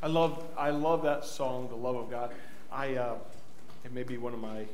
I 0.00 0.06
love, 0.06 0.44
I 0.56 0.70
love 0.70 1.02
that 1.02 1.24
song, 1.24 1.68
The 1.68 1.74
Love 1.74 1.96
of 1.96 2.10
God. 2.10 2.30
I, 2.70 2.94
uh, 2.94 3.14
it 3.84 3.92
may 3.92 4.04
be 4.04 4.16
one 4.16 4.32
of 4.32 4.38
my 4.38 4.66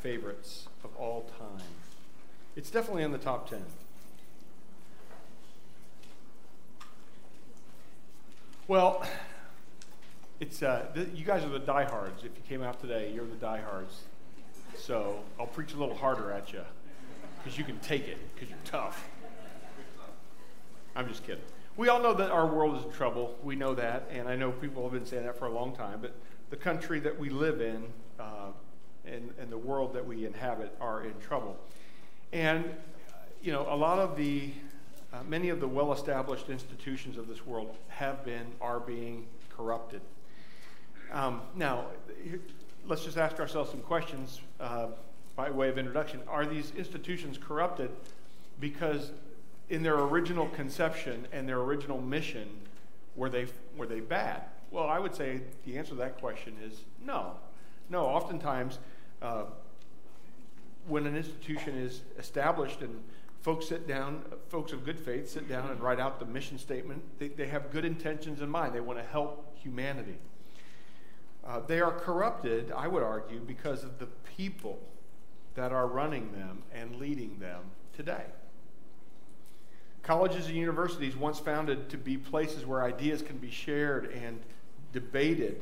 favorites 0.00 0.66
of 0.82 0.90
all 0.96 1.30
time. 1.38 1.64
It's 2.56 2.70
definitely 2.70 3.04
in 3.04 3.12
the 3.12 3.18
top 3.18 3.48
10. 3.48 3.62
Well, 8.66 9.06
it's 10.40 10.60
uh, 10.62 10.86
th- 10.94 11.08
you 11.14 11.24
guys 11.24 11.44
are 11.44 11.48
the 11.48 11.60
diehards. 11.60 12.24
If 12.24 12.32
you 12.34 12.42
came 12.48 12.62
out 12.62 12.80
today, 12.80 13.12
you're 13.14 13.26
the 13.26 13.36
diehards. 13.36 14.02
So 14.76 15.20
I'll 15.38 15.46
preach 15.46 15.72
a 15.72 15.76
little 15.76 15.94
harder 15.94 16.32
at 16.32 16.52
you 16.52 16.62
because 17.38 17.56
you 17.56 17.64
can 17.64 17.78
take 17.78 18.08
it 18.08 18.18
because 18.34 18.50
you're 18.50 18.58
tough. 18.64 19.08
I'm 20.96 21.08
just 21.08 21.24
kidding. 21.24 21.42
We 21.78 21.88
all 21.90 22.02
know 22.02 22.12
that 22.12 22.32
our 22.32 22.44
world 22.44 22.76
is 22.76 22.82
in 22.82 22.90
trouble. 22.90 23.38
We 23.40 23.54
know 23.54 23.72
that, 23.76 24.10
and 24.10 24.28
I 24.28 24.34
know 24.34 24.50
people 24.50 24.82
have 24.82 24.90
been 24.90 25.06
saying 25.06 25.24
that 25.26 25.38
for 25.38 25.46
a 25.46 25.52
long 25.52 25.76
time. 25.76 26.00
But 26.02 26.12
the 26.50 26.56
country 26.56 26.98
that 26.98 27.16
we 27.16 27.30
live 27.30 27.60
in 27.60 27.84
uh, 28.18 28.48
and, 29.04 29.32
and 29.38 29.48
the 29.48 29.58
world 29.58 29.94
that 29.94 30.04
we 30.04 30.26
inhabit 30.26 30.74
are 30.80 31.04
in 31.04 31.16
trouble. 31.20 31.56
And, 32.32 32.64
you 33.40 33.52
know, 33.52 33.64
a 33.70 33.76
lot 33.76 34.00
of 34.00 34.16
the, 34.16 34.50
uh, 35.12 35.22
many 35.28 35.50
of 35.50 35.60
the 35.60 35.68
well 35.68 35.92
established 35.92 36.48
institutions 36.50 37.16
of 37.16 37.28
this 37.28 37.46
world 37.46 37.76
have 37.86 38.24
been, 38.24 38.48
are 38.60 38.80
being 38.80 39.28
corrupted. 39.48 40.00
Um, 41.12 41.42
now, 41.54 41.84
let's 42.88 43.04
just 43.04 43.18
ask 43.18 43.38
ourselves 43.38 43.70
some 43.70 43.82
questions 43.82 44.40
uh, 44.58 44.88
by 45.36 45.48
way 45.48 45.68
of 45.68 45.78
introduction. 45.78 46.22
Are 46.26 46.44
these 46.44 46.72
institutions 46.76 47.38
corrupted 47.38 47.92
because 48.58 49.12
in 49.70 49.82
their 49.82 49.98
original 49.98 50.48
conception 50.48 51.26
and 51.32 51.48
their 51.48 51.60
original 51.60 52.00
mission, 52.00 52.48
were 53.16 53.28
they, 53.28 53.46
were 53.76 53.86
they 53.86 54.00
bad? 54.00 54.42
Well, 54.70 54.86
I 54.86 54.98
would 54.98 55.14
say 55.14 55.40
the 55.64 55.78
answer 55.78 55.90
to 55.90 55.96
that 55.96 56.20
question 56.20 56.56
is 56.62 56.82
no. 57.04 57.32
No, 57.90 58.04
oftentimes, 58.04 58.78
uh, 59.22 59.44
when 60.86 61.06
an 61.06 61.16
institution 61.16 61.76
is 61.76 62.02
established 62.18 62.80
and 62.80 63.02
folks 63.40 63.68
sit 63.68 63.86
down, 63.86 64.22
folks 64.48 64.72
of 64.72 64.84
good 64.84 64.98
faith 64.98 65.28
sit 65.28 65.48
down 65.48 65.70
and 65.70 65.80
write 65.80 66.00
out 66.00 66.18
the 66.18 66.26
mission 66.26 66.58
statement, 66.58 67.02
they, 67.18 67.28
they 67.28 67.46
have 67.46 67.70
good 67.70 67.84
intentions 67.84 68.40
in 68.40 68.48
mind. 68.50 68.74
They 68.74 68.80
want 68.80 68.98
to 68.98 69.04
help 69.04 69.56
humanity. 69.58 70.18
Uh, 71.46 71.60
they 71.66 71.80
are 71.80 71.92
corrupted, 71.92 72.72
I 72.72 72.88
would 72.88 73.02
argue, 73.02 73.40
because 73.40 73.84
of 73.84 73.98
the 73.98 74.06
people 74.36 74.78
that 75.54 75.72
are 75.72 75.86
running 75.86 76.32
them 76.32 76.62
and 76.74 76.96
leading 76.96 77.38
them 77.38 77.62
today. 77.96 78.24
Colleges 80.08 80.46
and 80.46 80.56
universities, 80.56 81.14
once 81.14 81.38
founded 81.38 81.90
to 81.90 81.98
be 81.98 82.16
places 82.16 82.64
where 82.64 82.82
ideas 82.82 83.20
can 83.20 83.36
be 83.36 83.50
shared 83.50 84.10
and 84.10 84.40
debated, 84.90 85.60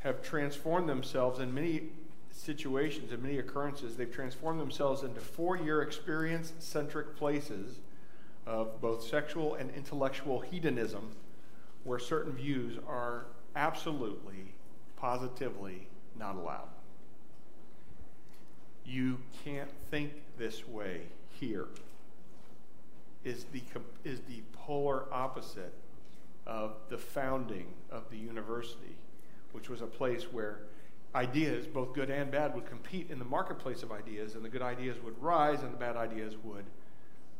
have 0.00 0.22
transformed 0.22 0.86
themselves 0.86 1.38
in 1.38 1.54
many 1.54 1.84
situations 2.30 3.10
and 3.10 3.22
many 3.22 3.38
occurrences. 3.38 3.96
They've 3.96 4.12
transformed 4.12 4.60
themselves 4.60 5.04
into 5.04 5.20
four 5.20 5.56
year 5.56 5.80
experience 5.80 6.52
centric 6.58 7.16
places 7.16 7.78
of 8.44 8.78
both 8.82 9.02
sexual 9.02 9.54
and 9.54 9.70
intellectual 9.70 10.40
hedonism, 10.40 11.12
where 11.84 11.98
certain 11.98 12.32
views 12.32 12.76
are 12.86 13.24
absolutely, 13.56 14.52
positively 14.98 15.88
not 16.14 16.36
allowed. 16.36 16.68
You 18.84 19.16
can't 19.46 19.70
think 19.90 20.12
this 20.36 20.68
way 20.68 21.04
here 21.40 21.68
is 23.28 23.44
the, 23.52 23.62
is 24.04 24.20
the 24.20 24.42
polar 24.52 25.04
opposite 25.12 25.74
of 26.46 26.76
the 26.88 26.96
founding 26.96 27.66
of 27.90 28.08
the 28.10 28.16
university, 28.16 28.96
which 29.52 29.68
was 29.68 29.82
a 29.82 29.86
place 29.86 30.24
where 30.32 30.60
ideas, 31.14 31.66
both 31.66 31.92
good 31.92 32.10
and 32.10 32.30
bad, 32.30 32.54
would 32.54 32.66
compete 32.66 33.10
in 33.10 33.18
the 33.18 33.24
marketplace 33.24 33.82
of 33.82 33.92
ideas, 33.92 34.34
and 34.34 34.44
the 34.44 34.48
good 34.48 34.62
ideas 34.62 34.96
would 35.04 35.20
rise 35.22 35.62
and 35.62 35.72
the 35.72 35.76
bad 35.76 35.96
ideas 35.96 36.36
would, 36.42 36.64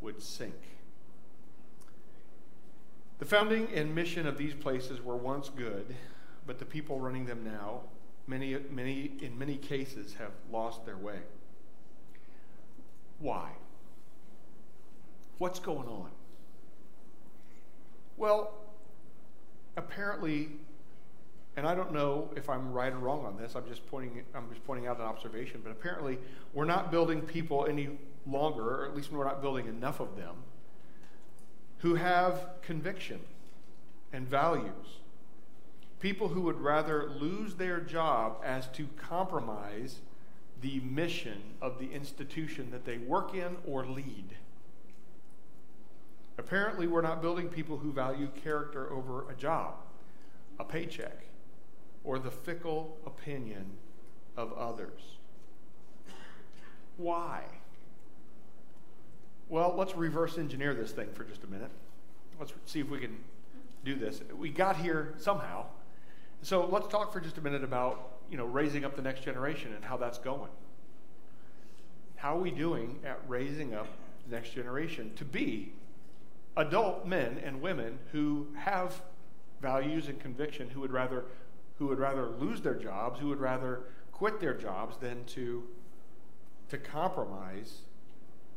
would 0.03 0.23
sink. 0.23 0.55
The 3.19 3.25
founding 3.25 3.69
and 3.75 3.95
mission 3.95 4.27
of 4.27 4.37
these 4.37 4.55
places 4.55 5.03
were 5.03 5.17
once 5.17 5.49
good, 5.49 5.95
but 6.47 6.59
the 6.59 6.65
people 6.65 7.01
running 7.01 7.25
them 7.25 7.43
now, 7.43 7.81
many, 8.27 8.57
many, 8.71 9.13
in 9.21 9.39
many 9.39 9.57
cases, 9.57 10.15
have 10.15 10.33
lost 10.53 10.85
their 10.85 10.99
way. 10.99 11.19
Why? 13.19 13.51
What's 15.39 15.61
going 15.61 15.87
on? 15.89 16.11
Well, 18.17 18.53
apparently, 19.77 20.49
and 21.57 21.67
I 21.67 21.77
don't 21.77 21.93
know 21.93 22.31
if 22.35 22.51
I'm 22.51 22.73
right 22.73 22.93
or 22.93 22.99
wrong 22.99 23.25
on 23.25 23.37
this. 23.37 23.55
I'm 23.55 23.67
just 23.69 23.87
pointing. 23.89 24.25
I'm 24.35 24.49
just 24.51 24.65
pointing 24.67 24.89
out 24.89 24.99
an 24.99 25.05
observation. 25.05 25.61
But 25.63 25.71
apparently, 25.71 26.19
we're 26.53 26.65
not 26.65 26.91
building 26.91 27.21
people 27.21 27.67
any 27.67 27.89
longer, 28.27 28.83
or 28.83 28.87
at 28.87 28.97
least 28.97 29.13
we're 29.13 29.25
not 29.25 29.41
building 29.41 29.67
enough 29.67 30.01
of 30.01 30.17
them, 30.17 30.35
who 31.79 31.95
have 31.95 32.49
conviction 32.63 33.21
and 34.13 34.27
values. 34.27 34.99
People 36.01 36.29
who 36.29 36.43
would 36.43 36.61
rather 36.61 37.09
lose 37.09 37.55
their 37.55 37.81
job 37.81 38.41
as 38.45 38.67
to 38.69 38.89
compromise 38.97 39.99
the 40.61 40.81
mission 40.81 41.41
of 41.63 41.79
the 41.79 41.93
institution 41.93 42.71
that 42.73 42.85
they 42.85 42.99
work 42.99 43.35
in 43.35 43.57
or 43.67 43.87
lead. 43.87 44.37
Apparently, 46.39 46.87
we're 46.87 47.03
not 47.03 47.21
building 47.21 47.49
people 47.49 47.77
who 47.77 47.93
value 47.93 48.29
character 48.43 48.91
over 48.93 49.29
a 49.29 49.35
job, 49.35 49.75
a 50.61 50.65
paycheck, 50.65 51.25
or 52.05 52.19
the 52.19 52.31
fickle 52.31 52.97
opinion 53.05 53.67
of 54.37 54.53
others. 54.53 55.19
Why? 56.97 57.43
Well, 59.49 59.75
let's 59.77 59.97
reverse 59.97 60.39
engineer 60.39 60.75
this 60.75 60.93
thing 60.93 61.09
for 61.13 61.25
just 61.25 61.43
a 61.43 61.49
minute. 61.49 61.71
Let's 62.39 62.53
see 62.67 62.81
if 62.81 62.89
we 62.89 63.01
can 63.01 63.19
do 63.85 63.97
this. 63.97 64.21
We 64.37 64.51
got 64.51 64.77
here 64.77 65.15
somehow. 65.19 65.67
So 66.43 66.67
let's 66.67 66.87
talk 66.87 67.13
for 67.13 67.21
just 67.21 67.39
a 67.39 67.41
minute 67.41 67.65
about, 67.65 68.19
you 68.31 68.37
know, 68.37 68.45
raising 68.45 68.85
up 68.85 68.95
the 68.95 69.03
next 69.03 69.25
generation 69.25 69.75
and 69.75 69.85
how 69.85 69.97
that's 69.97 70.19
going. 70.19 70.51
How 72.17 72.37
are 72.37 72.41
we 72.41 72.53
doing 72.53 73.01
at 73.05 73.21
raising 73.27 73.75
up 73.75 73.89
the 74.29 74.37
next 74.37 74.51
generation 74.51 75.13
to 75.17 75.25
be 75.25 75.73
adult 76.59 77.07
men 77.07 77.41
and 77.45 77.63
women 77.63 77.99
who 78.13 78.49
have 78.57 79.01
values 79.63 80.09
and 80.09 80.21
conviction 80.21 80.69
who 80.69 80.81
would 80.81 80.93
rather 80.93 81.25
who 81.79 81.87
would 81.87 81.99
rather 81.99 82.27
lose 82.27 82.61
their 82.61 82.75
jobs, 82.75 83.21
who 83.21 83.29
would 83.29 83.39
rather 83.39 83.83
quit 84.11 84.41
their 84.41 84.55
jobs 84.55 84.97
than 84.99 85.25
to 85.25 85.65
to 86.69 86.77
compromise 86.77 87.83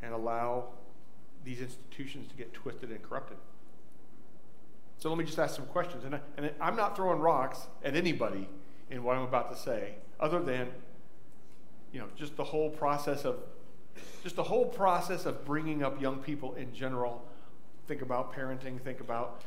and 0.02 0.14
allow 0.14 0.66
these 1.44 1.62
institutions 1.62 2.28
to 2.28 2.36
get 2.36 2.52
twisted 2.54 2.90
and 2.90 3.02
corrupted. 3.04 3.38
So 4.98 5.10
let 5.10 5.18
me 5.18 5.24
just 5.24 5.40
ask 5.40 5.56
some 5.56 5.66
questions. 5.66 6.04
And, 6.04 6.16
I, 6.16 6.20
and 6.38 6.52
I'm 6.60 6.76
not 6.76 6.96
throwing 6.96 7.20
rocks 7.20 7.68
at 7.84 7.96
anybody 7.96 8.48
in 8.90 9.04
what 9.04 9.16
I'm 9.18 9.24
about 9.24 9.52
to 9.52 9.58
say, 9.58 9.96
other 10.20 10.42
than, 10.42 10.68
you 11.92 12.00
know, 12.00 12.08
just 12.16 12.36
the 12.36 12.44
whole 12.44 12.70
process 12.70 13.26
of, 13.26 13.38
just 14.22 14.36
the 14.36 14.44
whole 14.44 14.66
process 14.66 15.26
of 15.26 15.44
bringing 15.46 15.82
up 15.84 16.00
young 16.00 16.18
people 16.18 16.54
in 16.56 16.74
general 16.74 17.26
think 17.92 18.02
about 18.02 18.34
parenting, 18.34 18.80
think 18.80 19.02
about 19.02 19.42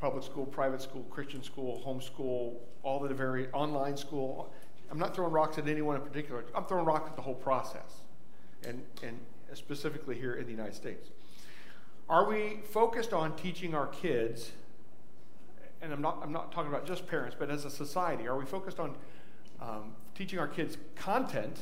public 0.00 0.24
school, 0.24 0.46
private 0.46 0.80
school, 0.80 1.02
Christian 1.10 1.42
school, 1.42 1.82
homeschool, 1.86 2.54
all 2.82 3.00
the 3.00 3.12
very 3.12 3.50
online 3.52 3.98
school. 3.98 4.50
I'm 4.90 4.98
not 4.98 5.14
throwing 5.14 5.30
rocks 5.30 5.58
at 5.58 5.68
anyone 5.68 5.94
in 5.94 6.00
particular. 6.00 6.46
I'm 6.54 6.64
throwing 6.64 6.86
rocks 6.86 7.06
at 7.10 7.16
the 7.16 7.20
whole 7.20 7.34
process, 7.34 8.00
and, 8.66 8.82
and 9.02 9.18
specifically 9.52 10.18
here 10.18 10.36
in 10.36 10.46
the 10.46 10.52
United 10.52 10.74
States. 10.74 11.10
Are 12.08 12.26
we 12.26 12.60
focused 12.70 13.12
on 13.12 13.36
teaching 13.36 13.74
our 13.74 13.88
kids, 13.88 14.52
and 15.82 15.92
I'm 15.92 16.00
not, 16.00 16.20
I'm 16.22 16.32
not 16.32 16.50
talking 16.50 16.72
about 16.72 16.86
just 16.86 17.06
parents, 17.06 17.36
but 17.38 17.50
as 17.50 17.66
a 17.66 17.70
society, 17.70 18.26
are 18.26 18.38
we 18.38 18.46
focused 18.46 18.80
on 18.80 18.94
um, 19.60 19.92
teaching 20.14 20.38
our 20.38 20.48
kids 20.48 20.78
content, 20.96 21.58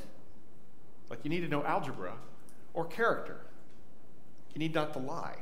like 1.11 1.19
you 1.25 1.29
need 1.29 1.41
to 1.41 1.49
know 1.49 1.65
algebra, 1.65 2.13
or 2.73 2.85
character? 2.85 3.41
You 4.55 4.61
need 4.61 4.75
not 4.75 4.93
to 4.93 5.01
lie. 5.01 5.37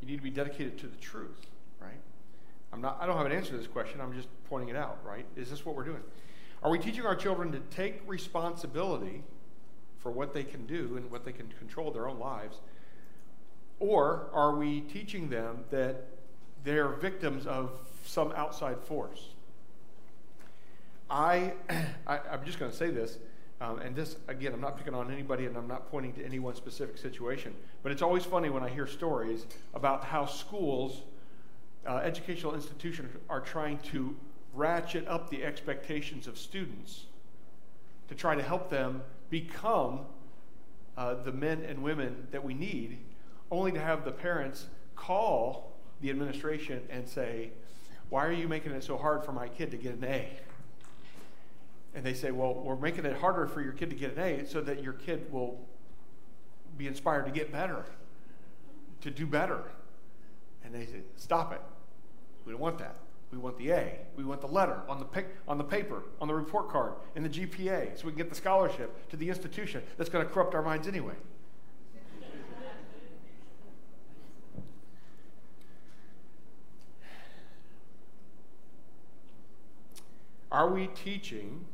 You 0.00 0.08
need 0.08 0.16
to 0.16 0.22
be 0.22 0.30
dedicated 0.30 0.78
to 0.78 0.86
the 0.86 0.96
truth, 0.96 1.46
right? 1.80 2.00
I'm 2.72 2.80
not, 2.80 2.98
I 3.00 3.06
don't 3.06 3.16
have 3.16 3.26
an 3.26 3.32
answer 3.32 3.50
to 3.52 3.56
this 3.56 3.66
question. 3.66 4.00
I'm 4.00 4.12
just 4.12 4.28
pointing 4.48 4.68
it 4.68 4.76
out, 4.76 4.98
right? 5.04 5.26
Is 5.36 5.50
this 5.50 5.64
what 5.64 5.74
we're 5.74 5.84
doing? 5.84 6.02
Are 6.62 6.70
we 6.70 6.78
teaching 6.78 7.06
our 7.06 7.16
children 7.16 7.52
to 7.52 7.60
take 7.70 8.00
responsibility 8.06 9.22
for 9.98 10.10
what 10.10 10.34
they 10.34 10.44
can 10.44 10.66
do 10.66 10.96
and 10.96 11.10
what 11.10 11.24
they 11.24 11.32
can 11.32 11.48
control 11.58 11.90
their 11.90 12.08
own 12.08 12.18
lives? 12.18 12.60
Or 13.80 14.28
are 14.32 14.56
we 14.56 14.80
teaching 14.82 15.28
them 15.28 15.64
that 15.70 16.04
they're 16.64 16.88
victims 16.88 17.46
of 17.46 17.78
some 18.04 18.32
outside 18.32 18.80
force? 18.80 19.28
I, 21.10 21.52
I 22.06 22.20
am 22.30 22.44
just 22.44 22.58
going 22.58 22.70
to 22.70 22.76
say 22.76 22.90
this. 22.90 23.18
Um, 23.60 23.80
and 23.80 23.94
this, 23.94 24.16
again, 24.28 24.52
I'm 24.52 24.60
not 24.60 24.76
picking 24.78 24.94
on 24.94 25.12
anybody 25.12 25.46
and 25.46 25.56
I'm 25.56 25.66
not 25.66 25.90
pointing 25.90 26.12
to 26.14 26.24
any 26.24 26.38
one 26.38 26.54
specific 26.54 26.96
situation, 26.96 27.54
but 27.82 27.90
it's 27.90 28.02
always 28.02 28.24
funny 28.24 28.50
when 28.50 28.62
I 28.62 28.68
hear 28.68 28.86
stories 28.86 29.46
about 29.74 30.04
how 30.04 30.26
schools 30.26 31.02
uh, 31.86 31.96
educational 31.96 32.54
institutions 32.54 33.16
are 33.28 33.40
trying 33.40 33.78
to 33.78 34.14
ratchet 34.54 35.06
up 35.08 35.30
the 35.30 35.44
expectations 35.44 36.26
of 36.26 36.38
students 36.38 37.06
to 38.08 38.14
try 38.14 38.34
to 38.34 38.42
help 38.42 38.70
them 38.70 39.02
become 39.30 40.00
uh, 40.96 41.14
the 41.14 41.32
men 41.32 41.62
and 41.62 41.82
women 41.82 42.26
that 42.30 42.42
we 42.42 42.54
need, 42.54 42.98
only 43.50 43.72
to 43.72 43.80
have 43.80 44.04
the 44.04 44.10
parents 44.10 44.66
call 44.96 45.72
the 46.00 46.10
administration 46.10 46.82
and 46.90 47.08
say, 47.08 47.50
Why 48.08 48.26
are 48.26 48.32
you 48.32 48.48
making 48.48 48.72
it 48.72 48.84
so 48.84 48.96
hard 48.96 49.24
for 49.24 49.32
my 49.32 49.48
kid 49.48 49.70
to 49.70 49.76
get 49.76 49.94
an 49.94 50.04
A? 50.04 50.28
And 51.94 52.04
they 52.04 52.14
say, 52.14 52.30
Well, 52.30 52.54
we're 52.54 52.76
making 52.76 53.04
it 53.04 53.16
harder 53.16 53.46
for 53.46 53.60
your 53.60 53.72
kid 53.72 53.90
to 53.90 53.96
get 53.96 54.16
an 54.16 54.22
A 54.22 54.46
so 54.46 54.60
that 54.60 54.82
your 54.82 54.92
kid 54.92 55.32
will 55.32 55.58
be 56.76 56.86
inspired 56.86 57.26
to 57.26 57.32
get 57.32 57.50
better, 57.50 57.84
to 59.00 59.10
do 59.10 59.26
better. 59.26 59.62
And 60.64 60.74
they 60.74 60.86
say, 60.86 61.00
Stop 61.16 61.52
it. 61.52 61.62
We 62.44 62.52
don't 62.52 62.60
want 62.60 62.78
that. 62.78 62.96
We 63.30 63.38
want 63.38 63.58
the 63.58 63.72
A. 63.72 63.98
We 64.16 64.24
want 64.24 64.40
the 64.40 64.46
letter 64.46 64.80
on 64.88 64.98
the, 64.98 65.04
pic- 65.04 65.36
on 65.46 65.58
the 65.58 65.64
paper, 65.64 66.02
on 66.20 66.28
the 66.28 66.34
report 66.34 66.70
card, 66.70 66.94
in 67.14 67.22
the 67.22 67.28
GPA, 67.28 67.98
so 67.98 68.06
we 68.06 68.12
can 68.12 68.16
get 68.18 68.30
the 68.30 68.34
scholarship 68.34 69.08
to 69.10 69.16
the 69.16 69.28
institution 69.28 69.82
that's 69.98 70.08
going 70.08 70.26
to 70.26 70.32
corrupt 70.32 70.54
our 70.54 70.62
minds 70.62 70.88
anyway. 70.88 71.14
Are 80.50 80.70
we 80.70 80.86
teaching 80.86 81.66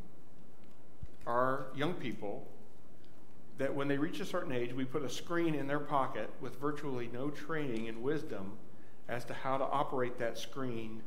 our 1.26 1.67
young 1.75 1.94
people 1.94 2.47
that 3.59 3.75
when 3.75 3.88
they 3.88 3.99
reach 3.99 4.21
a 4.21 4.26
certain 4.26 4.53
age, 4.53 4.73
we 4.73 4.85
put 4.85 5.03
a 5.03 5.09
screen 5.09 5.55
in 5.55 5.67
their 5.67 5.79
pocket 5.79 6.29
with 6.41 6.59
virtually 6.61 7.09
no 7.12 7.31
training 7.31 7.88
and 7.88 8.03
wisdom 8.03 8.53
as 9.09 9.25
to 9.26 9.35
how 9.35 9.56
to 9.56 9.65
operate 9.65 10.19
that 10.19 10.38
screen 10.38 11.03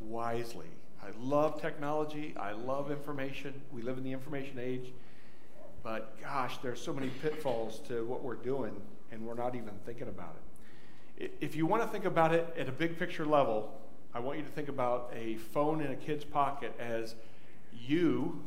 wisely? 0.00 0.66
I 1.02 1.08
love 1.18 1.60
technology. 1.60 2.34
I 2.38 2.52
love 2.52 2.90
information. 2.90 3.54
We 3.72 3.82
live 3.82 3.98
in 3.98 4.04
the 4.04 4.12
information 4.12 4.58
age. 4.58 4.92
But 5.82 6.20
gosh, 6.20 6.58
there's 6.58 6.82
so 6.82 6.92
many 6.92 7.08
pitfalls 7.22 7.78
to 7.88 8.04
what 8.06 8.22
we're 8.22 8.34
doing, 8.34 8.74
and 9.12 9.22
we're 9.22 9.34
not 9.34 9.54
even 9.54 9.70
thinking 9.84 10.08
about 10.08 10.34
it. 11.18 11.32
If 11.40 11.54
you 11.54 11.66
want 11.66 11.82
to 11.82 11.88
think 11.88 12.04
about 12.04 12.34
it 12.34 12.52
at 12.58 12.68
a 12.68 12.72
big 12.72 12.98
picture 12.98 13.24
level, 13.24 13.80
I 14.12 14.18
want 14.18 14.38
you 14.38 14.44
to 14.44 14.50
think 14.50 14.68
about 14.68 15.12
a 15.14 15.36
phone 15.36 15.80
in 15.80 15.92
a 15.92 15.96
kid's 15.96 16.24
pocket 16.24 16.74
as 16.80 17.14
you, 17.72 18.42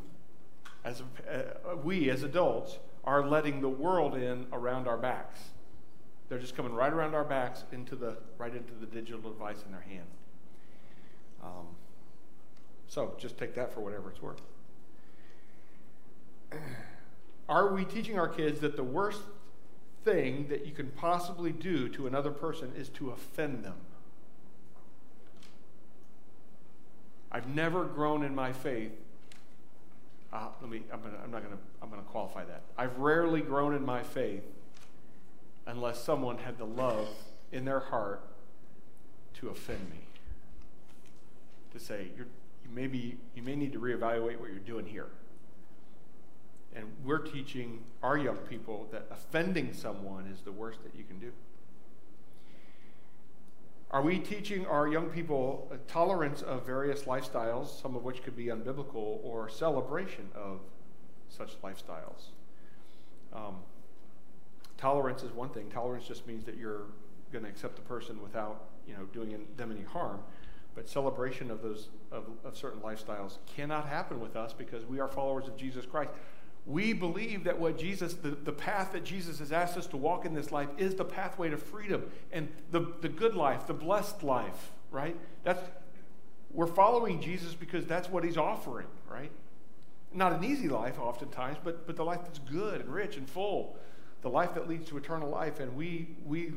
as 0.84 1.02
uh, 1.02 1.76
we 1.84 2.10
as 2.10 2.24
adults, 2.24 2.80
are 3.04 3.28
letting 3.28 3.62
the 3.62 3.70
world 3.70 4.16
in 4.16 4.46
around 4.54 4.88
our 4.88 4.98
backs. 4.98 5.40
They're 6.28 6.40
just 6.40 6.56
coming 6.56 6.74
right 6.74 6.92
around 6.94 7.16
our 7.16 7.24
backs 7.24 7.64
into 7.72 7.96
the 7.96 8.18
right 8.38 8.54
into 8.54 8.74
the 8.80 8.86
digital 8.86 9.32
device 9.32 9.64
in 9.66 9.72
their 9.72 9.82
hand. 9.82 10.08
Um, 11.44 11.68
so 12.88 13.16
just 13.18 13.38
take 13.38 13.56
that 13.56 13.74
for 13.74 13.82
whatever 13.82 14.10
it's 14.10 14.22
worth. 14.22 14.42
Are 17.50 17.74
we 17.74 17.86
teaching 17.86 18.20
our 18.20 18.28
kids 18.28 18.60
that 18.60 18.76
the 18.76 18.84
worst 18.84 19.22
thing 20.04 20.48
that 20.50 20.66
you 20.66 20.72
can 20.72 20.92
possibly 20.92 21.52
do 21.52 21.90
to 21.90 22.06
another 22.08 22.32
person 22.32 22.74
is 22.78 22.90
to 22.90 23.10
offend 23.10 23.64
them? 23.64 23.78
I've 27.32 27.48
never 27.48 27.86
grown 27.86 28.24
in 28.24 28.34
my 28.34 28.52
faith. 28.54 28.92
Uh, 30.32 30.48
let 30.62 30.70
me. 30.70 30.84
I'm, 30.94 31.02
gonna, 31.02 31.18
I'm 31.24 31.32
not 31.32 31.44
going 31.44 31.56
to. 31.56 31.62
I'm 31.82 31.90
going 31.90 32.02
to 32.02 32.08
qualify 32.08 32.46
that. 32.46 32.62
I've 32.78 32.98
rarely 32.98 33.42
grown 33.42 33.74
in 33.74 33.84
my 33.84 34.04
faith 34.04 34.44
unless 35.66 36.04
someone 36.04 36.38
had 36.38 36.58
the 36.58 36.66
love 36.66 37.08
in 37.52 37.66
their 37.66 37.80
heart 37.80 38.22
to 39.36 39.50
offend 39.50 39.90
me. 39.90 40.02
To 41.74 41.80
say 41.80 42.08
you're, 42.16 42.28
you 42.64 42.70
maybe 42.74 43.18
you 43.36 43.44
may 43.44 43.56
need 43.56 43.74
to 43.74 43.80
reevaluate 43.80 44.40
what 44.40 44.50
you're 44.50 44.60
doing 44.60 44.86
here. 44.86 45.08
And 46.76 46.86
we're 47.04 47.20
teaching 47.20 47.84
our 48.04 48.18
young 48.18 48.38
people 48.38 48.88
that 48.92 49.08
offending 49.10 49.74
someone 49.74 50.28
is 50.28 50.42
the 50.42 50.52
worst 50.52 50.84
that 50.84 50.96
you 50.96 51.04
can 51.04 51.20
do. 51.20 51.32
Are 53.92 54.04
we 54.04 54.20
teaching 54.20 54.68
our 54.68 54.88
young 54.88 55.10
people 55.10 55.72
tolerance 55.88 56.44
of 56.44 56.64
various 56.64 57.04
lifestyles, 57.04 57.82
some 57.82 57.96
of 57.96 58.04
which 58.04 58.22
could 58.22 58.36
be 58.36 58.46
unbiblical, 58.46 59.20
or 59.24 59.50
celebration 59.50 60.30
of 60.36 60.60
such 61.28 61.60
lifestyles? 61.64 62.30
Um, 63.34 63.56
tolerance 64.78 65.24
is 65.24 65.32
one 65.32 65.50
thing. 65.50 65.70
Tolerance 65.70 66.08
just 66.08 66.28
means 66.28 66.46
that 66.46 66.56
you're 66.56 66.84
going 67.32 67.44
to 67.44 67.50
accept 67.50 67.78
the 67.78 67.82
person 67.82 68.22
without, 68.22 68.66
you 68.88 68.94
know, 68.94 69.06
doing 69.06 69.48
them 69.58 69.72
any 69.72 69.84
harm. 69.84 70.20
But 70.76 70.88
celebration 70.88 71.50
of 71.50 71.64
those 71.64 71.90
of, 72.12 72.26
of 72.46 72.56
certain 72.56 72.82
lifestyles 72.82 73.40
cannot 73.56 73.88
happen 73.88 74.20
with 74.20 74.36
us 74.36 74.54
because 74.54 74.86
we 74.86 75.00
are 75.00 75.08
followers 75.08 75.48
of 75.48 75.58
Jesus 75.58 75.88
Christ. 75.88 76.12
We 76.70 76.94
believe 76.94 77.46
that 77.46 77.60
what 77.60 77.80
Jesus, 77.80 78.14
the, 78.14 78.30
the 78.30 78.52
path 78.52 78.92
that 78.92 79.04
Jesus 79.04 79.40
has 79.40 79.52
asked 79.52 79.76
us 79.76 79.88
to 79.88 79.98
walk 79.98 80.24
in 80.24 80.36
this 80.36 80.52
life 80.52 80.70
is 80.78 80.94
the 80.94 81.04
pathway 81.04 81.50
to 81.50 81.58
freedom 81.58 82.12
and 82.32 82.48
the, 82.70 82.94
the 83.02 83.10
good 83.10 83.34
life, 83.34 83.66
the 83.66 83.74
blessed 83.74 84.22
life, 84.22 84.72
right? 84.92 85.16
That's 85.44 85.60
we're 86.52 86.68
following 86.68 87.22
Jesus 87.22 87.56
because 87.56 87.88
that's 87.88 88.08
what 88.08 88.24
he's 88.24 88.38
offering, 88.38 88.86
right? 89.10 89.32
Not 90.14 90.32
an 90.34 90.44
easy 90.44 90.70
life 90.70 91.00
oftentimes, 91.00 91.58
but, 91.64 91.88
but 91.88 91.96
the 91.96 92.06
life 92.06 92.22
that's 92.24 92.40
good 92.40 92.82
and 92.82 92.94
rich 92.94 93.18
and 93.18 93.28
full, 93.28 93.76
the 94.22 94.30
life 94.30 94.54
that 94.54 94.70
leads 94.70 94.90
to 94.90 94.98
eternal 94.98 95.30
life. 95.30 95.60
And 95.60 95.76
we, 95.76 96.10
we, 96.24 96.54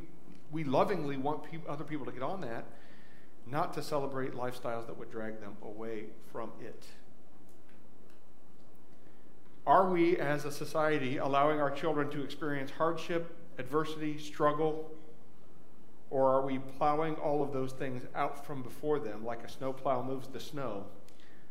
we 0.50 0.62
lovingly 0.62 1.16
want 1.16 1.44
pe- 1.44 1.58
other 1.66 1.84
people 1.84 2.04
to 2.04 2.12
get 2.12 2.22
on 2.22 2.42
that, 2.42 2.66
not 3.46 3.72
to 3.74 3.82
celebrate 3.82 4.34
lifestyles 4.34 4.86
that 4.86 4.98
would 4.98 5.10
drag 5.10 5.40
them 5.40 5.56
away 5.62 6.04
from 6.30 6.50
it. 6.60 6.84
Are 9.66 9.88
we, 9.88 10.16
as 10.16 10.44
a 10.44 10.50
society, 10.50 11.18
allowing 11.18 11.60
our 11.60 11.70
children 11.70 12.10
to 12.10 12.22
experience 12.22 12.70
hardship, 12.72 13.36
adversity, 13.58 14.18
struggle, 14.18 14.90
or 16.10 16.30
are 16.30 16.42
we 16.42 16.58
plowing 16.58 17.14
all 17.14 17.42
of 17.42 17.52
those 17.52 17.72
things 17.72 18.02
out 18.14 18.44
from 18.44 18.62
before 18.62 18.98
them 18.98 19.24
like 19.24 19.44
a 19.44 19.48
snowplow 19.48 20.02
moves 20.02 20.28
the 20.28 20.40
snow 20.40 20.84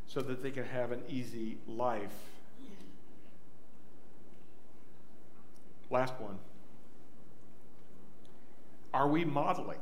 so 0.07 0.21
that 0.21 0.43
they 0.43 0.51
can 0.51 0.65
have 0.65 0.91
an 0.91 1.01
easy 1.09 1.57
life? 1.67 2.13
Last 5.89 6.13
one. 6.19 6.37
Are 8.93 9.07
we 9.07 9.23
modeling 9.23 9.79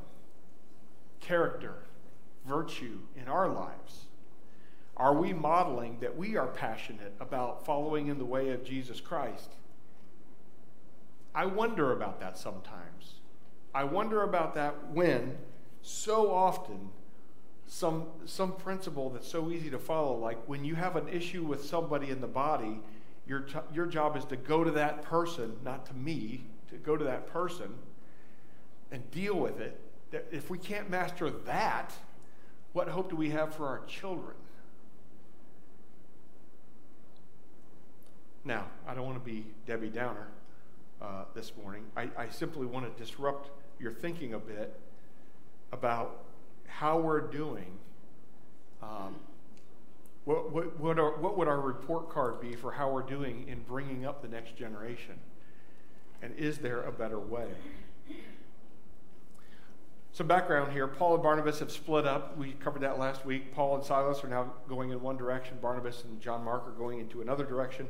character, 1.20 1.84
virtue 2.46 3.00
in 3.20 3.28
our 3.28 3.50
lives? 3.50 4.06
Are 5.00 5.14
we 5.14 5.32
modeling 5.32 5.98
that 6.02 6.18
we 6.18 6.36
are 6.36 6.48
passionate 6.48 7.14
about 7.22 7.66
following 7.66 8.08
in 8.08 8.18
the 8.18 8.26
way 8.26 8.50
of 8.50 8.66
Jesus 8.66 9.00
Christ? 9.00 9.50
I 11.34 11.46
wonder 11.46 11.94
about 11.94 12.20
that 12.20 12.38
sometimes. 12.38 13.14
I 13.74 13.86
wonder 13.86 14.24
about 14.24 14.56
that 14.56 14.92
when 14.92 15.38
so 15.82 16.34
often 16.34 16.90
some, 17.66 18.08
some 18.26 18.54
principle 18.54 19.10
that's 19.12 19.28
so 19.28 19.50
easy 19.52 19.70
to 19.70 19.80
follow, 19.80 20.18
like 20.18 20.38
when 20.48 20.66
you 20.66 20.76
have 20.76 20.96
an 20.96 21.08
issue 21.08 21.44
with 21.44 21.64
somebody 21.64 22.10
in 22.10 22.20
the 22.20 22.28
body, 22.28 22.82
your, 23.26 23.46
your 23.74 23.86
job 23.86 24.18
is 24.18 24.26
to 24.26 24.36
go 24.36 24.64
to 24.64 24.72
that 24.72 25.04
person, 25.04 25.56
not 25.64 25.86
to 25.86 25.94
me, 25.94 26.44
to 26.72 26.76
go 26.78 26.98
to 26.98 27.06
that 27.06 27.28
person 27.28 27.76
and 28.92 29.10
deal 29.12 29.36
with 29.36 29.62
it. 29.62 29.80
If 30.32 30.50
we 30.50 30.58
can't 30.58 30.90
master 30.90 31.30
that, 31.30 31.94
what 32.74 32.90
hope 32.90 33.12
do 33.12 33.16
we 33.16 33.30
have 33.30 33.54
for 33.56 33.68
our 33.68 33.86
children? 33.86 34.36
Now, 38.50 38.66
I 38.88 38.96
don't 38.96 39.06
want 39.06 39.24
to 39.24 39.32
be 39.32 39.46
Debbie 39.68 39.92
Downer 39.92 40.26
uh, 41.04 41.26
this 41.36 41.52
morning. 41.62 41.84
I, 41.96 42.10
I 42.18 42.30
simply 42.30 42.66
want 42.66 42.84
to 42.84 43.00
disrupt 43.04 43.52
your 43.80 43.94
thinking 43.94 44.34
a 44.34 44.40
bit 44.40 44.76
about 45.72 46.24
how 46.66 46.98
we're 46.98 47.22
doing. 47.22 47.78
Um, 48.82 49.18
what, 50.26 50.52
what, 50.52 50.80
what, 50.80 50.98
our, 50.98 51.16
what 51.18 51.38
would 51.38 51.48
our 51.48 51.62
report 51.62 52.10
card 52.10 52.42
be 52.42 52.56
for 52.56 52.72
how 52.72 52.92
we're 52.92 53.04
doing 53.04 53.48
in 53.48 53.60
bringing 53.68 54.08
up 54.08 54.24
the 54.24 54.28
next 54.28 54.58
generation? 54.58 55.20
And 56.24 56.36
is 56.36 56.58
there 56.58 56.82
a 56.82 56.92
better 56.92 57.20
way? 57.20 57.50
Some 60.12 60.26
background 60.26 60.74
here 60.74 60.88
Paul 60.88 61.14
and 61.14 61.22
Barnabas 61.22 61.60
have 61.60 61.72
split 61.72 62.08
up. 62.08 62.36
We 62.36 62.54
covered 62.54 62.82
that 62.82 62.98
last 62.98 63.28
week. 63.28 63.54
Paul 63.54 63.76
and 63.76 63.84
Silas 63.84 64.24
are 64.24 64.28
now 64.28 64.54
going 64.68 64.90
in 64.90 65.00
one 65.04 65.18
direction, 65.18 65.60
Barnabas 65.62 66.04
and 66.04 66.20
John 66.20 66.44
Mark 66.44 66.68
are 66.68 66.72
going 66.72 67.00
into 67.00 67.22
another 67.22 67.46
direction 67.46 67.88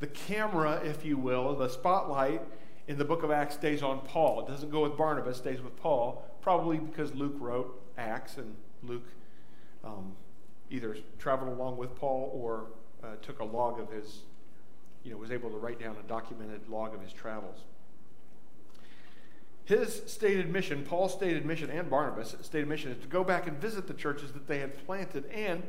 the 0.00 0.06
camera, 0.06 0.80
if 0.84 1.04
you 1.04 1.16
will, 1.16 1.54
the 1.56 1.68
spotlight 1.68 2.42
in 2.86 2.98
the 2.98 3.04
book 3.04 3.22
of 3.22 3.30
Acts 3.30 3.54
stays 3.54 3.82
on 3.82 4.00
Paul. 4.00 4.40
It 4.40 4.48
doesn't 4.48 4.70
go 4.70 4.82
with 4.82 4.96
Barnabas, 4.96 5.36
stays 5.36 5.60
with 5.60 5.76
Paul, 5.76 6.24
probably 6.40 6.78
because 6.78 7.14
Luke 7.14 7.36
wrote 7.38 7.80
Acts 7.98 8.36
and 8.38 8.54
Luke 8.82 9.06
um, 9.84 10.12
either 10.70 10.96
traveled 11.18 11.50
along 11.50 11.76
with 11.76 11.94
Paul 11.96 12.30
or 12.32 12.66
uh, 13.02 13.16
took 13.22 13.40
a 13.40 13.44
log 13.44 13.80
of 13.80 13.90
his, 13.90 14.22
you 15.02 15.12
know, 15.12 15.18
was 15.18 15.30
able 15.30 15.50
to 15.50 15.56
write 15.56 15.80
down 15.80 15.96
a 16.02 16.08
documented 16.08 16.68
log 16.68 16.94
of 16.94 17.02
his 17.02 17.12
travels. 17.12 17.60
his 19.64 20.02
stated 20.06 20.48
mission, 20.48 20.84
Paul's 20.84 21.12
stated 21.12 21.44
mission, 21.44 21.70
and 21.70 21.90
Barnabas' 21.90 22.36
stated 22.42 22.68
mission 22.68 22.92
is 22.92 22.98
to 22.98 23.08
go 23.08 23.24
back 23.24 23.46
and 23.46 23.60
visit 23.60 23.86
the 23.86 23.94
churches 23.94 24.32
that 24.32 24.46
they 24.46 24.60
had 24.60 24.86
planted 24.86 25.26
and 25.26 25.62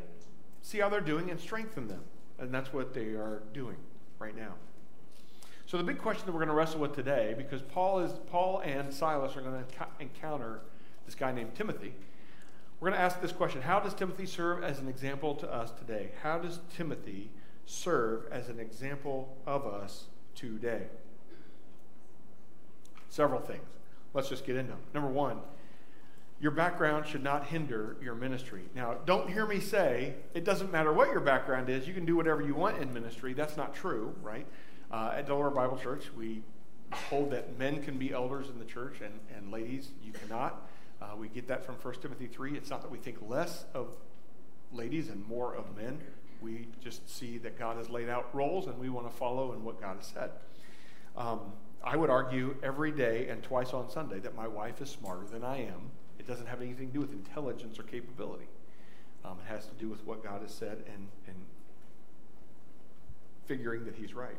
see 0.62 0.80
how 0.80 0.90
they're 0.90 1.02
doing 1.02 1.32
and 1.32 1.40
strengthen 1.40 1.88
them. 1.88 2.04
And 2.38 2.54
that's 2.54 2.72
what 2.72 2.94
they 2.94 3.08
are 3.08 3.42
doing 3.54 3.76
right 4.20 4.36
now. 4.36 4.54
So 5.66 5.78
the 5.78 5.84
big 5.84 6.00
question 6.00 6.26
that 6.26 6.32
we're 6.32 6.40
going 6.40 6.50
to 6.50 6.56
wrestle 6.56 6.80
with 6.80 6.96
today, 6.96 7.36
because 7.38 7.62
Paul 7.62 8.00
is 8.00 8.12
Paul 8.32 8.60
and 8.66 8.94
Silas 8.94 9.36
are 9.38 9.42
going 9.42 9.64
to 9.64 9.88
encounter 10.00 10.62
this 11.06 11.16
guy 11.16 11.32
named 11.32 11.56
Timothy. 11.56 11.94
We're 12.80 12.90
going 12.90 13.00
to 13.00 13.04
ask 13.04 13.22
this 13.22 13.32
question: 13.32 13.62
How 13.62 13.80
does 13.80 13.94
Timothy 13.94 14.26
serve 14.26 14.64
as 14.64 14.80
an 14.80 14.88
example 14.88 15.36
to 15.36 15.54
us 15.54 15.72
today? 15.72 16.10
How 16.24 16.40
does 16.40 16.60
Timothy 16.76 17.30
serve 17.66 18.24
as 18.32 18.50
an 18.50 18.60
example 18.60 19.38
of 19.46 19.66
us 19.66 20.06
today? 20.36 20.88
Several 23.10 23.40
things. 23.40 23.64
Let's 24.14 24.30
just 24.30 24.46
get 24.46 24.56
into 24.56 24.72
them. 24.72 24.82
Number 24.94 25.10
one, 25.10 25.40
your 26.42 26.52
background 26.52 27.06
should 27.06 27.24
not 27.24 27.48
hinder 27.48 27.98
your 28.02 28.16
ministry. 28.16 28.64
Now, 28.74 28.96
don't 29.06 29.30
hear 29.30 29.46
me 29.46 29.60
say 29.60 30.16
it 30.34 30.46
doesn't 30.46 30.72
matter 30.72 30.94
what 30.94 31.10
your 31.12 31.20
background 31.20 31.70
is, 31.70 31.88
you 31.88 31.94
can 31.94 32.06
do 32.06 32.16
whatever 32.16 32.42
you 32.42 32.56
want 32.56 32.82
in 32.82 32.94
ministry. 32.94 33.34
That's 33.34 33.58
not 33.58 33.76
true, 33.76 34.16
right? 34.22 34.48
Uh, 34.92 35.14
at 35.16 35.28
Delaware 35.28 35.50
Bible 35.50 35.78
Church, 35.78 36.06
we 36.18 36.42
hold 36.92 37.32
that 37.32 37.58
men 37.58 37.84
can 37.84 37.98
be 37.98 38.14
elders 38.14 38.50
in 38.50 38.58
the 38.58 38.66
church 38.66 39.02
and, 39.04 39.20
and 39.36 39.52
ladies, 39.52 39.90
you 40.04 40.12
cannot. 40.12 40.68
Uh, 41.02 41.16
we 41.18 41.28
get 41.28 41.48
that 41.48 41.66
from 41.66 41.76
1 41.76 41.94
Timothy 42.02 42.28
3. 42.28 42.58
It's 42.58 42.70
not 42.70 42.82
that 42.82 42.92
we 42.92 42.98
think 42.98 43.18
less 43.28 43.66
of 43.74 43.96
ladies 44.72 45.10
and 45.10 45.26
more 45.28 45.56
of 45.56 45.76
men. 45.76 46.00
We 46.42 46.68
just 46.82 47.10
see 47.10 47.38
that 47.40 47.60
God 47.60 47.78
has 47.78 47.90
laid 47.90 48.10
out 48.10 48.34
roles 48.34 48.68
and 48.68 48.78
we 48.80 48.90
want 48.90 49.10
to 49.10 49.16
follow 49.16 49.54
in 49.54 49.64
what 49.64 49.80
God 49.80 49.98
has 49.98 50.08
said. 50.08 50.32
Um, 51.18 51.54
I 51.84 51.96
would 51.96 52.10
argue 52.10 52.56
every 52.64 52.92
day 52.92 53.28
and 53.30 53.42
twice 53.44 53.74
on 53.74 53.90
Sunday 53.90 54.20
that 54.20 54.36
my 54.36 54.48
wife 54.48 54.82
is 54.82 54.90
smarter 54.90 55.26
than 55.26 55.44
I 55.44 55.66
am. 55.66 55.92
Doesn't 56.30 56.46
have 56.46 56.62
anything 56.62 56.90
to 56.90 56.94
do 56.94 57.00
with 57.00 57.12
intelligence 57.12 57.80
or 57.80 57.84
capability. 57.84 58.48
Um, 59.26 59.38
it 59.44 59.52
has 59.52 59.66
to 59.66 59.74
do 59.74 59.90
with 59.90 60.06
what 60.06 60.24
God 60.24 60.44
has 60.44 60.54
said 60.54 60.84
and, 60.86 61.08
and 61.26 61.36
figuring 63.48 63.84
that 63.86 63.96
He's 63.96 64.14
right. 64.14 64.38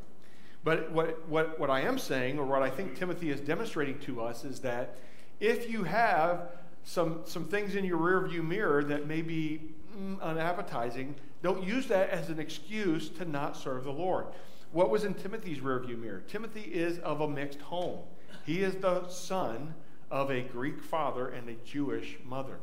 But 0.62 0.92
what, 0.92 1.26
what, 1.26 1.59
what 1.59 1.68
I 1.68 1.80
am 1.80 1.99
saying, 1.99 2.38
or 2.38 2.44
what 2.44 2.62
I 2.62 2.70
think 2.70 2.97
Timothy 2.97 3.30
is 3.30 3.40
demonstrating 3.40 3.99
to 4.02 4.20
us, 4.23 4.44
is 4.44 4.61
that 4.61 4.99
if 5.40 5.68
you 5.68 5.82
have 5.82 6.50
some, 6.85 7.23
some 7.25 7.47
things 7.47 7.75
in 7.75 7.85
your 7.85 7.99
rearview 7.99 8.47
mirror 8.47 8.85
that 8.85 9.09
may 9.09 9.20
be 9.20 9.61
mm, 9.92 10.20
unappetizing, 10.20 11.16
don't 11.42 11.64
use 11.64 11.88
that 11.88 12.11
as 12.11 12.28
an 12.30 12.38
excuse 12.38 13.09
to 13.09 13.25
not 13.25 13.56
serve 13.56 13.82
the 13.82 13.92
Lord. 13.92 14.26
What 14.70 14.90
was 14.90 15.02
in 15.02 15.14
Timothy's 15.14 15.59
rearview 15.59 15.99
mirror? 15.99 16.23
Timothy 16.28 16.61
is 16.61 17.00
of 17.00 17.20
a 17.20 17.28
mixed 17.28 17.61
home. 17.61 17.99
He 18.47 18.61
is 18.62 18.76
the 18.76 19.09
son 19.09 19.75
of 20.11 20.31
a 20.31 20.43
Greek 20.43 20.83
father 20.83 21.29
and 21.29 21.49
a 21.49 21.55
Jewish 21.64 22.19
mother. 22.25 22.59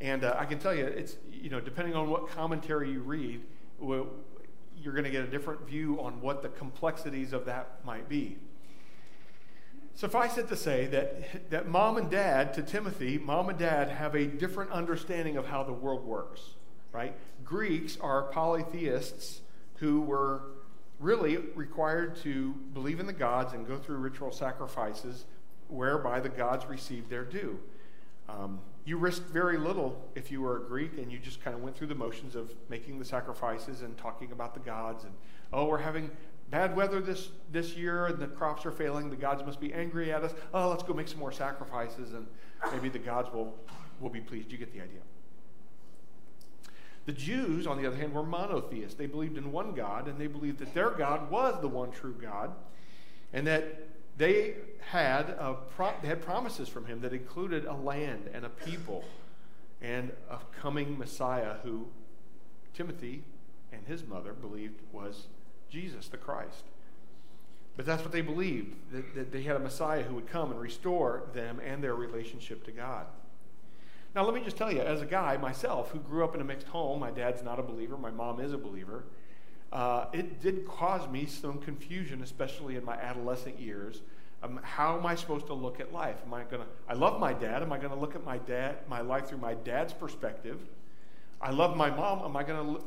And 0.00 0.24
uh, 0.24 0.36
I 0.38 0.44
can 0.44 0.58
tell 0.58 0.74
you, 0.74 0.84
it's, 0.84 1.16
you 1.32 1.48
know, 1.48 1.60
depending 1.60 1.94
on 1.94 2.10
what 2.10 2.28
commentary 2.28 2.90
you 2.90 3.00
read, 3.00 3.40
well, 3.78 4.06
you're 4.76 4.92
going 4.92 5.04
to 5.04 5.10
get 5.10 5.24
a 5.24 5.28
different 5.28 5.66
view 5.66 6.00
on 6.00 6.20
what 6.20 6.42
the 6.42 6.48
complexities 6.50 7.32
of 7.32 7.46
that 7.46 7.84
might 7.84 8.08
be. 8.08 8.36
Suffice 9.94 10.36
it 10.36 10.48
to 10.48 10.56
say 10.56 10.86
that, 10.88 11.50
that 11.50 11.68
mom 11.68 11.96
and 11.96 12.10
dad, 12.10 12.52
to 12.54 12.62
Timothy, 12.62 13.16
mom 13.16 13.48
and 13.48 13.58
dad 13.58 13.88
have 13.88 14.14
a 14.14 14.26
different 14.26 14.70
understanding 14.70 15.38
of 15.38 15.46
how 15.46 15.62
the 15.62 15.72
world 15.72 16.04
works, 16.04 16.42
right? 16.92 17.14
Greeks 17.44 17.96
are 18.02 18.24
polytheists 18.24 19.40
who 19.76 20.02
were 20.02 20.42
really 21.00 21.38
required 21.54 22.16
to 22.16 22.52
believe 22.74 23.00
in 23.00 23.06
the 23.06 23.12
gods 23.12 23.54
and 23.54 23.66
go 23.66 23.78
through 23.78 23.96
ritual 23.96 24.32
sacrifices 24.32 25.24
whereby 25.68 26.20
the 26.20 26.28
gods 26.28 26.66
received 26.66 27.10
their 27.10 27.24
due. 27.24 27.58
Um, 28.28 28.60
you 28.84 28.96
risked 28.96 29.28
very 29.28 29.58
little 29.58 30.08
if 30.14 30.30
you 30.30 30.40
were 30.40 30.58
a 30.58 30.60
Greek 30.60 30.98
and 30.98 31.10
you 31.10 31.18
just 31.18 31.42
kind 31.42 31.56
of 31.56 31.62
went 31.62 31.76
through 31.76 31.88
the 31.88 31.94
motions 31.94 32.36
of 32.36 32.52
making 32.68 32.98
the 32.98 33.04
sacrifices 33.04 33.82
and 33.82 33.96
talking 33.98 34.32
about 34.32 34.54
the 34.54 34.60
gods 34.60 35.04
and, 35.04 35.12
oh, 35.52 35.66
we're 35.66 35.78
having 35.78 36.10
bad 36.50 36.76
weather 36.76 37.00
this, 37.00 37.30
this 37.50 37.76
year 37.76 38.06
and 38.06 38.20
the 38.20 38.28
crops 38.28 38.64
are 38.64 38.70
failing. 38.70 39.10
The 39.10 39.16
gods 39.16 39.44
must 39.44 39.60
be 39.60 39.72
angry 39.72 40.12
at 40.12 40.22
us. 40.22 40.34
Oh, 40.54 40.70
let's 40.70 40.84
go 40.84 40.94
make 40.94 41.08
some 41.08 41.18
more 41.18 41.32
sacrifices 41.32 42.12
and 42.12 42.26
maybe 42.72 42.88
the 42.88 43.00
gods 43.00 43.32
will, 43.32 43.56
will 44.00 44.10
be 44.10 44.20
pleased. 44.20 44.52
You 44.52 44.58
get 44.58 44.72
the 44.72 44.80
idea. 44.80 45.00
The 47.06 47.12
Jews, 47.12 47.66
on 47.66 47.80
the 47.80 47.86
other 47.86 47.96
hand, 47.96 48.12
were 48.12 48.24
monotheists. 48.24 48.94
They 48.94 49.06
believed 49.06 49.36
in 49.36 49.52
one 49.52 49.74
God 49.74 50.08
and 50.08 50.20
they 50.20 50.26
believed 50.28 50.58
that 50.58 50.74
their 50.74 50.90
God 50.90 51.30
was 51.30 51.60
the 51.60 51.68
one 51.68 51.90
true 51.90 52.14
God 52.20 52.52
and 53.32 53.46
that 53.48 53.95
they 54.16 54.54
had, 54.80 55.36
pro- 55.74 55.94
they 56.02 56.08
had 56.08 56.22
promises 56.22 56.68
from 56.68 56.86
him 56.86 57.00
that 57.00 57.12
included 57.12 57.64
a 57.64 57.74
land 57.74 58.30
and 58.32 58.44
a 58.44 58.48
people 58.48 59.04
and 59.82 60.12
a 60.30 60.38
coming 60.60 60.98
Messiah 60.98 61.54
who 61.62 61.86
Timothy 62.72 63.24
and 63.72 63.86
his 63.86 64.06
mother 64.06 64.32
believed 64.32 64.80
was 64.92 65.26
Jesus, 65.70 66.08
the 66.08 66.16
Christ. 66.16 66.64
But 67.76 67.84
that's 67.84 68.02
what 68.02 68.12
they 68.12 68.22
believed, 68.22 68.74
that, 68.92 69.14
that 69.14 69.32
they 69.32 69.42
had 69.42 69.56
a 69.56 69.60
Messiah 69.60 70.02
who 70.02 70.14
would 70.14 70.28
come 70.28 70.50
and 70.50 70.60
restore 70.60 71.24
them 71.34 71.60
and 71.64 71.84
their 71.84 71.94
relationship 71.94 72.64
to 72.64 72.72
God. 72.72 73.06
Now, 74.14 74.24
let 74.24 74.34
me 74.34 74.42
just 74.42 74.56
tell 74.56 74.72
you, 74.72 74.80
as 74.80 75.02
a 75.02 75.06
guy 75.06 75.36
myself 75.36 75.90
who 75.90 75.98
grew 75.98 76.24
up 76.24 76.34
in 76.34 76.40
a 76.40 76.44
mixed 76.44 76.68
home, 76.68 77.00
my 77.00 77.10
dad's 77.10 77.42
not 77.42 77.58
a 77.58 77.62
believer, 77.62 77.98
my 77.98 78.10
mom 78.10 78.40
is 78.40 78.54
a 78.54 78.58
believer 78.58 79.04
uh, 79.76 80.06
it 80.14 80.40
did 80.40 80.66
cause 80.66 81.06
me 81.06 81.26
some 81.26 81.58
confusion, 81.58 82.22
especially 82.22 82.76
in 82.76 82.84
my 82.86 82.94
adolescent 82.94 83.60
years. 83.60 84.00
Um, 84.42 84.58
how 84.62 84.96
am 84.96 85.04
I 85.04 85.14
supposed 85.14 85.48
to 85.48 85.52
look 85.52 85.80
at 85.80 85.92
life? 85.92 86.16
Am 86.24 86.32
I 86.32 86.44
going 86.44 86.62
to? 86.62 86.68
I 86.88 86.94
love 86.94 87.20
my 87.20 87.34
dad. 87.34 87.62
Am 87.62 87.70
I 87.70 87.76
going 87.76 87.90
to 87.90 87.98
look 87.98 88.14
at 88.14 88.24
my 88.24 88.38
dad, 88.38 88.78
my 88.88 89.02
life 89.02 89.28
through 89.28 89.36
my 89.36 89.52
dad's 89.52 89.92
perspective? 89.92 90.60
I 91.42 91.50
love 91.50 91.76
my 91.76 91.90
mom. 91.90 92.24
Am 92.24 92.34
I 92.38 92.42
going 92.42 92.76
to 92.76 92.84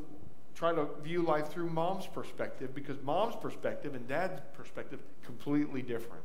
try 0.56 0.74
to 0.74 0.88
view 1.04 1.22
life 1.22 1.50
through 1.50 1.70
mom's 1.70 2.08
perspective? 2.08 2.74
Because 2.74 2.98
mom's 3.04 3.36
perspective 3.36 3.94
and 3.94 4.08
dad's 4.08 4.42
perspective 4.58 5.00
completely 5.24 5.84
different. 5.84 6.24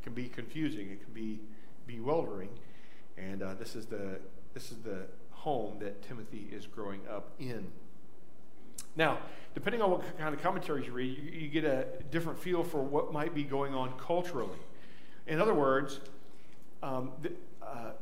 It 0.00 0.02
can 0.02 0.14
be 0.14 0.28
confusing. 0.28 0.90
It 0.90 1.04
can 1.04 1.14
be 1.14 1.38
bewildering, 1.86 2.48
and 3.16 3.44
uh, 3.44 3.54
this 3.54 3.76
is 3.76 3.86
the 3.86 4.18
this 4.54 4.72
is 4.72 4.78
the 4.78 5.02
home 5.30 5.78
that 5.78 6.02
Timothy 6.02 6.48
is 6.50 6.66
growing 6.66 7.02
up 7.08 7.30
in. 7.38 7.70
Now, 8.96 9.18
depending 9.54 9.82
on 9.82 9.90
what 9.90 10.18
kind 10.18 10.34
of 10.34 10.42
commentaries 10.42 10.86
you 10.86 10.92
read, 10.92 11.16
you, 11.16 11.40
you 11.40 11.48
get 11.48 11.64
a 11.64 11.86
different 12.10 12.38
feel 12.38 12.62
for 12.62 12.82
what 12.82 13.12
might 13.12 13.34
be 13.34 13.44
going 13.44 13.74
on 13.74 13.92
culturally. 13.98 14.58
In 15.26 15.40
other 15.40 15.54
words, 15.54 16.00
um, 16.82 17.12
the, 17.22 17.32
uh, 17.62 17.92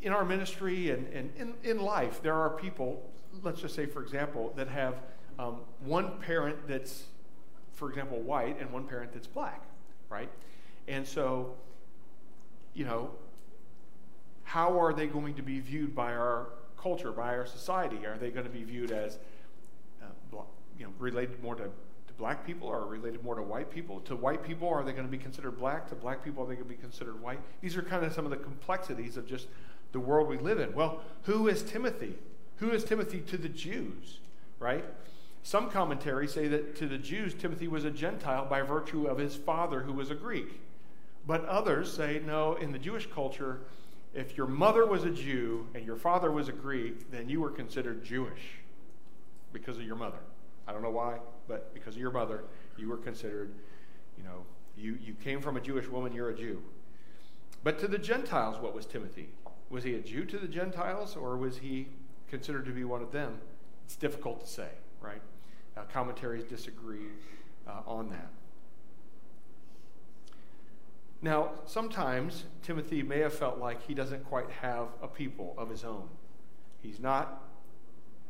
in 0.00 0.12
our 0.12 0.24
ministry 0.24 0.90
and, 0.90 1.06
and 1.12 1.32
in, 1.36 1.54
in 1.62 1.80
life, 1.80 2.22
there 2.22 2.34
are 2.34 2.50
people, 2.50 3.02
let's 3.42 3.60
just 3.60 3.74
say, 3.74 3.86
for 3.86 4.02
example, 4.02 4.52
that 4.56 4.68
have 4.68 4.96
um, 5.38 5.60
one 5.80 6.18
parent 6.18 6.56
that's, 6.66 7.04
for 7.72 7.88
example, 7.88 8.20
white 8.20 8.60
and 8.60 8.70
one 8.72 8.84
parent 8.86 9.12
that's 9.12 9.26
black, 9.26 9.62
right? 10.08 10.30
And 10.88 11.06
so, 11.06 11.54
you 12.74 12.84
know, 12.84 13.10
how 14.44 14.78
are 14.80 14.92
they 14.92 15.06
going 15.06 15.34
to 15.34 15.42
be 15.42 15.60
viewed 15.60 15.94
by 15.94 16.12
our 16.12 16.48
culture, 16.76 17.12
by 17.12 17.36
our 17.36 17.46
society? 17.46 18.04
Are 18.06 18.18
they 18.18 18.30
going 18.30 18.44
to 18.44 18.50
be 18.50 18.64
viewed 18.64 18.90
as 18.90 19.18
you 20.78 20.86
know, 20.86 20.92
related 20.98 21.42
more 21.42 21.54
to, 21.54 21.64
to 21.64 22.12
black 22.18 22.46
people 22.46 22.68
or 22.68 22.86
related 22.86 23.22
more 23.22 23.34
to 23.34 23.42
white 23.42 23.70
people? 23.70 24.00
To 24.00 24.16
white 24.16 24.42
people, 24.42 24.68
are 24.68 24.82
they 24.82 24.92
going 24.92 25.06
to 25.06 25.10
be 25.10 25.18
considered 25.18 25.58
black? 25.58 25.88
To 25.88 25.94
black 25.94 26.24
people, 26.24 26.44
are 26.44 26.46
they 26.46 26.54
going 26.54 26.68
to 26.68 26.74
be 26.74 26.80
considered 26.80 27.20
white? 27.22 27.40
These 27.60 27.76
are 27.76 27.82
kind 27.82 28.04
of 28.04 28.12
some 28.12 28.24
of 28.24 28.30
the 28.30 28.36
complexities 28.36 29.16
of 29.16 29.26
just 29.26 29.46
the 29.92 30.00
world 30.00 30.28
we 30.28 30.38
live 30.38 30.58
in. 30.58 30.74
Well, 30.74 31.00
who 31.24 31.48
is 31.48 31.62
Timothy? 31.62 32.14
Who 32.56 32.70
is 32.70 32.84
Timothy 32.84 33.20
to 33.20 33.36
the 33.36 33.48
Jews, 33.48 34.18
right? 34.58 34.84
Some 35.42 35.70
commentaries 35.70 36.32
say 36.32 36.48
that 36.48 36.76
to 36.76 36.86
the 36.86 36.98
Jews, 36.98 37.34
Timothy 37.34 37.68
was 37.68 37.84
a 37.84 37.90
Gentile 37.90 38.46
by 38.46 38.62
virtue 38.62 39.06
of 39.06 39.18
his 39.18 39.34
father, 39.34 39.80
who 39.80 39.92
was 39.92 40.10
a 40.10 40.14
Greek. 40.14 40.60
But 41.26 41.44
others 41.46 41.92
say, 41.92 42.20
no, 42.24 42.54
in 42.54 42.72
the 42.72 42.78
Jewish 42.78 43.08
culture, 43.12 43.60
if 44.14 44.36
your 44.36 44.46
mother 44.46 44.86
was 44.86 45.04
a 45.04 45.10
Jew 45.10 45.66
and 45.74 45.84
your 45.84 45.96
father 45.96 46.30
was 46.30 46.48
a 46.48 46.52
Greek, 46.52 47.10
then 47.10 47.28
you 47.28 47.40
were 47.40 47.50
considered 47.50 48.04
Jewish 48.04 48.58
because 49.52 49.76
of 49.76 49.84
your 49.84 49.96
mother. 49.96 50.18
I 50.66 50.72
don't 50.72 50.82
know 50.82 50.90
why, 50.90 51.18
but 51.48 51.74
because 51.74 51.94
of 51.94 52.00
your 52.00 52.10
mother, 52.10 52.44
you 52.76 52.88
were 52.88 52.96
considered, 52.96 53.54
you 54.16 54.24
know, 54.24 54.44
you, 54.76 54.98
you 55.02 55.14
came 55.14 55.40
from 55.40 55.56
a 55.56 55.60
Jewish 55.60 55.88
woman, 55.88 56.12
you're 56.12 56.30
a 56.30 56.36
Jew. 56.36 56.62
But 57.64 57.78
to 57.80 57.88
the 57.88 57.98
Gentiles, 57.98 58.58
what 58.58 58.74
was 58.74 58.86
Timothy? 58.86 59.28
Was 59.70 59.84
he 59.84 59.94
a 59.94 60.00
Jew 60.00 60.24
to 60.24 60.38
the 60.38 60.48
Gentiles, 60.48 61.16
or 61.16 61.36
was 61.36 61.58
he 61.58 61.88
considered 62.28 62.64
to 62.66 62.72
be 62.72 62.84
one 62.84 63.02
of 63.02 63.12
them? 63.12 63.38
It's 63.84 63.96
difficult 63.96 64.40
to 64.40 64.46
say, 64.46 64.68
right? 65.00 65.22
Uh, 65.76 65.82
commentaries 65.92 66.44
disagree 66.44 67.06
uh, 67.66 67.80
on 67.86 68.10
that. 68.10 68.30
Now, 71.22 71.52
sometimes 71.66 72.44
Timothy 72.62 73.02
may 73.02 73.20
have 73.20 73.32
felt 73.32 73.58
like 73.58 73.86
he 73.86 73.94
doesn't 73.94 74.24
quite 74.24 74.50
have 74.50 74.88
a 75.00 75.06
people 75.06 75.54
of 75.56 75.70
his 75.70 75.84
own. 75.84 76.08
He's 76.82 76.98
not, 76.98 77.44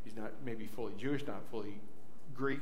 he's 0.03 0.15
not 0.15 0.31
maybe 0.45 0.67
fully 0.67 0.93
Jewish, 0.95 1.25
not 1.25 1.41
fully 1.49 1.81
Greek. 2.35 2.61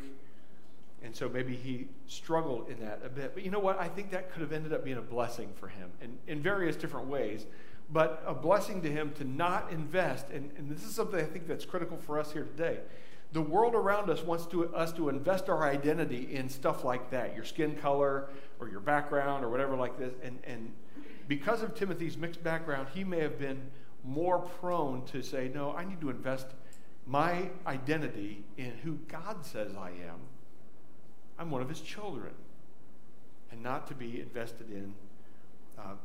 And 1.04 1.16
so 1.16 1.28
maybe 1.28 1.56
he 1.56 1.88
struggled 2.08 2.70
in 2.70 2.80
that 2.82 3.02
a 3.04 3.10
bit. 3.10 3.34
But 3.34 3.44
you 3.44 3.50
know 3.50 3.60
what? 3.60 3.80
I 3.80 3.88
think 3.88 4.12
that 4.12 4.32
could 4.32 4.42
have 4.42 4.52
ended 4.52 4.72
up 4.72 4.84
being 4.84 4.98
a 4.98 5.02
blessing 5.02 5.50
for 5.56 5.68
him 5.68 5.90
in, 6.02 6.18
in 6.28 6.42
various 6.42 6.76
different 6.76 7.08
ways. 7.08 7.46
But 7.92 8.24
a 8.26 8.34
blessing 8.34 8.82
to 8.84 8.92
him 8.92 9.12
to 9.14 9.24
not 9.24 9.72
invest. 9.72 10.30
And, 10.30 10.52
and 10.58 10.70
this 10.70 10.84
is 10.84 10.94
something 10.94 11.20
I 11.20 11.24
think 11.24 11.48
that's 11.48 11.66
critical 11.66 11.98
for 11.98 12.20
us 12.20 12.32
here 12.32 12.44
today. 12.44 12.80
The 13.34 13.42
world 13.42 13.76
around 13.76 14.10
us 14.10 14.22
wants 14.22 14.46
to, 14.48 14.74
us 14.76 14.92
to 14.94 15.10
invest 15.10 15.50
our 15.50 15.64
identity 15.64 16.36
in 16.36 16.50
stuff 16.50 16.84
like 16.84 17.10
that 17.12 17.34
your 17.34 17.46
skin 17.46 17.76
color 17.76 18.30
or 18.60 18.70
your 18.70 18.82
background 18.82 19.44
or 19.44 19.50
whatever 19.50 19.76
like 19.76 19.98
this. 19.98 20.14
And, 20.22 20.40
and 20.44 20.72
because 21.28 21.62
of 21.64 21.74
Timothy's 21.74 22.18
mixed 22.18 22.44
background, 22.44 22.90
he 22.94 23.04
may 23.04 23.20
have 23.20 23.40
been 23.40 23.62
more 24.04 24.40
prone 24.40 25.06
to 25.06 25.22
say, 25.22 25.50
No, 25.54 25.74
I 25.74 25.86
need 25.86 26.02
to 26.02 26.10
invest 26.10 26.48
my 27.08 27.50
identity 27.66 28.44
in 28.58 28.72
who 28.84 29.00
God 29.08 29.46
says 29.46 29.76
I 29.76 29.90
am 29.90 30.20
I'm 31.42 31.50
one 31.50 31.64
of 31.64 31.70
his 31.70 31.82
children, 31.82 32.34
and 33.52 33.64
not 33.64 33.88
to 33.88 33.96
be 33.96 34.22
invested 34.22 34.70
in, 34.70 34.94
uh, 35.76 35.96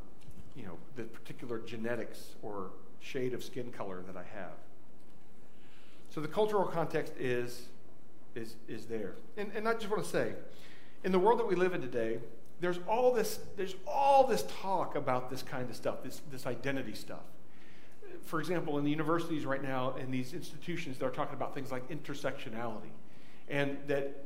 you 0.57 0.65
know, 0.65 0.79
the 0.97 1.03
particular 1.03 1.59
genetics 1.59 2.37
or 2.43 2.71
shade 3.01 3.35
of 3.35 3.45
skin 3.45 3.71
color 3.71 4.03
that 4.07 4.17
I 4.17 4.25
have. 4.35 4.55
So 6.09 6.23
the 6.23 6.29
cultural 6.29 6.65
context 6.65 7.13
is 7.19 7.69
is 8.35 8.57
is 8.67 8.87
there, 8.87 9.17
and 9.37 9.53
and 9.55 9.69
I 9.69 9.75
just 9.75 9.91
want 9.91 10.03
to 10.05 10.09
say, 10.09 10.33
in 11.05 11.13
the 11.13 11.19
world 11.19 11.39
that 11.39 11.47
we 11.47 11.55
live 11.55 11.75
in 11.75 11.83
today, 11.83 12.19
there's 12.63 12.79
all 12.89 13.13
this 13.13 13.39
there's 13.59 13.75
all 13.87 14.27
this 14.27 14.43
talk 14.63 14.97
about 14.97 15.29
this 15.29 15.43
kind 15.43 15.69
of 15.69 15.77
stuff, 15.77 16.03
this 16.03 16.23
this 16.31 16.47
identity 16.47 16.95
stuff. 16.95 17.25
For 18.27 18.41
example, 18.41 18.77
in 18.79 18.85
the 18.85 18.91
universities 18.91 19.47
right 19.47 19.63
now, 19.63 19.95
in 19.97 20.11
these 20.11 20.33
institutions, 20.33 20.99
they're 20.99 21.11
talking 21.11 21.37
about 21.37 21.55
things 21.55 21.71
like 21.71 21.89
intersectionality, 21.89 22.91
and 23.49 23.79
that 23.87 24.25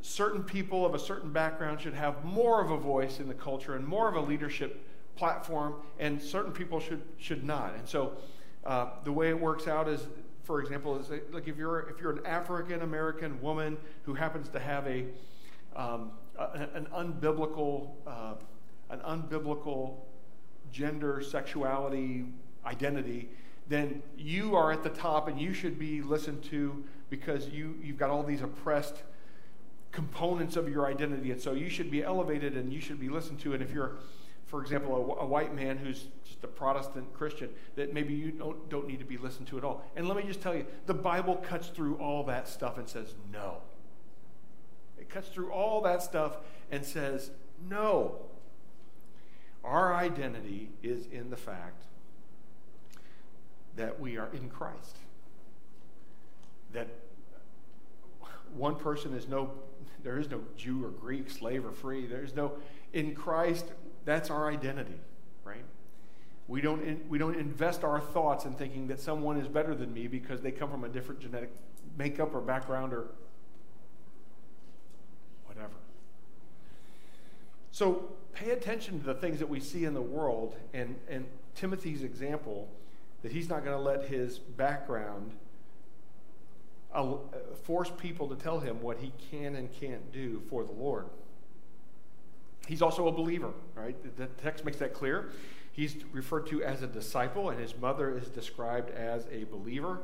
certain 0.00 0.42
people 0.42 0.84
of 0.84 0.94
a 0.94 0.98
certain 0.98 1.32
background 1.32 1.80
should 1.80 1.94
have 1.94 2.24
more 2.24 2.60
of 2.60 2.72
a 2.72 2.76
voice 2.76 3.20
in 3.20 3.28
the 3.28 3.34
culture 3.34 3.76
and 3.76 3.86
more 3.86 4.08
of 4.08 4.16
a 4.16 4.20
leadership 4.20 4.84
platform, 5.14 5.76
and 6.00 6.20
certain 6.20 6.50
people 6.50 6.80
should 6.80 7.00
should 7.16 7.44
not. 7.44 7.76
And 7.76 7.88
so, 7.88 8.16
uh, 8.66 8.88
the 9.04 9.12
way 9.12 9.28
it 9.28 9.38
works 9.38 9.68
out 9.68 9.88
is, 9.88 10.08
for 10.42 10.60
example, 10.60 10.98
is 10.98 11.08
like 11.30 11.46
if 11.46 11.56
you're 11.56 11.88
if 11.90 12.00
you're 12.00 12.12
an 12.12 12.26
African 12.26 12.82
American 12.82 13.40
woman 13.40 13.76
who 14.02 14.14
happens 14.14 14.48
to 14.48 14.58
have 14.58 14.84
a, 14.88 15.04
um, 15.76 16.10
a 16.36 16.66
an 16.74 16.88
unbiblical 16.92 17.90
uh, 18.04 18.34
an 18.90 18.98
unbiblical 18.98 19.94
gender 20.72 21.20
sexuality 21.20 22.24
identity, 22.64 23.28
then 23.68 24.02
you 24.16 24.56
are 24.56 24.72
at 24.72 24.82
the 24.82 24.90
top 24.90 25.28
and 25.28 25.40
you 25.40 25.54
should 25.54 25.78
be 25.78 26.02
listened 26.02 26.42
to 26.44 26.84
because 27.10 27.48
you 27.48 27.76
you've 27.82 27.98
got 27.98 28.10
all 28.10 28.22
these 28.22 28.42
oppressed 28.42 29.02
components 29.92 30.56
of 30.56 30.68
your 30.68 30.86
identity. 30.86 31.30
And 31.30 31.40
so 31.40 31.52
you 31.52 31.68
should 31.68 31.90
be 31.90 32.02
elevated 32.02 32.56
and 32.56 32.72
you 32.72 32.80
should 32.80 32.98
be 32.98 33.08
listened 33.08 33.38
to. 33.40 33.52
And 33.52 33.62
if 33.62 33.72
you're, 33.72 33.98
for 34.46 34.60
example, 34.62 35.16
a, 35.20 35.22
a 35.22 35.26
white 35.26 35.54
man 35.54 35.76
who's 35.76 36.06
just 36.24 36.42
a 36.42 36.48
Protestant 36.48 37.12
Christian, 37.12 37.50
that 37.76 37.92
maybe 37.92 38.14
you 38.14 38.32
don't, 38.32 38.68
don't 38.70 38.88
need 38.88 38.98
to 38.98 39.04
be 39.04 39.18
listened 39.18 39.46
to 39.48 39.58
at 39.58 39.64
all. 39.64 39.84
And 39.94 40.08
let 40.08 40.16
me 40.16 40.24
just 40.24 40.40
tell 40.40 40.54
you, 40.54 40.66
the 40.86 40.94
Bible 40.94 41.36
cuts 41.36 41.68
through 41.68 41.96
all 41.96 42.24
that 42.24 42.48
stuff 42.48 42.78
and 42.78 42.88
says 42.88 43.14
no. 43.30 43.58
It 44.98 45.10
cuts 45.10 45.28
through 45.28 45.52
all 45.52 45.82
that 45.82 46.02
stuff 46.02 46.38
and 46.70 46.84
says 46.84 47.30
no. 47.68 48.16
Our 49.62 49.94
identity 49.94 50.70
is 50.82 51.06
in 51.06 51.30
the 51.30 51.36
fact 51.36 51.84
that 53.76 53.98
we 53.98 54.16
are 54.18 54.28
in 54.32 54.48
Christ. 54.48 54.96
That 56.72 56.88
one 58.54 58.76
person 58.76 59.14
is 59.14 59.28
no 59.28 59.52
there 60.02 60.18
is 60.18 60.28
no 60.30 60.40
Jew 60.56 60.84
or 60.84 60.90
Greek, 60.90 61.30
slave 61.30 61.64
or 61.64 61.72
free. 61.72 62.06
There's 62.06 62.34
no, 62.34 62.52
in 62.92 63.14
Christ, 63.14 63.66
that's 64.04 64.30
our 64.30 64.50
identity, 64.50 65.00
right? 65.44 65.64
We 66.48 66.60
don't, 66.60 66.82
in, 66.82 67.00
we 67.08 67.18
don't 67.18 67.36
invest 67.36 67.84
our 67.84 68.00
thoughts 68.00 68.44
in 68.44 68.54
thinking 68.54 68.88
that 68.88 69.00
someone 69.00 69.38
is 69.38 69.48
better 69.48 69.74
than 69.74 69.92
me 69.92 70.08
because 70.08 70.40
they 70.40 70.50
come 70.50 70.70
from 70.70 70.84
a 70.84 70.88
different 70.88 71.20
genetic 71.20 71.50
makeup 71.96 72.34
or 72.34 72.40
background 72.40 72.92
or 72.92 73.06
whatever. 75.46 75.74
So 77.70 78.12
pay 78.34 78.50
attention 78.50 78.98
to 79.00 79.06
the 79.06 79.14
things 79.14 79.38
that 79.38 79.48
we 79.48 79.60
see 79.60 79.84
in 79.84 79.94
the 79.94 80.02
world 80.02 80.56
and, 80.74 80.96
and 81.08 81.26
Timothy's 81.54 82.02
example 82.02 82.68
that 83.22 83.32
he's 83.32 83.48
not 83.48 83.64
going 83.64 83.76
to 83.76 83.82
let 83.82 84.04
his 84.04 84.38
background 84.38 85.32
uh, 86.92 87.14
force 87.64 87.90
people 87.98 88.28
to 88.28 88.36
tell 88.36 88.60
him 88.60 88.82
what 88.82 88.98
he 88.98 89.12
can 89.30 89.56
and 89.56 89.72
can't 89.72 90.12
do 90.12 90.42
for 90.50 90.64
the 90.64 90.72
Lord. 90.72 91.06
He's 92.66 92.82
also 92.82 93.08
a 93.08 93.12
believer, 93.12 93.52
right? 93.74 93.96
The 94.16 94.26
text 94.26 94.64
makes 94.64 94.78
that 94.78 94.94
clear. 94.94 95.30
He's 95.72 95.96
referred 96.12 96.46
to 96.48 96.62
as 96.62 96.82
a 96.82 96.86
disciple, 96.86 97.50
and 97.50 97.58
his 97.58 97.76
mother 97.76 98.16
is 98.16 98.28
described 98.28 98.90
as 98.90 99.26
a 99.32 99.44
believer. 99.44 100.00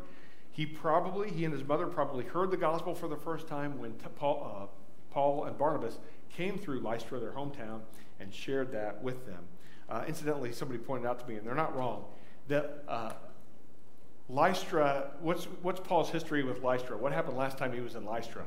He 0.50 0.66
probably, 0.66 1.30
he 1.30 1.44
and 1.44 1.52
his 1.52 1.62
mother 1.62 1.86
probably 1.86 2.24
heard 2.24 2.50
the 2.50 2.56
gospel 2.56 2.94
for 2.94 3.06
the 3.06 3.16
first 3.16 3.46
time 3.46 3.78
when 3.78 3.92
Paul, 4.16 4.70
uh, 4.70 5.12
Paul 5.12 5.44
and 5.44 5.56
Barnabas 5.56 5.98
came 6.34 6.58
through 6.58 6.80
Lystra, 6.80 7.20
their 7.20 7.32
hometown, 7.32 7.80
and 8.18 8.32
shared 8.34 8.72
that 8.72 9.02
with 9.02 9.26
them. 9.26 9.44
Uh, 9.88 10.04
incidentally, 10.08 10.52
somebody 10.52 10.78
pointed 10.78 11.06
out 11.06 11.20
to 11.20 11.26
me, 11.28 11.36
and 11.36 11.46
they're 11.46 11.54
not 11.54 11.76
wrong, 11.76 12.04
that 12.48 12.84
uh, 12.88 13.12
Lystra, 14.28 15.10
what's, 15.20 15.44
what's 15.62 15.80
Paul's 15.80 16.10
history 16.10 16.42
with 16.42 16.62
Lystra? 16.62 16.96
What 16.96 17.12
happened 17.12 17.36
last 17.36 17.56
time 17.56 17.72
he 17.72 17.80
was 17.80 17.94
in 17.94 18.04
Lystra? 18.04 18.44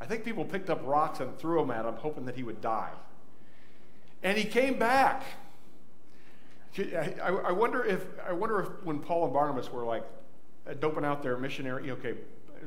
I 0.00 0.06
think 0.06 0.24
people 0.24 0.44
picked 0.44 0.70
up 0.70 0.80
rocks 0.84 1.20
and 1.20 1.36
threw 1.38 1.60
them 1.60 1.70
at 1.70 1.84
him, 1.84 1.94
hoping 1.94 2.24
that 2.26 2.36
he 2.36 2.42
would 2.42 2.60
die. 2.60 2.90
And 4.22 4.38
he 4.38 4.44
came 4.44 4.78
back. 4.78 5.24
I, 6.78 7.14
I, 7.46 7.52
wonder 7.52 7.84
if 7.84 8.04
I 8.24 8.32
wonder 8.32 8.60
if 8.60 8.68
when 8.84 9.00
Paul 9.00 9.24
and 9.24 9.32
Barnabas 9.32 9.72
were 9.72 9.84
like 9.84 10.04
doping 10.78 11.04
out 11.04 11.22
their 11.22 11.36
missionary, 11.36 11.90
okay, 11.90 12.14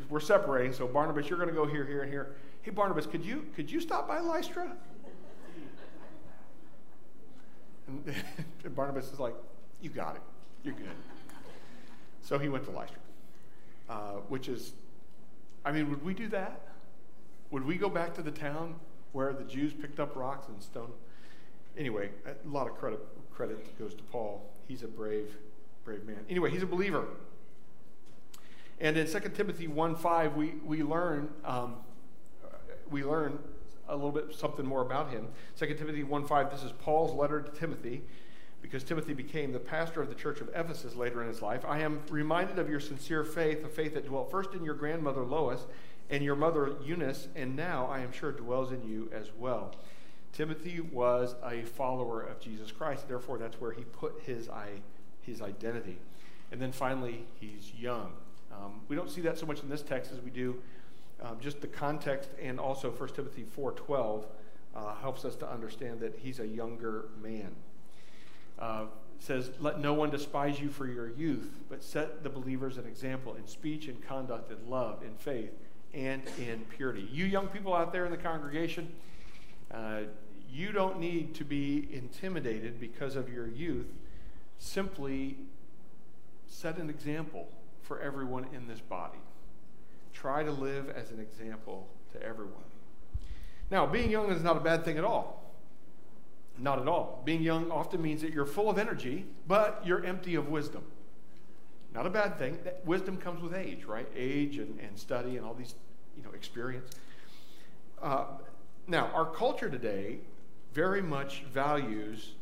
we're 0.09 0.19
separating. 0.19 0.73
So 0.73 0.85
Barnabas, 0.85 1.29
you're 1.29 1.37
going 1.37 1.49
to 1.49 1.55
go 1.55 1.65
here, 1.65 1.85
here, 1.85 2.01
and 2.01 2.11
here. 2.11 2.35
Hey 2.61 2.71
Barnabas, 2.71 3.05
could 3.05 3.23
you 3.23 3.45
could 3.55 3.71
you 3.71 3.79
stop 3.79 4.07
by 4.07 4.19
Lystra? 4.19 4.75
And 7.87 8.75
Barnabas 8.75 9.11
is 9.11 9.19
like, 9.19 9.33
you 9.81 9.89
got 9.89 10.15
it. 10.15 10.21
You're 10.63 10.75
good. 10.75 10.87
So 12.21 12.37
he 12.37 12.49
went 12.49 12.63
to 12.65 12.71
Lystra, 12.71 12.99
uh, 13.89 13.93
which 14.29 14.47
is, 14.47 14.73
I 15.65 15.71
mean, 15.71 15.89
would 15.89 16.03
we 16.03 16.13
do 16.13 16.27
that? 16.29 16.61
Would 17.49 17.65
we 17.65 17.75
go 17.77 17.89
back 17.89 18.13
to 18.15 18.21
the 18.21 18.31
town 18.31 18.75
where 19.11 19.33
the 19.33 19.43
Jews 19.43 19.73
picked 19.73 19.99
up 19.99 20.15
rocks 20.15 20.47
and 20.47 20.61
stone? 20.61 20.91
Anyway, 21.77 22.11
a 22.25 22.47
lot 22.47 22.67
of 22.67 22.77
credit 22.77 22.99
credit 23.31 23.77
goes 23.79 23.95
to 23.95 24.03
Paul. 24.03 24.49
He's 24.67 24.83
a 24.83 24.87
brave, 24.87 25.35
brave 25.83 26.05
man. 26.05 26.19
Anyway, 26.29 26.51
he's 26.51 26.63
a 26.63 26.67
believer. 26.67 27.07
And 28.79 28.97
in 28.97 29.07
2 29.07 29.19
Timothy 29.29 29.67
1 29.67 29.95
5, 29.95 30.35
we, 30.35 30.53
we 30.65 30.83
learn 30.83 31.29
um, 31.43 31.77
we 32.89 33.03
learn 33.03 33.39
a 33.87 33.95
little 33.95 34.11
bit 34.11 34.35
something 34.35 34.65
more 34.65 34.81
about 34.81 35.09
him. 35.09 35.27
2 35.57 35.73
Timothy 35.75 36.03
1 36.03 36.27
5, 36.27 36.51
this 36.51 36.63
is 36.63 36.71
Paul's 36.73 37.13
letter 37.13 37.41
to 37.41 37.51
Timothy 37.51 38.03
because 38.61 38.83
Timothy 38.83 39.13
became 39.13 39.51
the 39.51 39.59
pastor 39.59 40.01
of 40.01 40.09
the 40.09 40.15
church 40.15 40.39
of 40.39 40.49
Ephesus 40.55 40.95
later 40.95 41.21
in 41.21 41.27
his 41.27 41.41
life, 41.41 41.65
I 41.65 41.79
am 41.79 42.01
reminded 42.09 42.59
of 42.59 42.69
your 42.69 42.79
sincere 42.79 43.23
faith, 43.23 43.63
a 43.63 43.69
faith 43.69 43.93
that 43.95 44.05
dwelt 44.05 44.29
first 44.29 44.53
in 44.53 44.63
your 44.63 44.75
grandmother 44.75 45.23
Lois 45.23 45.65
and 46.09 46.23
your 46.23 46.35
mother 46.35 46.75
Eunice, 46.83 47.27
and 47.35 47.55
now 47.55 47.87
I 47.87 47.99
am 47.99 48.11
sure 48.11 48.31
dwells 48.31 48.71
in 48.71 48.83
you 48.87 49.09
as 49.13 49.31
well. 49.37 49.73
Timothy 50.33 50.79
was 50.79 51.35
a 51.43 51.63
follower 51.63 52.21
of 52.21 52.39
Jesus 52.39 52.71
Christ, 52.71 53.07
therefore, 53.07 53.37
that's 53.37 53.59
where 53.59 53.71
he 53.71 53.83
put 53.83 54.21
his, 54.25 54.49
his 55.21 55.41
identity. 55.41 55.97
And 56.51 56.61
then 56.61 56.71
finally, 56.71 57.25
he's 57.39 57.71
young. 57.77 58.11
Um, 58.51 58.81
we 58.87 58.95
don't 58.95 59.09
see 59.09 59.21
that 59.21 59.37
so 59.37 59.45
much 59.45 59.63
in 59.63 59.69
this 59.69 59.81
text 59.81 60.11
as 60.11 60.19
we 60.21 60.29
do 60.29 60.61
um, 61.21 61.37
just 61.39 61.61
the 61.61 61.67
context, 61.67 62.31
and 62.41 62.59
also 62.59 62.89
1 62.89 63.09
Timothy 63.09 63.45
4.12 63.57 64.25
uh, 64.75 64.95
helps 64.95 65.25
us 65.25 65.35
to 65.37 65.49
understand 65.49 65.99
that 65.99 66.15
he's 66.17 66.39
a 66.39 66.47
younger 66.47 67.05
man 67.21 67.55
uh, 68.61 68.85
says, 69.19 69.51
Let 69.59 69.79
no 69.79 69.93
one 69.93 70.09
despise 70.09 70.59
you 70.59 70.69
for 70.69 70.87
your 70.87 71.09
youth, 71.09 71.49
but 71.69 71.83
set 71.83 72.23
the 72.23 72.29
believers 72.29 72.77
an 72.77 72.85
example 72.85 73.35
in 73.35 73.47
speech 73.47 73.87
and 73.87 74.01
conduct, 74.01 74.51
in 74.51 74.69
love, 74.69 75.03
in 75.03 75.15
faith, 75.15 75.51
and 75.93 76.21
in 76.39 76.61
purity. 76.75 77.07
You 77.11 77.25
young 77.25 77.47
people 77.47 77.73
out 77.73 77.91
there 77.91 78.05
in 78.05 78.11
the 78.11 78.17
congregation, 78.17 78.91
uh, 79.73 80.01
you 80.49 80.71
don't 80.71 80.99
need 80.99 81.33
to 81.35 81.43
be 81.43 81.87
intimidated 81.91 82.79
because 82.79 83.15
of 83.15 83.31
your 83.31 83.47
youth. 83.47 83.87
Simply 84.59 85.37
set 86.47 86.77
an 86.77 86.89
example 86.89 87.47
for 87.81 87.99
everyone 87.99 88.45
in 88.53 88.67
this 88.67 88.79
body. 88.79 89.17
Try 90.13 90.43
to 90.43 90.51
live 90.51 90.89
as 90.89 91.11
an 91.11 91.19
example 91.19 91.87
to 92.13 92.21
everyone. 92.21 92.63
Now, 93.71 93.85
being 93.85 94.11
young 94.11 94.29
is 94.29 94.43
not 94.43 94.57
a 94.57 94.59
bad 94.59 94.83
thing 94.83 94.97
at 94.97 95.05
all. 95.05 95.40
Not 96.61 96.79
at 96.79 96.87
all. 96.87 97.23
Being 97.25 97.41
young 97.41 97.71
often 97.71 98.01
means 98.01 98.21
that 98.21 98.31
you're 98.33 98.45
full 98.45 98.69
of 98.69 98.77
energy, 98.77 99.25
but 99.47 99.81
you're 99.83 100.05
empty 100.05 100.35
of 100.35 100.49
wisdom. 100.49 100.83
Not 101.93 102.05
a 102.05 102.09
bad 102.09 102.37
thing. 102.37 102.59
Wisdom 102.85 103.17
comes 103.17 103.41
with 103.41 103.53
age, 103.53 103.83
right? 103.85 104.07
Age 104.15 104.57
and, 104.57 104.79
and 104.79 104.97
study 104.97 105.37
and 105.37 105.45
all 105.45 105.55
these, 105.55 105.73
you 106.15 106.23
know, 106.23 106.29
experience. 106.31 106.91
Uh, 108.01 108.25
now, 108.87 109.09
our 109.13 109.25
culture 109.25 109.69
today 109.69 110.19
very 110.73 111.01
much 111.01 111.43
values 111.51 112.33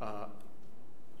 uh, 0.00 0.26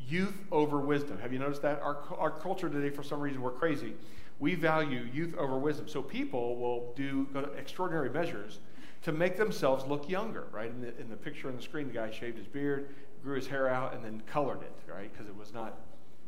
youth 0.08 0.36
over 0.50 0.78
wisdom. 0.78 1.18
Have 1.20 1.32
you 1.32 1.38
noticed 1.38 1.62
that? 1.62 1.80
Our, 1.80 1.98
our 2.18 2.30
culture 2.30 2.68
today, 2.68 2.90
for 2.90 3.02
some 3.04 3.20
reason, 3.20 3.40
we're 3.40 3.50
crazy. 3.52 3.94
We 4.40 4.54
value 4.54 5.08
youth 5.12 5.34
over 5.36 5.58
wisdom. 5.58 5.88
So 5.88 6.02
people 6.02 6.56
will 6.56 6.92
do 6.94 7.26
extraordinary 7.56 8.10
measures 8.10 8.60
to 9.02 9.12
make 9.12 9.36
themselves 9.36 9.84
look 9.86 10.08
younger, 10.08 10.46
right? 10.52 10.70
In 10.70 10.80
the, 10.80 10.98
in 11.00 11.08
the 11.08 11.16
picture 11.16 11.48
on 11.48 11.56
the 11.56 11.62
screen, 11.62 11.88
the 11.88 11.94
guy 11.94 12.10
shaved 12.10 12.38
his 12.38 12.46
beard, 12.46 12.94
grew 13.22 13.36
his 13.36 13.46
hair 13.46 13.68
out, 13.68 13.94
and 13.94 14.04
then 14.04 14.22
colored 14.26 14.62
it, 14.62 14.72
right? 14.90 15.12
Because 15.12 15.28
it 15.28 15.36
was 15.36 15.52
not, 15.52 15.78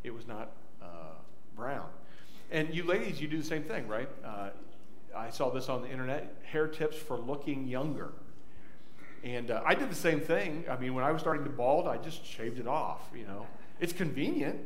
it 0.05 0.15
was 0.15 0.27
not 0.27 0.53
uh, 0.83 1.15
brown. 1.57 1.87
And 2.51 2.75
you 2.75 2.85
ladies, 2.85 3.21
you 3.21 3.29
do 3.29 3.39
the 3.39 3.45
same 3.45 3.63
thing, 3.63 3.87
right? 3.87 4.09
Uh, 4.25 4.51
I 5.17 5.31
saw 5.31 5.51
this 5.51 5.69
on 5.69 5.83
the 5.83 5.91
internet 5.91 6.35
hair 6.45 6.67
tips 6.67 6.97
for 6.97 7.19
looking 7.19 7.67
younger. 7.67 8.13
And 9.23 9.51
uh, 9.51 9.63
I 9.65 9.75
did 9.75 9.91
the 9.91 9.97
same 9.97 10.21
thing. 10.21 10.65
I 10.71 10.77
mean, 10.77 10.95
when 10.95 11.05
I 11.05 11.11
was 11.11 11.21
starting 11.21 11.45
to 11.45 11.51
bald, 11.51 11.87
I 11.87 11.99
just 11.99 12.25
shaved 12.25 12.59
it 12.59 12.67
off, 12.67 13.03
you 13.15 13.27
know. 13.27 13.47
It's 13.79 13.93
convenient, 13.93 14.61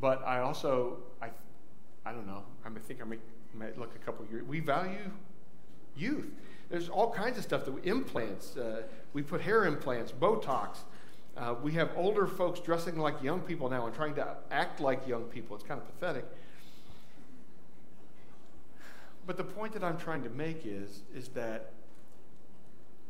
but 0.00 0.22
I 0.24 0.40
also, 0.40 0.98
I, 2.06 2.12
don't 2.12 2.26
know, 2.26 2.44
I 2.64 2.70
think 2.78 3.00
I 3.00 3.04
might, 3.04 3.20
might 3.54 3.78
look 3.78 3.94
a 3.94 3.98
couple 3.98 4.24
years. 4.26 4.44
We 4.46 4.60
value 4.60 5.10
youth. 5.96 6.30
There's 6.70 6.88
all 6.88 7.12
kinds 7.12 7.36
of 7.36 7.44
stuff 7.44 7.64
that 7.64 7.72
we, 7.72 7.82
implants, 7.88 8.56
uh, 8.56 8.82
we 9.12 9.22
put 9.22 9.40
hair 9.40 9.64
implants, 9.64 10.12
Botox. 10.12 10.78
Uh, 11.36 11.54
we 11.62 11.72
have 11.72 11.90
older 11.96 12.26
folks 12.26 12.60
dressing 12.60 12.96
like 12.98 13.22
young 13.22 13.40
people 13.40 13.68
now 13.68 13.86
and 13.86 13.94
trying 13.94 14.14
to 14.14 14.36
act 14.50 14.80
like 14.80 15.06
young 15.06 15.24
people. 15.24 15.54
It's 15.56 15.64
kind 15.64 15.80
of 15.80 15.86
pathetic. 15.86 16.24
But 19.26 19.36
the 19.36 19.44
point 19.44 19.72
that 19.72 19.82
I'm 19.82 19.98
trying 19.98 20.22
to 20.22 20.30
make 20.30 20.62
is, 20.64 21.02
is 21.14 21.28
that 21.30 21.72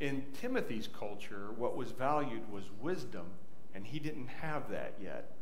in 0.00 0.24
Timothy's 0.40 0.88
culture, 0.88 1.50
what 1.56 1.76
was 1.76 1.92
valued 1.92 2.50
was 2.50 2.64
wisdom, 2.80 3.26
and 3.74 3.86
he 3.86 3.98
didn't 3.98 4.28
have 4.28 4.70
that 4.70 4.94
yet. 5.02 5.32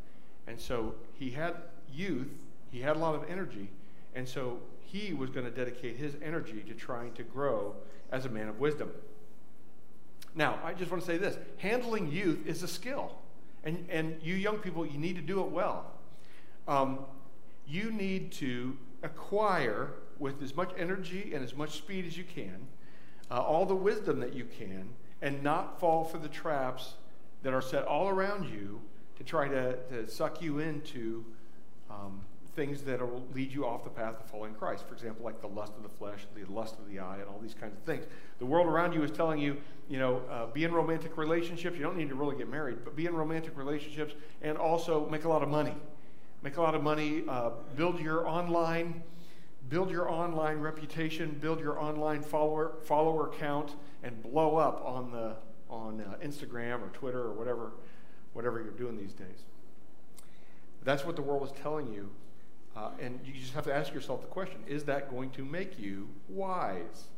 And 0.46 0.60
so 0.60 0.94
he 1.14 1.30
had 1.30 1.54
youth, 1.92 2.28
he 2.74 2.80
had 2.80 2.96
a 2.96 2.98
lot 2.98 3.14
of 3.14 3.30
energy, 3.30 3.68
and 4.16 4.28
so 4.28 4.58
he 4.80 5.14
was 5.14 5.30
going 5.30 5.46
to 5.46 5.52
dedicate 5.52 5.96
his 5.96 6.16
energy 6.20 6.64
to 6.66 6.74
trying 6.74 7.12
to 7.12 7.22
grow 7.22 7.76
as 8.10 8.24
a 8.24 8.28
man 8.28 8.48
of 8.48 8.58
wisdom. 8.58 8.90
Now, 10.34 10.58
I 10.64 10.74
just 10.74 10.90
want 10.90 11.00
to 11.00 11.06
say 11.06 11.16
this 11.16 11.38
handling 11.58 12.10
youth 12.10 12.44
is 12.44 12.64
a 12.64 12.68
skill. 12.68 13.14
And, 13.62 13.86
and 13.88 14.20
you 14.22 14.34
young 14.34 14.58
people, 14.58 14.84
you 14.84 14.98
need 14.98 15.14
to 15.14 15.22
do 15.22 15.40
it 15.42 15.50
well. 15.50 15.92
Um, 16.66 17.04
you 17.64 17.92
need 17.92 18.32
to 18.32 18.76
acquire 19.04 19.92
with 20.18 20.42
as 20.42 20.56
much 20.56 20.72
energy 20.76 21.32
and 21.32 21.44
as 21.44 21.54
much 21.54 21.76
speed 21.76 22.06
as 22.06 22.18
you 22.18 22.24
can, 22.24 22.66
uh, 23.30 23.40
all 23.40 23.66
the 23.66 23.76
wisdom 23.76 24.18
that 24.18 24.34
you 24.34 24.46
can, 24.46 24.88
and 25.22 25.44
not 25.44 25.78
fall 25.78 26.02
for 26.02 26.18
the 26.18 26.28
traps 26.28 26.94
that 27.44 27.54
are 27.54 27.62
set 27.62 27.84
all 27.84 28.08
around 28.08 28.50
you 28.50 28.80
to 29.16 29.22
try 29.22 29.46
to, 29.46 29.76
to 29.90 30.10
suck 30.10 30.42
you 30.42 30.58
into 30.58 31.24
um, 31.88 32.20
things 32.54 32.82
that 32.82 33.00
will 33.00 33.26
lead 33.34 33.52
you 33.52 33.66
off 33.66 33.84
the 33.84 33.90
path 33.90 34.14
of 34.20 34.30
following 34.30 34.54
Christ. 34.54 34.86
For 34.86 34.94
example, 34.94 35.24
like 35.24 35.40
the 35.40 35.48
lust 35.48 35.72
of 35.76 35.82
the 35.82 35.88
flesh, 35.88 36.26
the 36.34 36.44
lust 36.52 36.78
of 36.78 36.88
the 36.88 37.00
eye, 37.00 37.16
and 37.18 37.28
all 37.28 37.38
these 37.40 37.54
kinds 37.54 37.76
of 37.76 37.82
things. 37.82 38.04
The 38.38 38.46
world 38.46 38.66
around 38.66 38.92
you 38.94 39.02
is 39.02 39.10
telling 39.10 39.40
you, 39.40 39.56
you 39.88 39.98
know, 39.98 40.22
uh, 40.30 40.46
be 40.46 40.64
in 40.64 40.72
romantic 40.72 41.16
relationships. 41.16 41.76
You 41.76 41.82
don't 41.82 41.96
need 41.96 42.08
to 42.08 42.14
really 42.14 42.36
get 42.36 42.48
married, 42.48 42.78
but 42.84 42.96
be 42.96 43.06
in 43.06 43.14
romantic 43.14 43.56
relationships 43.56 44.14
and 44.42 44.56
also 44.56 45.08
make 45.08 45.24
a 45.24 45.28
lot 45.28 45.42
of 45.42 45.48
money. 45.48 45.74
Make 46.42 46.56
a 46.56 46.62
lot 46.62 46.74
of 46.74 46.82
money, 46.82 47.24
uh, 47.28 47.50
build 47.76 48.00
your 48.00 48.28
online 48.28 49.02
build 49.68 49.90
your 49.90 50.10
online 50.10 50.58
reputation, 50.60 51.38
build 51.40 51.60
your 51.60 51.80
online 51.80 52.22
follower 52.22 52.72
follower 52.82 53.30
count, 53.38 53.74
and 54.02 54.22
blow 54.22 54.56
up 54.56 54.84
on 54.84 55.10
the 55.10 55.36
on 55.70 56.00
uh, 56.00 56.16
Instagram 56.24 56.82
or 56.82 56.88
Twitter 56.88 57.20
or 57.20 57.32
whatever 57.32 57.72
whatever 58.32 58.62
you're 58.62 58.72
doing 58.72 58.96
these 58.96 59.12
days. 59.12 59.44
That's 60.84 61.04
what 61.04 61.16
the 61.16 61.22
world 61.22 61.44
is 61.44 61.52
telling 61.62 61.92
you, 61.92 62.10
uh, 62.76 62.90
and 63.00 63.20
you 63.24 63.32
just 63.32 63.54
have 63.54 63.64
to 63.64 63.74
ask 63.74 63.92
yourself 63.92 64.20
the 64.20 64.26
question: 64.26 64.60
Is 64.66 64.84
that 64.84 65.10
going 65.10 65.30
to 65.30 65.44
make 65.44 65.78
you 65.78 66.08
wise? 66.28 67.08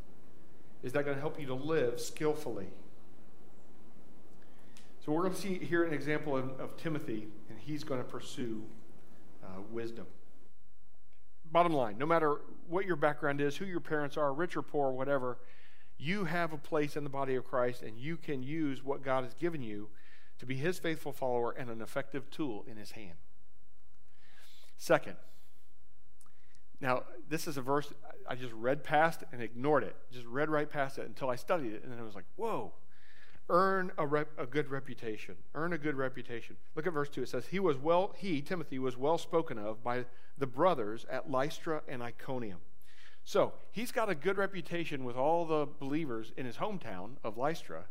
Is 0.83 0.93
that 0.93 1.05
going 1.05 1.17
to 1.17 1.21
help 1.21 1.41
you 1.41 1.47
to 1.47 1.55
live 1.55 2.01
skillfully? 2.01 2.69
So 5.05 5.13
we're 5.13 5.23
going 5.23 5.35
to 5.35 5.41
see 5.41 5.59
here 5.59 5.85
an 5.85 5.93
example 5.93 6.37
of, 6.37 6.59
of 6.61 6.77
Timothy, 6.77 7.29
and 7.49 7.59
he's 7.59 7.85
going 7.85 8.01
to 8.01 8.09
pursue 8.09 8.65
uh, 9.43 9.61
wisdom 9.71 10.07
bottom 11.53 11.73
line, 11.73 11.97
no 11.99 12.07
matter 12.07 12.41
what 12.69 12.85
your 12.85 12.97
background 12.97 13.41
is, 13.41 13.57
who 13.57 13.65
your 13.65 13.81
parents 13.81 14.17
are, 14.17 14.33
rich 14.33 14.57
or 14.57 14.63
poor, 14.63 14.91
whatever, 14.91 15.39
you 15.99 16.25
have 16.25 16.53
a 16.53 16.59
place 16.59 16.97
in 16.97 17.05
the 17.05 17.11
body 17.11 17.35
of 17.35 17.45
Christ 17.45 17.83
and 17.83 17.97
you 17.97 18.17
can 18.17 18.43
use 18.43 18.85
what 18.85 19.03
God 19.03 19.25
has 19.25 19.35
given 19.35 19.63
you 19.63 19.89
to 20.39 20.47
be 20.47 20.57
his 20.57 20.79
faithful 20.79 21.13
follower 21.13 21.53
and 21.53 21.71
an 21.71 21.81
effective 21.81 22.29
tool 22.31 22.65
in 22.69 22.77
his 22.77 22.91
hand. 22.93 23.17
Second, 24.77 25.17
now 26.81 27.05
this 27.29 27.47
is 27.47 27.57
a 27.57 27.63
verse 27.63 27.93
I 28.29 28.35
just 28.35 28.53
read 28.53 28.85
past 28.85 29.25
and 29.33 29.43
ignored 29.43 29.85
it, 29.85 29.97
just 30.13 30.27
read 30.27 30.49
right 30.49 30.69
past 30.69 30.99
it 30.99 31.07
until 31.07 31.31
I 31.31 31.37
studied 31.37 31.73
it, 31.73 31.83
and 31.83 31.93
then 31.93 31.99
I 31.99 32.03
was 32.03 32.15
like, 32.15 32.25
whoa, 32.37 32.73
earn 33.49 33.93
a, 33.99 34.07
rep, 34.07 34.29
a 34.39 34.47
good 34.47 34.71
reputation. 34.71 35.37
Earn 35.55 35.73
a 35.73 35.79
good 35.79 35.95
reputation. 35.95 36.57
Look 36.75 36.87
at 36.87 36.93
verse 36.93 37.09
2. 37.09 37.23
It 37.23 37.29
says, 37.29 37.47
He 37.47 37.61
was 37.61 37.77
well, 37.77 38.15
he, 38.17 38.43
Timothy, 38.43 38.79
was 38.79 38.97
well 38.97 39.19
spoken 39.19 39.59
of 39.59 39.83
by 39.83 40.05
the 40.39 40.47
brothers 40.47 41.07
at 41.11 41.31
Lystra 41.31 41.83
and 41.89 42.03
Iconium. 42.03 42.59
So 43.25 43.53
he's 43.73 43.93
got 43.93 44.09
a 44.09 44.15
good 44.15 44.37
reputation 44.37 45.05
with 45.05 45.17
all 45.17 45.45
the 45.45 45.67
believers 45.81 46.33
in 46.37 46.47
his 46.47 46.57
hometown 46.57 47.17
of 47.25 47.37
Lystra, 47.37 47.85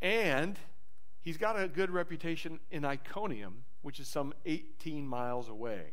and 0.00 0.58
he's 1.20 1.36
got 1.36 1.60
a 1.60 1.68
good 1.68 1.90
reputation 1.90 2.60
in 2.70 2.84
Iconium, 2.84 3.64
which 3.82 4.00
is 4.00 4.08
some 4.08 4.32
18 4.46 5.06
miles 5.06 5.48
away, 5.48 5.92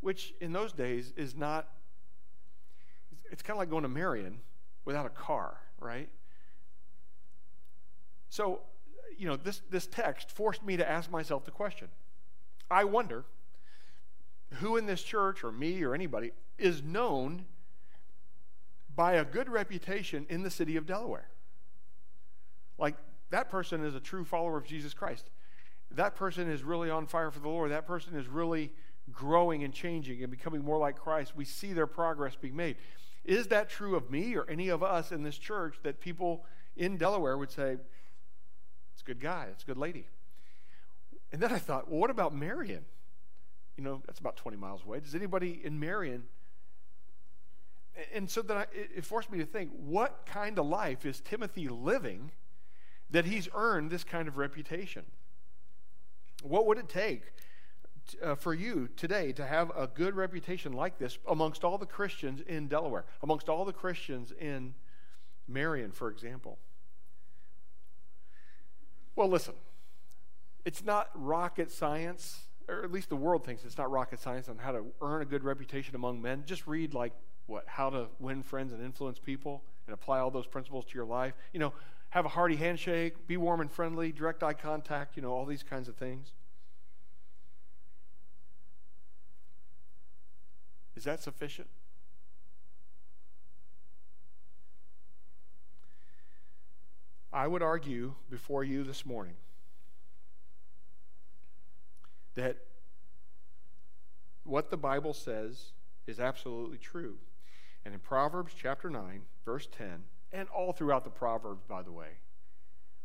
which 0.00 0.34
in 0.40 0.52
those 0.52 0.72
days 0.72 1.12
is 1.16 1.34
not, 1.34 1.68
it's 3.30 3.42
kind 3.42 3.56
of 3.56 3.58
like 3.58 3.70
going 3.70 3.82
to 3.82 3.88
Marion 3.88 4.40
without 4.84 5.06
a 5.06 5.10
car, 5.10 5.58
right? 5.78 6.08
So, 8.28 8.60
you 9.16 9.26
know, 9.26 9.36
this, 9.36 9.60
this 9.70 9.86
text 9.86 10.30
forced 10.30 10.64
me 10.64 10.76
to 10.76 10.88
ask 10.88 11.10
myself 11.10 11.44
the 11.44 11.50
question 11.50 11.88
I 12.70 12.84
wonder 12.84 13.24
who 14.54 14.76
in 14.76 14.86
this 14.86 15.02
church, 15.02 15.44
or 15.44 15.52
me, 15.52 15.82
or 15.82 15.94
anybody, 15.94 16.32
is 16.58 16.82
known 16.82 17.44
by 18.96 19.14
a 19.14 19.24
good 19.24 19.48
reputation 19.48 20.26
in 20.28 20.42
the 20.42 20.50
city 20.50 20.76
of 20.76 20.86
Delaware. 20.86 21.28
Like, 22.78 22.96
that 23.30 23.48
person 23.48 23.84
is 23.84 23.94
a 23.94 24.00
true 24.00 24.24
follower 24.24 24.56
of 24.56 24.64
Jesus 24.64 24.92
Christ. 24.92 25.30
That 25.92 26.16
person 26.16 26.50
is 26.50 26.62
really 26.62 26.90
on 26.90 27.06
fire 27.06 27.30
for 27.30 27.40
the 27.40 27.48
Lord. 27.48 27.70
That 27.70 27.86
person 27.86 28.16
is 28.16 28.26
really 28.26 28.72
growing 29.12 29.64
and 29.64 29.72
changing 29.72 30.22
and 30.22 30.30
becoming 30.30 30.64
more 30.64 30.78
like 30.78 30.96
Christ. 30.96 31.36
We 31.36 31.44
see 31.44 31.72
their 31.72 31.86
progress 31.86 32.36
being 32.36 32.56
made. 32.56 32.76
Is 33.24 33.48
that 33.48 33.68
true 33.68 33.96
of 33.96 34.10
me 34.10 34.34
or 34.36 34.48
any 34.48 34.68
of 34.68 34.82
us 34.82 35.12
in 35.12 35.22
this 35.22 35.36
church 35.36 35.76
that 35.82 36.00
people 36.00 36.44
in 36.76 36.96
Delaware 36.96 37.36
would 37.36 37.50
say, 37.50 37.76
it's 38.92 39.02
a 39.02 39.04
good 39.04 39.20
guy, 39.20 39.48
it's 39.50 39.62
a 39.62 39.66
good 39.66 39.76
lady? 39.76 40.06
And 41.32 41.40
then 41.40 41.52
I 41.52 41.58
thought, 41.58 41.90
well, 41.90 42.00
what 42.00 42.10
about 42.10 42.34
Marion? 42.34 42.84
You 43.76 43.84
know, 43.84 44.02
that's 44.06 44.18
about 44.18 44.36
20 44.36 44.56
miles 44.56 44.82
away. 44.82 45.00
Does 45.00 45.14
anybody 45.14 45.60
in 45.62 45.78
Marion? 45.78 46.24
And 48.14 48.28
so 48.28 48.42
then 48.42 48.56
I, 48.56 48.66
it 48.72 49.04
forced 49.04 49.30
me 49.30 49.38
to 49.38 49.46
think 49.46 49.70
what 49.72 50.24
kind 50.26 50.58
of 50.58 50.66
life 50.66 51.04
is 51.04 51.20
Timothy 51.20 51.68
living 51.68 52.32
that 53.10 53.26
he's 53.26 53.48
earned 53.54 53.90
this 53.90 54.04
kind 54.04 54.28
of 54.28 54.38
reputation? 54.38 55.04
What 56.42 56.66
would 56.66 56.78
it 56.78 56.88
take 56.88 57.22
uh, 58.22 58.34
for 58.34 58.54
you 58.54 58.88
today 58.96 59.32
to 59.32 59.46
have 59.46 59.70
a 59.76 59.86
good 59.86 60.14
reputation 60.14 60.72
like 60.72 60.98
this 60.98 61.18
amongst 61.28 61.64
all 61.64 61.78
the 61.78 61.86
Christians 61.86 62.40
in 62.46 62.68
Delaware, 62.68 63.04
amongst 63.22 63.48
all 63.48 63.64
the 63.64 63.72
Christians 63.72 64.32
in 64.38 64.74
Marion, 65.48 65.92
for 65.92 66.10
example? 66.10 66.58
Well, 69.16 69.28
listen, 69.28 69.54
it's 70.64 70.84
not 70.84 71.10
rocket 71.14 71.70
science 71.70 72.42
or 72.70 72.84
at 72.84 72.92
least 72.92 73.08
the 73.08 73.16
world 73.16 73.44
thinks 73.44 73.64
it's 73.64 73.76
not 73.76 73.90
rocket 73.90 74.20
science 74.20 74.48
on 74.48 74.58
how 74.58 74.72
to 74.72 74.84
earn 75.02 75.22
a 75.22 75.24
good 75.24 75.42
reputation 75.42 75.94
among 75.94 76.22
men. 76.22 76.44
Just 76.46 76.66
read 76.66 76.94
like 76.94 77.12
what 77.46 77.64
how 77.66 77.90
to 77.90 78.06
win 78.18 78.42
friends 78.42 78.72
and 78.72 78.82
influence 78.82 79.18
people 79.18 79.64
and 79.86 79.94
apply 79.94 80.20
all 80.20 80.30
those 80.30 80.46
principles 80.46 80.84
to 80.86 80.94
your 80.94 81.04
life. 81.04 81.34
You 81.52 81.60
know, 81.60 81.72
have 82.10 82.24
a 82.24 82.28
hearty 82.28 82.56
handshake, 82.56 83.26
be 83.26 83.36
warm 83.36 83.60
and 83.60 83.70
friendly, 83.70 84.12
direct 84.12 84.42
eye 84.42 84.54
contact, 84.54 85.16
you 85.16 85.22
know, 85.22 85.32
all 85.32 85.44
these 85.44 85.62
kinds 85.62 85.88
of 85.88 85.96
things. 85.96 86.32
Is 91.00 91.04
that 91.04 91.22
sufficient? 91.22 91.68
I 97.32 97.46
would 97.46 97.62
argue 97.62 98.16
before 98.28 98.64
you 98.64 98.84
this 98.84 99.06
morning 99.06 99.36
that 102.34 102.58
what 104.44 104.68
the 104.68 104.76
Bible 104.76 105.14
says 105.14 105.72
is 106.06 106.20
absolutely 106.20 106.76
true. 106.76 107.16
And 107.82 107.94
in 107.94 108.00
Proverbs 108.00 108.52
chapter 108.54 108.90
9, 108.90 109.22
verse 109.42 109.68
10, 109.74 110.02
and 110.34 110.50
all 110.50 110.74
throughout 110.74 111.04
the 111.04 111.10
Proverbs, 111.10 111.62
by 111.66 111.80
the 111.80 111.92
way, 111.92 112.18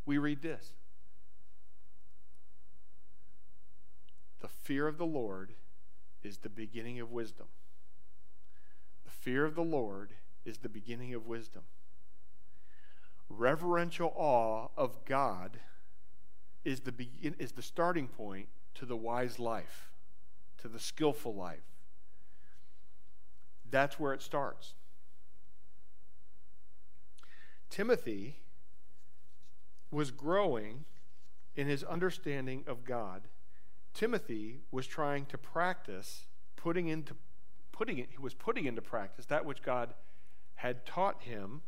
we 0.05 0.17
read 0.17 0.41
this 0.41 0.73
The 4.41 4.49
fear 4.49 4.85
of 4.85 4.97
the 4.97 5.05
Lord 5.05 5.53
is 6.23 6.39
the 6.39 6.49
beginning 6.49 6.99
of 6.99 7.09
wisdom. 7.09 7.45
Fear 9.25 9.45
of 9.45 9.55
the 9.55 9.63
Lord 9.63 10.13
is 10.45 10.59
the 10.59 10.69
beginning 10.69 11.15
of 11.15 11.25
wisdom. 11.25 11.63
Reverential 13.27 14.13
awe 14.15 14.67
of 14.77 15.03
God 15.03 15.57
is 16.63 16.81
the, 16.81 16.91
begin, 16.91 17.35
is 17.39 17.53
the 17.53 17.63
starting 17.63 18.07
point 18.07 18.49
to 18.75 18.85
the 18.85 18.95
wise 18.95 19.39
life, 19.39 19.89
to 20.59 20.67
the 20.67 20.79
skillful 20.79 21.33
life. 21.33 21.63
That's 23.67 23.99
where 23.99 24.13
it 24.13 24.21
starts. 24.21 24.75
Timothy 27.71 28.35
was 29.89 30.11
growing 30.11 30.85
in 31.55 31.65
his 31.65 31.83
understanding 31.83 32.63
of 32.67 32.85
God. 32.85 33.23
Timothy 33.95 34.59
was 34.69 34.85
trying 34.85 35.25
to 35.25 35.37
practice 35.39 36.27
putting 36.55 36.89
into 36.89 37.15
putting 37.75 37.97
it 37.97 38.07
he 38.09 38.17
was 38.17 38.33
putting 38.33 38.65
into 38.65 38.81
practice 38.81 39.25
that 39.25 39.45
which 39.45 39.61
God 39.61 39.93
had 40.55 40.85
taught 40.85 41.21
him 41.23 41.61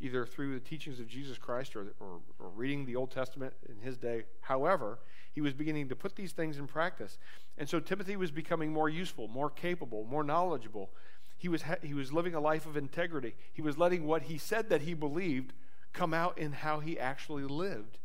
either 0.00 0.24
through 0.24 0.54
the 0.54 0.60
teachings 0.60 0.98
of 1.00 1.06
Jesus 1.06 1.38
Christ 1.38 1.76
or, 1.76 1.94
or, 2.00 2.20
or, 2.38 2.48
reading 2.50 2.86
the 2.86 2.96
Old 2.96 3.12
Testament 3.12 3.54
in 3.68 3.80
his 3.80 3.96
day. 3.96 4.24
However, 4.40 4.98
he 5.32 5.40
was 5.40 5.54
beginning 5.54 5.88
to 5.88 5.96
put 5.96 6.16
these 6.16 6.32
things 6.32 6.58
in 6.58 6.66
practice. 6.66 7.18
And 7.56 7.68
so 7.68 7.78
Timothy 7.78 8.16
was 8.16 8.32
becoming 8.32 8.72
more 8.72 8.88
useful, 8.88 9.28
more 9.28 9.48
capable, 9.48 10.04
more 10.04 10.24
knowledgeable. 10.24 10.90
He 11.36 11.48
was, 11.48 11.62
he 11.82 11.94
was 11.94 12.12
living 12.12 12.34
a 12.34 12.40
life 12.40 12.66
of 12.66 12.76
integrity. 12.76 13.36
He 13.52 13.62
was 13.62 13.78
letting 13.78 14.04
what 14.04 14.22
he 14.22 14.38
said 14.38 14.68
that 14.70 14.82
he 14.82 14.94
believed 14.94 15.52
come 15.92 16.12
out 16.12 16.36
in 16.36 16.52
how 16.52 16.80
he 16.80 16.98
actually 16.98 17.44
lived. 17.44 17.98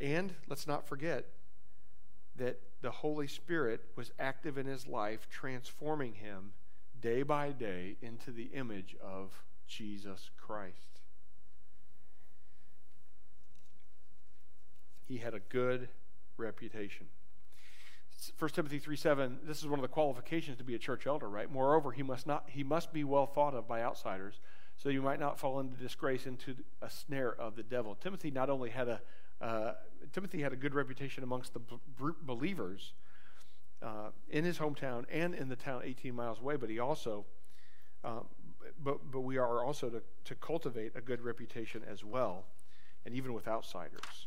And 0.00 0.34
let's 0.48 0.66
not 0.66 0.88
forget 0.88 1.26
that 2.36 2.60
the 2.80 2.90
Holy 2.90 3.26
Spirit 3.26 3.84
was 3.96 4.12
active 4.18 4.56
in 4.56 4.66
his 4.66 4.86
life, 4.86 5.28
transforming 5.30 6.14
him 6.14 6.52
day 7.00 7.22
by 7.22 7.50
day 7.50 7.96
into 8.00 8.30
the 8.30 8.50
image 8.54 8.96
of 9.02 9.42
Jesus 9.66 10.30
Christ. 10.36 10.74
He 15.06 15.18
had 15.18 15.34
a 15.34 15.40
good 15.40 15.88
reputation. 16.36 17.06
1 18.38 18.50
Timothy 18.50 18.78
3 18.78 18.96
7, 18.96 19.38
this 19.44 19.60
is 19.60 19.66
one 19.66 19.78
of 19.78 19.82
the 19.82 19.88
qualifications 19.88 20.58
to 20.58 20.64
be 20.64 20.74
a 20.74 20.78
church 20.78 21.06
elder, 21.06 21.28
right? 21.28 21.50
Moreover, 21.50 21.92
he 21.92 22.02
must 22.02 22.26
not 22.26 22.48
he 22.50 22.62
must 22.62 22.92
be 22.92 23.04
well 23.04 23.26
thought 23.26 23.54
of 23.54 23.68
by 23.68 23.82
outsiders, 23.82 24.40
so 24.76 24.88
you 24.88 25.02
might 25.02 25.20
not 25.20 25.38
fall 25.38 25.60
into 25.60 25.76
disgrace 25.76 26.26
into 26.26 26.56
a 26.82 26.90
snare 26.90 27.32
of 27.32 27.56
the 27.56 27.62
devil. 27.62 27.94
Timothy 27.94 28.30
not 28.30 28.50
only 28.50 28.70
had 28.70 28.88
a 28.88 29.00
uh, 29.40 29.72
Timothy 30.12 30.42
had 30.42 30.52
a 30.52 30.56
good 30.56 30.74
reputation 30.74 31.22
amongst 31.22 31.54
the 31.54 31.60
b- 31.60 32.14
believers 32.22 32.92
uh, 33.82 34.10
in 34.30 34.44
his 34.44 34.58
hometown 34.58 35.04
and 35.10 35.34
in 35.34 35.48
the 35.48 35.56
town 35.56 35.82
18 35.84 36.14
miles 36.14 36.40
away, 36.40 36.56
but 36.56 36.68
he 36.68 36.78
also 36.78 37.24
um, 38.04 38.26
but, 38.82 39.10
but 39.10 39.20
we 39.20 39.38
are 39.38 39.64
also 39.64 39.88
to, 39.88 40.02
to 40.24 40.34
cultivate 40.36 40.92
a 40.94 41.00
good 41.00 41.20
reputation 41.20 41.82
as 41.90 42.04
well, 42.04 42.44
and 43.04 43.14
even 43.14 43.32
with 43.32 43.48
outsiders. 43.48 44.26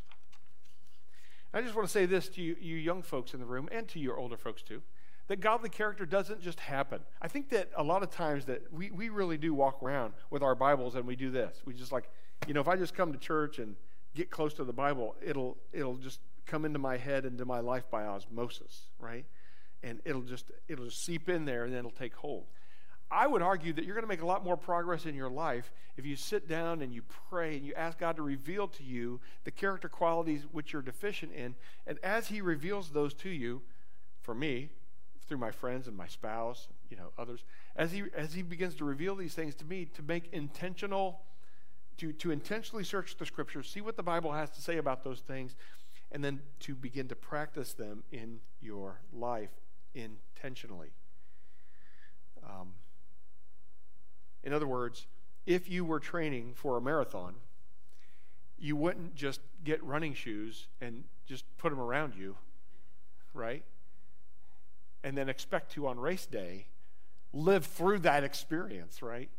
I 1.54 1.62
just 1.62 1.76
want 1.76 1.88
to 1.88 1.92
say 1.92 2.06
this 2.06 2.30
to 2.30 2.42
you, 2.42 2.56
you 2.60 2.76
young 2.76 3.02
folks 3.02 3.34
in 3.34 3.40
the 3.40 3.46
room 3.46 3.68
and 3.72 3.88
to 3.90 4.00
your 4.00 4.18
older 4.18 4.38
folks 4.38 4.62
too 4.62 4.82
that 5.28 5.40
godly 5.40 5.70
character 5.70 6.06
doesn't 6.06 6.42
just 6.42 6.60
happen. 6.60 7.00
I 7.22 7.30
think 7.30 7.50
that 7.52 7.70
a 7.78 7.84
lot 7.84 8.04
of 8.04 8.10
times 8.10 8.46
that 8.48 8.64
we, 8.70 8.92
we 8.92 9.08
really 9.08 9.38
do 9.38 9.54
walk 9.54 9.82
around 9.82 10.12
with 10.30 10.44
our 10.44 10.56
Bibles 10.56 10.96
and 10.96 11.08
we 11.08 11.16
do 11.16 11.32
this. 11.32 11.62
We 11.64 11.74
just 11.74 11.94
like, 11.94 12.10
you 12.48 12.54
know, 12.54 12.60
if 12.60 12.68
I 12.68 12.76
just 12.76 12.94
come 12.94 13.14
to 13.14 13.18
church 13.18 13.58
and 13.58 13.78
get 14.16 14.30
close 14.30 14.54
to 14.56 14.64
the 14.64 14.74
Bible, 14.74 15.16
it'll 15.24 15.58
it'll 15.72 15.98
just 15.98 16.20
come 16.46 16.66
into 16.66 16.80
my 16.80 16.98
head 16.98 17.26
into 17.26 17.46
my 17.46 17.60
life 17.60 17.90
by 17.90 18.04
osmosis, 18.06 18.88
right? 19.00 19.26
And 19.84 20.00
it'll 20.06 20.22
just 20.22 20.52
it'll 20.68 20.86
just 20.86 21.04
seep 21.04 21.30
in 21.30 21.46
there 21.46 21.64
and 21.64 21.74
then 21.74 21.80
it'll 21.80 21.92
take 21.92 22.16
hold. 22.16 22.46
I 23.12 23.28
would 23.28 23.42
argue 23.42 23.74
that 23.74 23.84
you're 23.84 23.94
going 23.94 24.06
to 24.06 24.08
make 24.08 24.22
a 24.22 24.26
lot 24.26 24.46
more 24.46 24.56
progress 24.56 25.06
in 25.06 25.16
your 25.16 25.30
life 25.30 25.74
if 25.98 26.06
you 26.06 26.16
sit 26.16 26.48
down 26.48 26.82
and 26.82 26.94
you 26.94 27.02
pray 27.30 27.58
and 27.58 27.66
you 27.66 27.74
ask 27.74 28.00
God 28.00 28.16
to 28.16 28.22
reveal 28.22 28.70
to 28.70 28.84
you 28.84 29.20
the 29.44 29.52
character 29.52 29.90
qualities 29.90 30.46
which 30.54 30.72
you're 30.72 30.82
deficient 30.82 31.34
in. 31.34 31.56
And 31.86 32.00
as 32.04 32.30
He 32.30 32.40
reveals 32.40 32.92
those 32.92 33.14
to 33.16 33.30
you, 33.30 33.64
for 34.22 34.34
me, 34.34 34.70
through 35.28 35.40
my 35.40 35.52
friends 35.52 35.88
and 35.88 35.98
my 35.98 36.08
spouse, 36.08 36.70
you 36.90 36.96
know, 36.96 37.12
others, 37.18 37.44
as 37.76 37.92
He 37.92 38.04
as 38.16 38.34
He 38.34 38.44
begins 38.44 38.76
to 38.76 38.86
reveal 38.86 39.16
these 39.16 39.34
things 39.34 39.56
to 39.56 39.66
me, 39.66 39.86
to 39.94 40.04
make 40.04 40.32
intentional, 40.32 41.20
to 42.02 42.12
to 42.14 42.32
intentionally 42.32 42.84
search 42.84 43.16
the 43.18 43.26
Scriptures, 43.28 43.70
see 43.70 43.80
what 43.80 43.96
the 43.96 44.04
Bible 44.04 44.32
has 44.32 44.50
to 44.52 44.62
say 44.62 44.78
about 44.78 45.04
those 45.04 45.20
things, 45.20 45.56
and 46.12 46.24
then 46.24 46.42
to 46.62 46.74
begin 46.74 47.08
to 47.08 47.16
practice 47.16 47.74
them 47.74 48.04
in 48.12 48.40
your 48.60 49.00
life 49.14 49.52
intentionally. 49.94 50.90
Um, 52.44 52.74
in 54.44 54.52
other 54.52 54.66
words, 54.68 55.06
if 55.46 55.70
you 55.70 55.86
were 55.86 56.00
training 56.00 56.54
for 56.56 56.76
a 56.76 56.82
marathon, 56.82 57.36
you 58.58 58.76
wouldn't 58.76 59.14
just 59.14 59.42
get 59.64 59.84
running 59.84 60.16
shoes 60.16 60.68
and 60.82 61.04
just 61.28 61.46
put 61.60 61.70
them 61.70 61.80
around 61.80 62.16
you, 62.16 62.36
right? 63.36 63.64
And 65.04 65.16
then 65.16 65.30
expect 65.30 65.72
to 65.74 65.88
on 65.88 66.00
race 66.00 66.26
day 66.26 66.66
live 67.32 67.66
through 67.66 68.00
that 68.00 68.24
experience, 68.24 69.04
right? 69.04 69.30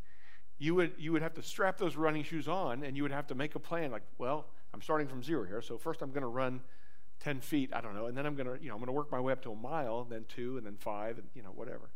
You 0.63 0.77
would 0.77 0.93
you 0.97 1.11
would 1.11 1.23
have 1.23 1.35
to 1.35 1.43
strap 1.43 1.77
those 1.77 1.97
running 1.97 2.23
shoes 2.23 2.47
on 2.47 2.85
and 2.85 2.97
you 2.97 3.03
would 3.03 3.11
have 3.11 3.27
to 3.27 3.35
make 3.35 3.57
a 3.57 3.59
plan 3.59 3.91
like, 3.91 4.05
well, 4.19 4.47
I'm 4.73 4.81
starting 4.81 5.09
from 5.09 5.21
zero 5.21 5.45
here, 5.45 5.61
so 5.61 5.77
first 5.77 6.03
I'm 6.03 6.11
going 6.11 6.23
to 6.23 6.29
run 6.29 6.61
10 7.19 7.41
feet, 7.41 7.71
I 7.73 7.81
don't 7.81 7.97
know, 7.97 8.07
and 8.07 8.17
then 8.17 8.27
I'm 8.27 8.37
going 8.37 8.47
to, 8.47 8.63
you 8.63 8.69
know, 8.69 8.75
I'm 8.75 8.79
going 8.79 8.87
to 8.87 8.93
work 8.93 9.11
my 9.11 9.19
way 9.19 9.33
up 9.33 9.43
to 9.43 9.51
a 9.51 9.57
mile, 9.57 10.05
then 10.05 10.25
2 10.29 10.59
and 10.59 10.65
then 10.65 10.77
5 10.77 11.19
and 11.19 11.27
you 11.35 11.43
know, 11.43 11.49
whatever. 11.49 11.91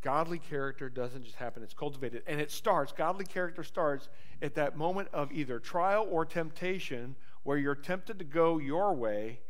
Godly 0.00 0.38
character 0.38 0.88
doesn't 0.88 1.22
just 1.22 1.36
happen, 1.36 1.62
it's 1.62 1.74
cultivated. 1.74 2.22
And 2.26 2.40
it 2.40 2.50
starts, 2.50 2.92
godly 2.92 3.26
character 3.26 3.62
starts 3.62 4.08
at 4.40 4.54
that 4.54 4.74
moment 4.74 5.08
of 5.12 5.30
either 5.30 5.58
trial 5.58 6.08
or 6.10 6.24
temptation 6.24 7.14
where 7.42 7.58
you're 7.58 7.74
tempted 7.74 8.18
to 8.20 8.24
go 8.24 8.56
your 8.56 8.94
way 8.94 9.40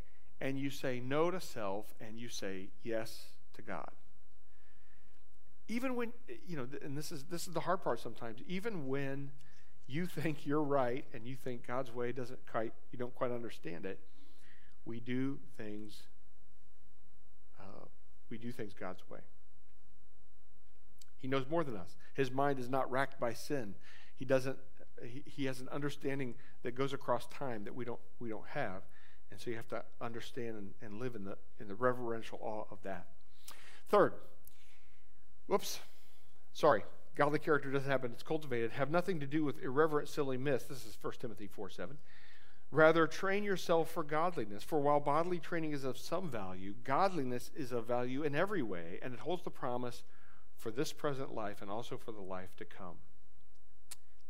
and 0.40 0.58
you 0.58 0.68
say 0.68 0.98
no 0.98 1.30
to 1.30 1.40
self 1.40 1.94
and 2.00 2.18
you 2.18 2.28
say 2.28 2.70
yes 2.82 3.26
to 3.54 3.62
God. 3.62 3.90
Even 5.68 5.94
when, 5.94 6.12
you 6.46 6.56
know, 6.56 6.66
and 6.82 6.96
this 6.96 7.12
is, 7.12 7.24
this 7.24 7.46
is 7.46 7.52
the 7.52 7.60
hard 7.60 7.82
part 7.82 8.00
sometimes, 8.00 8.40
even 8.46 8.88
when 8.88 9.30
you 9.86 10.06
think 10.06 10.46
you're 10.46 10.62
right 10.62 11.04
and 11.12 11.26
you 11.26 11.36
think 11.36 11.66
God's 11.66 11.92
way 11.92 12.12
doesn't 12.12 12.38
quite, 12.50 12.72
you 12.90 12.98
don't 12.98 13.14
quite 13.14 13.30
understand 13.30 13.84
it, 13.84 13.98
we 14.84 15.00
do 15.00 15.38
things, 15.56 16.02
uh, 17.60 17.84
we 18.30 18.38
do 18.38 18.50
things 18.50 18.72
God's 18.72 19.02
way. 19.10 19.20
He 21.18 21.28
knows 21.28 21.46
more 21.50 21.64
than 21.64 21.76
us. 21.76 21.96
His 22.14 22.30
mind 22.30 22.58
is 22.58 22.70
not 22.70 22.90
racked 22.90 23.18
by 23.20 23.32
sin. 23.32 23.74
He 24.16 24.24
doesn't 24.24 24.56
he, 25.04 25.22
he 25.26 25.44
has 25.46 25.60
an 25.60 25.68
understanding 25.70 26.34
that 26.62 26.74
goes 26.74 26.92
across 26.92 27.26
time 27.26 27.64
that 27.64 27.74
we 27.74 27.84
don't 27.84 28.00
we 28.18 28.28
don't 28.28 28.46
have. 28.48 28.82
And 29.30 29.38
so 29.38 29.50
you 29.50 29.56
have 29.56 29.68
to 29.68 29.82
understand 30.00 30.56
and, 30.56 30.70
and 30.80 31.00
live 31.00 31.14
in 31.14 31.24
the 31.24 31.36
in 31.60 31.68
the 31.68 31.74
reverential 31.74 32.38
awe 32.42 32.64
of 32.70 32.78
that. 32.82 33.06
Third, 33.88 34.14
whoops, 35.48 35.80
sorry, 36.52 36.84
godly 37.16 37.40
character 37.40 37.72
doesn't 37.72 37.90
happen, 37.90 38.12
it's 38.12 38.22
cultivated, 38.22 38.70
have 38.70 38.90
nothing 38.90 39.18
to 39.18 39.26
do 39.26 39.44
with 39.44 39.60
irreverent, 39.62 40.08
silly 40.08 40.36
myths. 40.36 40.66
This 40.66 40.86
is 40.86 40.96
1 41.00 41.14
Timothy 41.20 41.48
4 41.48 41.68
7. 41.68 41.98
Rather, 42.70 43.06
train 43.06 43.44
yourself 43.44 43.90
for 43.90 44.04
godliness. 44.04 44.62
For 44.62 44.78
while 44.78 45.00
bodily 45.00 45.38
training 45.38 45.72
is 45.72 45.84
of 45.84 45.96
some 45.96 46.28
value, 46.28 46.74
godliness 46.84 47.50
is 47.56 47.72
of 47.72 47.86
value 47.86 48.22
in 48.22 48.34
every 48.34 48.62
way, 48.62 48.98
and 49.02 49.14
it 49.14 49.20
holds 49.20 49.42
the 49.42 49.50
promise 49.50 50.04
for 50.58 50.70
this 50.70 50.92
present 50.92 51.34
life 51.34 51.62
and 51.62 51.70
also 51.70 51.96
for 51.96 52.12
the 52.12 52.20
life 52.20 52.54
to 52.56 52.64
come. 52.64 52.96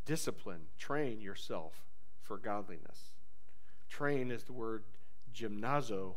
Discipline, 0.05 0.67
train 0.79 1.21
yourself 1.21 1.85
for 2.23 2.39
godliness. 2.39 3.11
Train 3.89 4.31
is 4.31 4.45
the 4.45 4.53
word 4.53 4.85
gymnazo, 5.35 6.15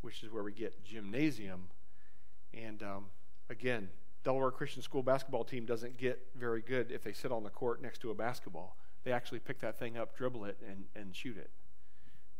which 0.00 0.22
is 0.22 0.32
where 0.32 0.42
we 0.42 0.52
get 0.52 0.82
gymnasium. 0.84 1.68
And 2.52 2.82
um, 2.82 3.06
again, 3.50 3.88
Delaware 4.24 4.50
Christian 4.50 4.82
School 4.82 5.02
basketball 5.02 5.44
team 5.44 5.66
doesn't 5.66 5.98
get 5.98 6.26
very 6.34 6.62
good 6.62 6.90
if 6.90 7.02
they 7.02 7.12
sit 7.12 7.30
on 7.30 7.42
the 7.42 7.50
court 7.50 7.82
next 7.82 8.00
to 8.00 8.10
a 8.10 8.14
basketball. 8.14 8.76
They 9.04 9.12
actually 9.12 9.40
pick 9.40 9.60
that 9.60 9.78
thing 9.78 9.98
up, 9.98 10.16
dribble 10.16 10.46
it, 10.46 10.56
and, 10.66 10.84
and 10.96 11.14
shoot 11.14 11.36
it. 11.36 11.50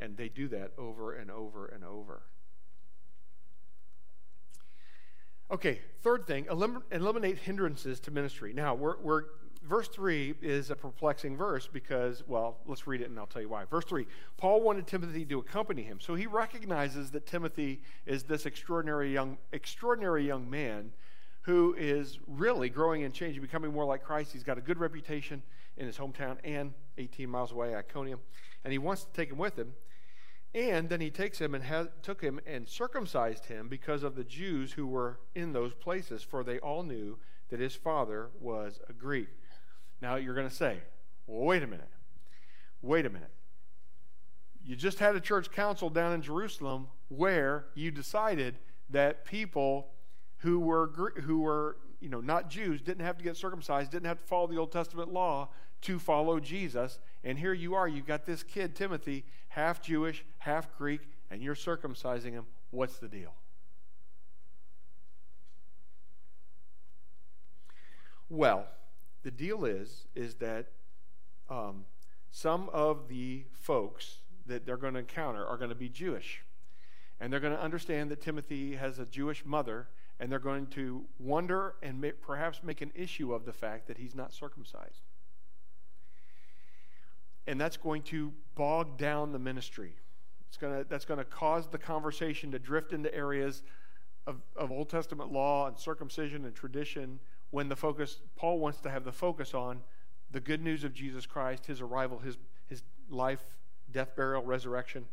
And 0.00 0.16
they 0.16 0.28
do 0.28 0.48
that 0.48 0.72
over 0.78 1.12
and 1.12 1.30
over 1.30 1.66
and 1.66 1.84
over. 1.84 2.22
Okay, 5.50 5.80
third 6.02 6.26
thing, 6.26 6.46
elim- 6.50 6.82
eliminate 6.90 7.38
hindrances 7.38 8.00
to 8.00 8.10
ministry. 8.10 8.54
Now, 8.54 8.74
we're, 8.74 8.96
we're, 9.02 9.24
verse 9.66 9.88
3 9.88 10.34
is 10.42 10.70
a 10.70 10.76
perplexing 10.76 11.36
verse 11.36 11.68
because, 11.72 12.22
well, 12.26 12.58
let's 12.66 12.86
read 12.86 13.00
it 13.00 13.08
and 13.08 13.18
I'll 13.18 13.26
tell 13.26 13.42
you 13.42 13.48
why. 13.48 13.64
Verse 13.64 13.84
3 13.84 14.06
Paul 14.36 14.60
wanted 14.60 14.86
Timothy 14.86 15.24
to 15.24 15.38
accompany 15.38 15.82
him. 15.82 15.98
So 16.00 16.14
he 16.14 16.26
recognizes 16.26 17.10
that 17.12 17.26
Timothy 17.26 17.80
is 18.06 18.24
this 18.24 18.46
extraordinary 18.46 19.12
young, 19.12 19.38
extraordinary 19.52 20.26
young 20.26 20.48
man 20.48 20.92
who 21.42 21.74
is 21.78 22.18
really 22.26 22.70
growing 22.70 23.04
and 23.04 23.12
changing, 23.12 23.42
becoming 23.42 23.72
more 23.72 23.84
like 23.84 24.02
Christ. 24.02 24.32
He's 24.32 24.42
got 24.42 24.56
a 24.56 24.62
good 24.62 24.78
reputation 24.78 25.42
in 25.76 25.86
his 25.86 25.98
hometown 25.98 26.38
and 26.42 26.72
18 26.96 27.28
miles 27.28 27.52
away, 27.52 27.74
Iconium, 27.74 28.20
and 28.64 28.72
he 28.72 28.78
wants 28.78 29.04
to 29.04 29.12
take 29.12 29.30
him 29.30 29.38
with 29.38 29.58
him. 29.58 29.74
And 30.54 30.88
then 30.88 31.00
he 31.00 31.10
takes 31.10 31.38
him 31.38 31.54
and 31.54 31.88
took 32.02 32.22
him 32.22 32.40
and 32.46 32.68
circumcised 32.68 33.46
him 33.46 33.68
because 33.68 34.04
of 34.04 34.14
the 34.14 34.22
Jews 34.22 34.72
who 34.72 34.86
were 34.86 35.18
in 35.34 35.52
those 35.52 35.74
places, 35.74 36.22
for 36.22 36.44
they 36.44 36.60
all 36.60 36.84
knew 36.84 37.18
that 37.50 37.58
his 37.58 37.74
father 37.74 38.30
was 38.40 38.80
a 38.88 38.92
Greek. 38.92 39.28
Now 40.04 40.16
you're 40.16 40.34
going 40.34 40.46
to 40.46 40.54
say, 40.54 40.80
well, 41.26 41.46
wait 41.46 41.62
a 41.62 41.66
minute. 41.66 41.88
Wait 42.82 43.06
a 43.06 43.08
minute. 43.08 43.30
You 44.62 44.76
just 44.76 44.98
had 44.98 45.16
a 45.16 45.20
church 45.20 45.50
council 45.50 45.88
down 45.88 46.12
in 46.12 46.20
Jerusalem 46.20 46.88
where 47.08 47.68
you 47.74 47.90
decided 47.90 48.56
that 48.90 49.24
people 49.24 49.88
who 50.40 50.60
were 50.60 51.12
who 51.22 51.40
were 51.40 51.78
you 52.00 52.10
know 52.10 52.20
not 52.20 52.50
Jews 52.50 52.82
didn't 52.82 53.02
have 53.02 53.16
to 53.16 53.24
get 53.24 53.38
circumcised, 53.38 53.90
didn't 53.90 54.04
have 54.04 54.18
to 54.18 54.26
follow 54.26 54.46
the 54.46 54.58
Old 54.58 54.72
Testament 54.72 55.10
law 55.10 55.48
to 55.80 55.98
follow 55.98 56.38
Jesus. 56.38 56.98
And 57.24 57.38
here 57.38 57.54
you 57.54 57.74
are, 57.74 57.88
you've 57.88 58.06
got 58.06 58.26
this 58.26 58.42
kid 58.42 58.74
Timothy, 58.74 59.24
half 59.48 59.80
Jewish, 59.80 60.22
half 60.36 60.76
Greek, 60.76 61.00
and 61.30 61.42
you're 61.42 61.54
circumcising 61.54 62.32
him. 62.32 62.44
What's 62.72 62.98
the 62.98 63.08
deal? 63.08 63.32
Well, 68.28 68.66
the 69.24 69.30
deal 69.30 69.64
is 69.64 70.06
is 70.14 70.34
that 70.36 70.66
um, 71.50 71.84
some 72.30 72.68
of 72.72 73.08
the 73.08 73.44
folks 73.52 74.18
that 74.46 74.66
they're 74.66 74.76
going 74.76 74.94
to 74.94 75.00
encounter 75.00 75.44
are 75.44 75.56
going 75.56 75.70
to 75.70 75.74
be 75.74 75.88
Jewish. 75.88 76.42
And 77.20 77.32
they're 77.32 77.40
going 77.40 77.54
to 77.54 77.60
understand 77.60 78.10
that 78.10 78.20
Timothy 78.20 78.76
has 78.76 78.98
a 78.98 79.06
Jewish 79.06 79.44
mother, 79.44 79.88
and 80.20 80.30
they're 80.30 80.38
going 80.38 80.66
to 80.68 81.04
wonder 81.18 81.76
and 81.82 82.00
may, 82.00 82.12
perhaps 82.12 82.60
make 82.62 82.82
an 82.82 82.92
issue 82.94 83.32
of 83.32 83.46
the 83.46 83.52
fact 83.52 83.86
that 83.86 83.98
he's 83.98 84.14
not 84.14 84.32
circumcised. 84.32 85.00
And 87.46 87.60
that's 87.60 87.76
going 87.76 88.02
to 88.04 88.32
bog 88.54 88.98
down 88.98 89.32
the 89.32 89.38
ministry. 89.38 89.94
It's 90.48 90.58
to, 90.58 90.86
that's 90.88 91.04
going 91.04 91.18
to 91.18 91.24
cause 91.24 91.68
the 91.68 91.78
conversation 91.78 92.50
to 92.52 92.58
drift 92.58 92.92
into 92.92 93.14
areas 93.14 93.62
of, 94.26 94.36
of 94.56 94.70
Old 94.70 94.88
Testament 94.88 95.32
law 95.32 95.66
and 95.66 95.78
circumcision 95.78 96.44
and 96.44 96.54
tradition 96.54 97.20
when 97.54 97.68
the 97.68 97.76
focus, 97.76 98.18
Paul 98.34 98.58
wants 98.58 98.80
to 98.80 98.90
have 98.90 99.04
the 99.04 99.12
focus 99.12 99.54
on 99.54 99.80
the 100.32 100.40
good 100.40 100.60
news 100.60 100.82
of 100.82 100.92
Jesus 100.92 101.24
Christ, 101.24 101.66
his 101.66 101.80
arrival, 101.80 102.18
his, 102.18 102.36
his 102.66 102.82
life, 103.08 103.42
death, 103.92 104.16
burial, 104.16 104.42
resurrection, 104.42 105.04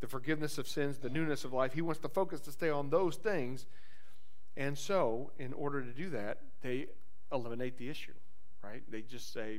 the 0.00 0.06
forgiveness 0.06 0.56
of 0.56 0.66
sins, 0.66 0.96
the 0.96 1.10
newness 1.10 1.44
of 1.44 1.52
life. 1.52 1.74
He 1.74 1.82
wants 1.82 2.00
the 2.00 2.08
focus 2.08 2.40
to 2.40 2.52
stay 2.52 2.70
on 2.70 2.88
those 2.88 3.16
things. 3.16 3.66
And 4.56 4.78
so, 4.78 5.30
in 5.38 5.52
order 5.52 5.82
to 5.82 5.92
do 5.92 6.08
that, 6.08 6.38
they 6.62 6.86
eliminate 7.30 7.76
the 7.76 7.90
issue, 7.90 8.14
right? 8.64 8.82
They 8.90 9.02
just 9.02 9.34
say, 9.34 9.58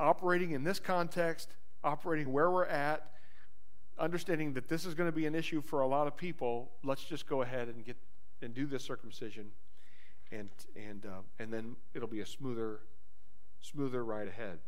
operating 0.00 0.52
in 0.52 0.64
this 0.64 0.80
context, 0.80 1.50
operating 1.84 2.32
where 2.32 2.50
we're 2.50 2.64
at, 2.64 3.10
understanding 3.98 4.54
that 4.54 4.66
this 4.66 4.86
is 4.86 4.94
going 4.94 5.10
to 5.10 5.14
be 5.14 5.26
an 5.26 5.34
issue 5.34 5.60
for 5.60 5.82
a 5.82 5.86
lot 5.86 6.06
of 6.06 6.16
people, 6.16 6.70
let's 6.82 7.04
just 7.04 7.26
go 7.26 7.42
ahead 7.42 7.68
and 7.68 7.84
get 7.84 7.98
and 8.40 8.54
do 8.54 8.66
this 8.66 8.82
circumcision, 8.82 9.52
and 10.32 10.48
and 10.74 11.06
uh, 11.06 11.20
and 11.38 11.52
then 11.52 11.76
it'll 11.94 12.08
be 12.08 12.20
a 12.20 12.26
smoother 12.26 12.80
smoother 13.60 14.04
ride 14.04 14.28
ahead. 14.28 14.58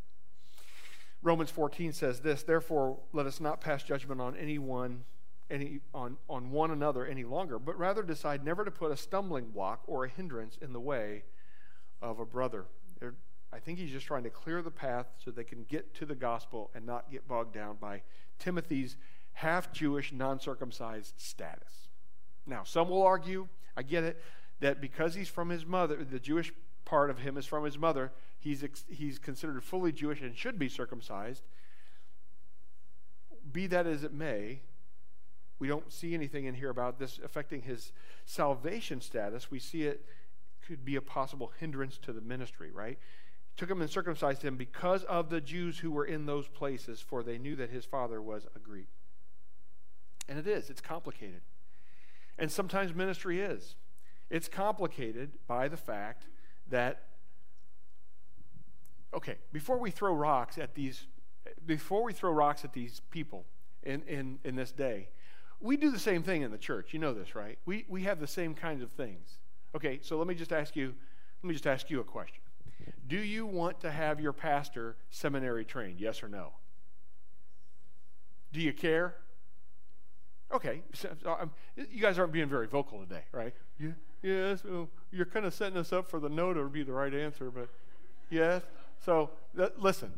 Romans 1.21 1.49
14 1.49 1.91
says 1.91 2.19
this, 2.19 2.43
therefore 2.43 2.99
let 3.11 3.25
us 3.25 3.41
not 3.41 3.59
pass 3.59 3.83
judgment 3.83 4.21
on 4.21 4.37
anyone 4.37 5.03
any 5.49 5.79
on, 5.93 6.17
on 6.29 6.51
one 6.51 6.71
another 6.71 7.05
any 7.05 7.23
longer, 7.23 7.59
but 7.59 7.77
rather 7.77 8.03
decide 8.03 8.43
never 8.43 8.65
to 8.65 8.71
put 8.71 8.91
a 8.91 8.97
stumbling 8.97 9.45
block 9.45 9.81
or 9.87 10.05
a 10.05 10.09
hindrance 10.09 10.57
in 10.61 10.73
the 10.73 10.79
way 10.79 11.23
of 12.01 12.19
a 12.19 12.25
brother. 12.25 12.65
They're, 12.99 13.15
I 13.53 13.59
think 13.59 13.79
he's 13.79 13.91
just 13.91 14.05
trying 14.05 14.23
to 14.23 14.29
clear 14.29 14.61
the 14.61 14.71
path 14.71 15.07
so 15.23 15.31
they 15.31 15.43
can 15.43 15.63
get 15.63 15.93
to 15.95 16.05
the 16.05 16.15
gospel 16.15 16.71
and 16.73 16.85
not 16.85 17.11
get 17.11 17.27
bogged 17.27 17.53
down 17.53 17.77
by 17.79 18.01
Timothy's 18.39 18.97
half 19.33 19.71
Jewish, 19.71 20.11
non 20.11 20.39
circumcised 20.39 21.13
status. 21.17 21.89
Now, 22.47 22.63
some 22.63 22.89
will 22.89 23.03
argue, 23.03 23.47
I 23.77 23.83
get 23.83 24.03
it, 24.03 24.21
that 24.59 24.81
because 24.81 25.15
he's 25.15 25.29
from 25.29 25.49
his 25.49 25.65
mother, 25.65 26.03
the 26.03 26.19
Jewish 26.19 26.53
part 26.85 27.09
of 27.09 27.19
him 27.19 27.37
is 27.37 27.45
from 27.45 27.63
his 27.63 27.77
mother, 27.77 28.11
he's, 28.39 28.63
he's 28.87 29.19
considered 29.19 29.63
fully 29.63 29.91
Jewish 29.91 30.21
and 30.21 30.35
should 30.35 30.57
be 30.57 30.69
circumcised. 30.69 31.43
Be 33.51 33.67
that 33.67 33.87
as 33.87 34.03
it 34.03 34.13
may, 34.13 34.61
we 35.59 35.67
don't 35.67 35.91
see 35.91 36.13
anything 36.13 36.45
in 36.45 36.55
here 36.55 36.69
about 36.69 36.99
this 36.99 37.19
affecting 37.23 37.61
his 37.61 37.91
salvation 38.25 39.01
status. 39.01 39.49
We 39.49 39.59
see 39.59 39.83
it 39.83 40.05
could 40.67 40.83
be 40.83 40.95
a 40.95 41.01
possible 41.01 41.51
hindrance 41.59 41.97
to 41.99 42.13
the 42.13 42.21
ministry, 42.21 42.71
right? 42.71 42.97
Took 43.55 43.69
him 43.69 43.81
and 43.81 43.89
circumcised 43.89 44.41
him 44.41 44.57
because 44.57 45.03
of 45.05 45.29
the 45.29 45.39
Jews 45.39 45.79
who 45.79 45.91
were 45.91 46.05
in 46.05 46.25
those 46.25 46.47
places, 46.47 46.99
for 46.99 47.23
they 47.23 47.37
knew 47.37 47.55
that 47.55 47.69
his 47.69 47.85
father 47.85 48.21
was 48.21 48.47
a 48.55 48.59
Greek. 48.59 48.89
And 50.27 50.37
it 50.37 50.47
is, 50.47 50.69
it's 50.69 50.81
complicated. 50.81 51.41
And 52.37 52.51
sometimes 52.51 52.93
ministry 52.93 53.39
is. 53.39 53.75
It's 54.29 54.47
complicated 54.47 55.31
by 55.47 55.67
the 55.67 55.77
fact 55.77 56.27
that 56.69 57.03
okay, 59.15 59.37
before 59.51 59.79
we 59.79 59.89
throw 59.89 60.13
rocks 60.13 60.57
at 60.57 60.75
these, 60.75 61.07
before 61.65 62.03
we 62.03 62.13
throw 62.13 62.31
rocks 62.31 62.63
at 62.65 62.73
these 62.73 63.01
people 63.09 63.45
in, 63.83 64.01
in, 64.03 64.39
in 64.43 64.55
this 64.55 64.71
day, 64.71 65.07
we 65.61 65.77
do 65.77 65.89
the 65.89 65.99
same 65.99 66.21
thing 66.21 66.41
in 66.41 66.51
the 66.51 66.57
church. 66.57 66.93
You 66.93 66.99
know 66.99 67.13
this, 67.13 67.33
right? 67.33 67.57
We, 67.65 67.85
we 67.87 68.03
have 68.03 68.19
the 68.19 68.27
same 68.27 68.53
kinds 68.53 68.83
of 68.83 68.91
things. 68.91 69.37
Okay, 69.75 69.99
so 70.01 70.17
let 70.17 70.27
me 70.27 70.35
just 70.35 70.51
ask 70.51 70.75
you, 70.75 70.93
let 71.41 71.47
me 71.47 71.53
just 71.53 71.65
ask 71.65 71.89
you 71.89 72.01
a 72.01 72.03
question. 72.03 72.41
Do 73.07 73.17
you 73.17 73.45
want 73.45 73.79
to 73.81 73.91
have 73.91 74.19
your 74.19 74.33
pastor 74.33 74.97
seminary 75.09 75.63
trained? 75.63 75.99
Yes 75.99 76.21
or 76.21 76.27
no? 76.27 76.53
Do 78.51 78.59
you 78.59 78.73
care? 78.73 79.15
Okay, 80.53 80.81
so, 80.93 81.09
um, 81.25 81.51
you 81.75 82.01
guys 82.01 82.19
aren't 82.19 82.31
being 82.31 82.47
very 82.47 82.67
vocal 82.67 82.99
today, 82.99 83.23
right? 83.31 83.53
Yeah, 83.79 83.89
yes. 84.21 84.63
You're 85.11 85.25
kind 85.25 85.45
of 85.45 85.53
setting 85.53 85.77
us 85.77 85.93
up 85.93 86.07
for 86.07 86.19
the 86.19 86.29
no 86.29 86.53
to 86.53 86.63
be 86.65 86.83
the 86.83 86.91
right 86.91 87.13
answer, 87.13 87.49
but 87.51 87.69
yes. 88.29 88.63
So 89.03 89.29
th- 89.55 89.73
listen, 89.77 90.11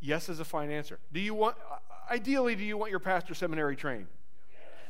yes 0.00 0.28
is 0.28 0.40
a 0.40 0.44
fine 0.44 0.70
answer. 0.70 0.98
Do 1.12 1.20
you 1.20 1.34
want, 1.34 1.56
uh, 1.70 1.76
ideally, 2.12 2.54
do 2.54 2.64
you 2.64 2.76
want 2.76 2.90
your 2.90 3.00
pastor 3.00 3.34
seminary 3.34 3.76
trained? 3.76 4.08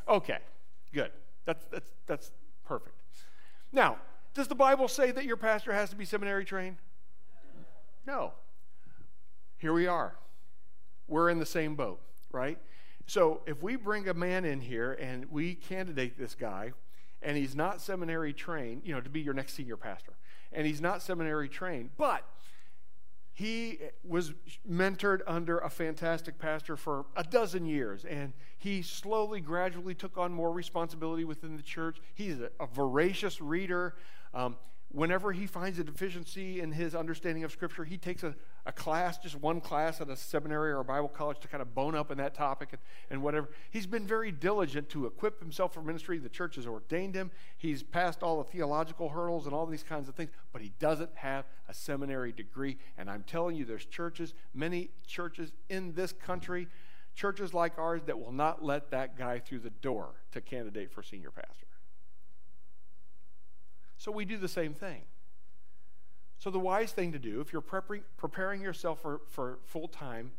Okay, 0.09 0.39
good. 0.93 1.11
That's, 1.45 1.65
that's, 1.67 1.91
that's 2.07 2.31
perfect. 2.65 2.97
Now, 3.73 3.99
does 4.35 4.49
the 4.49 4.55
Bible 4.55 4.89
say 4.89 5.11
that 5.11 5.25
your 5.25 5.37
pastor 5.37 5.73
has 5.73 5.91
to 5.91 5.97
be 5.97 6.05
seminary 6.05 6.45
trained? 6.45 6.77
No. 8.07 8.33
Here 9.59 9.73
we 9.73 9.87
are. 9.87 10.15
We're 11.07 11.29
in 11.29 11.39
the 11.39 11.47
same 11.47 11.77
boat, 11.77 12.01
right? 12.33 12.59
So 13.07 13.43
if 13.47 13.63
we 13.63 13.77
bring 13.77 14.09
a 14.09 14.15
man 14.15 14.45
in 14.45 14.61
here 14.61 14.93
and 14.95 15.31
we 15.31 15.55
candidate 15.55 16.19
this 16.19 16.35
guy, 16.35 16.73
and 17.23 17.37
he's 17.37 17.55
not 17.55 17.81
seminary 17.81 18.33
trained, 18.33 18.83
you 18.85 18.95
know, 18.95 19.01
to 19.01 19.11
be 19.11 19.21
your 19.21 19.35
next 19.35 19.55
senior 19.55 19.77
pastor, 19.77 20.13
and 20.53 20.67
he's 20.67 20.81
not 20.81 21.03
seminary 21.03 21.49
trained, 21.49 21.91
but 21.97 22.25
he 23.35 23.79
was 24.05 24.35
mentored 24.71 25.21
under 25.27 25.59
a 25.59 25.71
fantastic 25.71 26.39
pastor 26.39 26.77
for 26.77 27.07
a 27.17 27.25
dozen 27.25 27.65
years, 27.65 28.05
and 28.05 28.33
he 28.59 28.83
slowly, 28.83 29.41
gradually 29.41 29.95
took 29.95 30.19
on 30.19 30.33
more 30.33 30.53
responsibility 30.53 31.25
within 31.25 31.57
the 31.57 31.63
church. 31.63 31.99
He's 32.15 32.41
a, 32.41 32.51
a 32.61 32.67
voracious 32.67 33.41
reader. 33.41 33.95
Um, 34.35 34.57
whenever 34.93 35.33
he 35.33 35.47
finds 35.47 35.79
a 35.79 35.85
deficiency 35.85 36.61
in 36.61 36.71
his 36.71 36.95
understanding 36.95 37.45
of 37.45 37.51
Scripture, 37.51 37.85
he 37.85 37.97
takes 37.97 38.23
a, 38.23 38.35
a 38.67 38.73
class, 38.73 39.19
just 39.19 39.35
one 39.37 39.61
class 39.61 40.01
at 40.01 40.09
a 40.09 40.17
seminary 40.17 40.71
or 40.71 40.81
a 40.81 40.85
Bible 40.85 41.09
college 41.09 41.41
to 41.41 41.49
kind 41.49 41.63
of 41.63 41.75
bone 41.75 41.95
up 41.95 42.11
in 42.11 42.19
that 42.19 42.35
topic 42.35 42.69
and, 42.73 42.81
and 43.11 43.23
whatever. 43.23 43.49
He's 43.71 43.87
been 43.87 44.07
very 44.07 44.31
diligent 44.31 44.91
to 44.91 45.07
equip 45.07 45.41
himself 45.41 45.73
for 45.73 45.83
ministry. 45.83 46.19
The 46.19 46.29
church 46.29 46.57
has 46.57 46.67
ordained 46.67 47.15
him. 47.15 47.31
He's 47.57 47.83
passed 47.83 48.23
all 48.23 48.39
the 48.39 48.45
theological 48.45 49.09
hurdles 49.09 49.47
and 49.47 49.55
all 49.55 49.67
these 49.67 49.83
kinds 49.83 50.09
of 50.09 50.15
things, 50.15 50.31
but 50.53 50.61
he 50.61 50.73
doesn't 50.79 51.11
have 51.15 51.47
a 51.69 51.75
seminary 51.75 52.33
degree. 52.33 52.77
And 52.99 53.11
I'm 53.11 53.23
telling 53.23 53.57
you, 53.57 53.65
there's 53.65 53.87
churches, 53.87 54.35
many 54.55 54.91
churches 55.07 55.53
in 55.71 55.95
this 55.95 56.13
country, 56.13 56.69
churches 57.15 57.55
like 57.55 57.79
ours, 57.79 58.03
that 58.07 58.19
will 58.19 58.33
not 58.33 58.63
let 58.63 58.91
that 58.91 59.17
guy 59.17 59.39
through 59.39 59.61
the 59.61 59.71
door 59.71 60.11
to 60.33 60.41
candidate 60.43 60.93
for 60.93 61.03
senior 61.03 61.31
pastor. 61.31 61.67
So 64.03 64.11
we 64.11 64.25
do 64.25 64.37
the 64.37 64.49
same 64.49 64.75
thing. 64.75 65.03
So, 66.41 66.51
the 66.51 66.59
wise 66.59 66.91
thing 66.91 67.13
to 67.13 67.21
do, 67.21 67.41
if 67.41 67.53
you're 67.53 67.63
preparing, 67.63 68.61
yourself 68.61 69.01
for, 69.01 69.21
for 69.29 69.61
full 69.65 69.87
time 69.87 70.33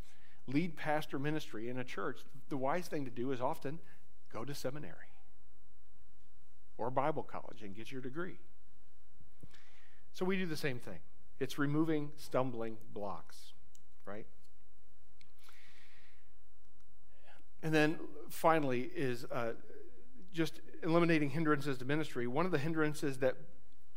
lead 0.47 0.75
pastor 0.75 1.17
ministry 1.17 1.69
in 1.69 1.79
a 1.79 1.83
church, 1.85 2.19
the 2.49 2.57
wise 2.57 2.87
thing 2.87 3.05
to 3.05 3.09
do 3.09 3.31
is 3.31 3.39
often 3.39 3.79
go 4.33 4.43
to 4.43 4.53
seminary 4.53 5.13
or 6.77 6.91
Bible 6.91 7.23
college 7.23 7.61
and 7.61 7.73
get 7.73 7.89
your 7.89 8.01
degree. 8.01 8.37
So, 10.11 10.25
we 10.25 10.35
do 10.35 10.45
the 10.45 10.57
same 10.57 10.77
thing. 10.77 10.99
It's 11.39 11.57
removing 11.57 12.11
stumbling 12.17 12.75
blocks, 12.93 13.53
right? 14.05 14.27
And 17.63 17.73
then 17.73 17.97
finally, 18.27 18.91
is 18.93 19.23
uh, 19.31 19.53
just 20.33 20.59
eliminating 20.83 21.29
hindrances 21.29 21.77
to 21.77 21.85
ministry. 21.85 22.27
One 22.27 22.45
of 22.45 22.51
the 22.51 22.57
hindrances 22.57 23.19
that 23.19 23.37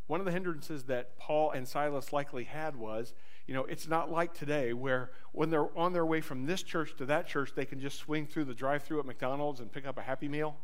one 0.07 0.21
of 0.21 0.27
the 0.27 0.33
hindrances 0.33 0.85
that 0.85 1.19
Paul 1.19 1.51
and 1.51 1.67
Silas 1.67 2.13
likely 2.13 2.45
had 2.45 2.77
was, 2.77 3.13
you 3.47 3.55
know, 3.55 3.65
it's 3.65 3.89
not 3.89 4.11
like 4.11 4.35
today 4.35 4.73
where 4.73 5.11
when 5.33 5.51
they're 5.51 5.77
on 5.77 5.93
their 5.93 6.07
way 6.07 6.21
from 6.21 6.47
this 6.47 6.63
church 6.63 6.97
to 6.99 7.07
that 7.07 7.27
church, 7.27 7.53
they 7.55 7.65
can 7.65 7.81
just 7.81 7.99
swing 7.99 8.27
through 8.27 8.45
the 8.45 8.55
drive 8.55 8.85
through 8.85 9.01
at 9.01 9.07
McDonald's 9.07 9.61
and 9.61 9.71
pick 9.71 9.87
up 9.87 9.99
a 9.99 10.03
Happy 10.03 10.29
Meal. 10.29 10.57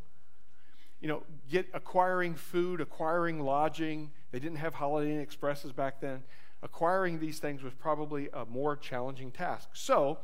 You 1.01 1.09
know, 1.09 1.22
get 1.51 1.68
acquiring 1.74 2.36
food, 2.36 2.80
acquiring 2.80 3.40
lodging. 3.40 4.12
They 4.30 4.38
didn't 4.38 4.59
have 4.59 4.74
Holiday 4.74 5.12
Inn 5.12 5.20
Expresses 5.20 5.72
back 5.72 6.01
then. 6.01 6.22
Acquiring 6.62 7.18
these 7.18 7.40
things 7.40 7.64
was 7.64 7.74
probably 7.74 8.28
a 8.32 8.45
more 8.45 8.76
challenging 8.76 9.32
task. 9.32 9.70
So, 9.72 10.18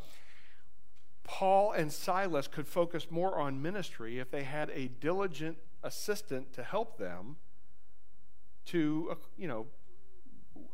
Paul 1.24 1.72
and 1.72 1.92
Silas 1.92 2.46
could 2.46 2.68
focus 2.68 3.08
more 3.10 3.38
on 3.38 3.60
ministry 3.60 4.20
if 4.20 4.30
they 4.30 4.44
had 4.44 4.70
a 4.70 4.86
diligent 4.86 5.58
assistant 5.82 6.52
to 6.52 6.62
help 6.62 6.96
them 6.96 7.36
to, 8.68 9.08
uh, 9.12 9.14
you 9.36 9.48
know, 9.48 9.66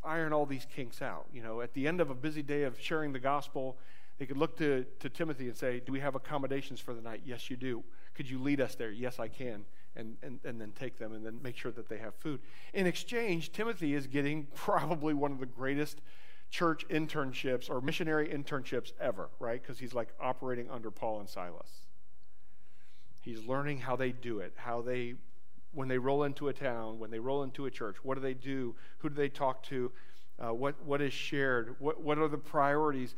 iron 0.04 0.32
all 0.32 0.46
these 0.46 0.66
kinks 0.74 1.02
out. 1.02 1.26
You 1.32 1.42
know, 1.42 1.60
at 1.60 1.74
the 1.74 1.86
end 1.86 2.00
of 2.00 2.10
a 2.10 2.14
busy 2.14 2.42
day 2.42 2.62
of 2.62 2.78
sharing 2.80 3.12
the 3.12 3.18
gospel, 3.18 3.78
they 4.18 4.26
could 4.26 4.36
look 4.36 4.56
to, 4.58 4.84
to 5.00 5.08
Timothy 5.08 5.48
and 5.48 5.56
say, 5.56 5.80
Do 5.80 5.92
we 5.92 6.00
have 6.00 6.14
accommodations 6.14 6.80
for 6.80 6.94
the 6.94 7.00
night? 7.00 7.22
Yes, 7.24 7.50
you 7.50 7.56
do. 7.56 7.82
Could 8.14 8.30
you 8.30 8.38
lead 8.38 8.60
us 8.60 8.74
there? 8.74 8.90
Yes, 8.90 9.18
I 9.18 9.28
can. 9.28 9.64
And, 9.96 10.16
and, 10.22 10.40
and 10.44 10.60
then 10.60 10.72
take 10.72 10.98
them 10.98 11.12
and 11.12 11.24
then 11.24 11.38
make 11.42 11.56
sure 11.56 11.70
that 11.72 11.88
they 11.88 11.98
have 11.98 12.14
food. 12.16 12.40
In 12.72 12.86
exchange, 12.86 13.52
Timothy 13.52 13.94
is 13.94 14.06
getting 14.08 14.48
probably 14.54 15.14
one 15.14 15.30
of 15.30 15.38
the 15.38 15.46
greatest 15.46 16.00
church 16.50 16.86
internships 16.88 17.70
or 17.70 17.80
missionary 17.80 18.28
internships 18.28 18.92
ever, 19.00 19.28
right? 19.38 19.60
Because 19.60 19.78
he's 19.78 19.94
like 19.94 20.08
operating 20.20 20.68
under 20.70 20.90
Paul 20.90 21.20
and 21.20 21.28
Silas. 21.28 21.68
He's 23.22 23.44
learning 23.44 23.78
how 23.78 23.96
they 23.96 24.12
do 24.12 24.40
it, 24.40 24.52
how 24.56 24.82
they, 24.82 25.14
when 25.74 25.88
they 25.88 25.98
roll 25.98 26.24
into 26.24 26.48
a 26.48 26.52
town, 26.52 26.98
when 26.98 27.10
they 27.10 27.18
roll 27.18 27.42
into 27.42 27.66
a 27.66 27.70
church, 27.70 27.96
what 28.02 28.14
do 28.14 28.20
they 28.20 28.34
do? 28.34 28.74
Who 28.98 29.08
do 29.08 29.14
they 29.14 29.28
talk 29.28 29.62
to? 29.64 29.92
Uh, 30.38 30.54
what, 30.54 30.82
what 30.84 31.00
is 31.00 31.12
shared? 31.12 31.76
What, 31.78 32.02
what 32.02 32.18
are 32.18 32.28
the 32.28 32.38
priorities? 32.38 33.14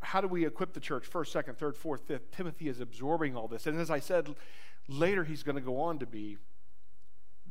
How 0.00 0.20
do 0.20 0.28
we 0.28 0.44
equip 0.46 0.72
the 0.72 0.80
church? 0.80 1.06
First, 1.06 1.32
second, 1.32 1.58
third, 1.58 1.76
fourth, 1.76 2.02
fifth. 2.06 2.30
Timothy 2.30 2.68
is 2.68 2.80
absorbing 2.80 3.36
all 3.36 3.48
this. 3.48 3.66
And 3.66 3.78
as 3.78 3.90
I 3.90 4.00
said, 4.00 4.34
later 4.88 5.24
he's 5.24 5.42
going 5.42 5.56
to 5.56 5.62
go 5.62 5.80
on 5.80 5.98
to 5.98 6.06
be 6.06 6.38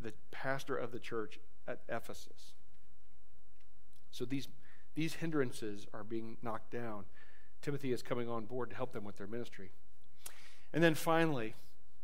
the 0.01 0.13
pastor 0.31 0.75
of 0.75 0.91
the 0.91 0.99
church 0.99 1.39
at 1.67 1.79
Ephesus. 1.89 2.53
So 4.11 4.25
these, 4.25 4.47
these 4.95 5.15
hindrances 5.15 5.87
are 5.93 6.03
being 6.03 6.37
knocked 6.41 6.71
down. 6.71 7.05
Timothy 7.61 7.91
is 7.91 8.03
coming 8.03 8.29
on 8.29 8.45
board 8.45 8.69
to 8.69 8.75
help 8.75 8.93
them 8.93 9.03
with 9.03 9.17
their 9.17 9.27
ministry. 9.27 9.71
And 10.73 10.83
then 10.83 10.95
finally, 10.95 11.55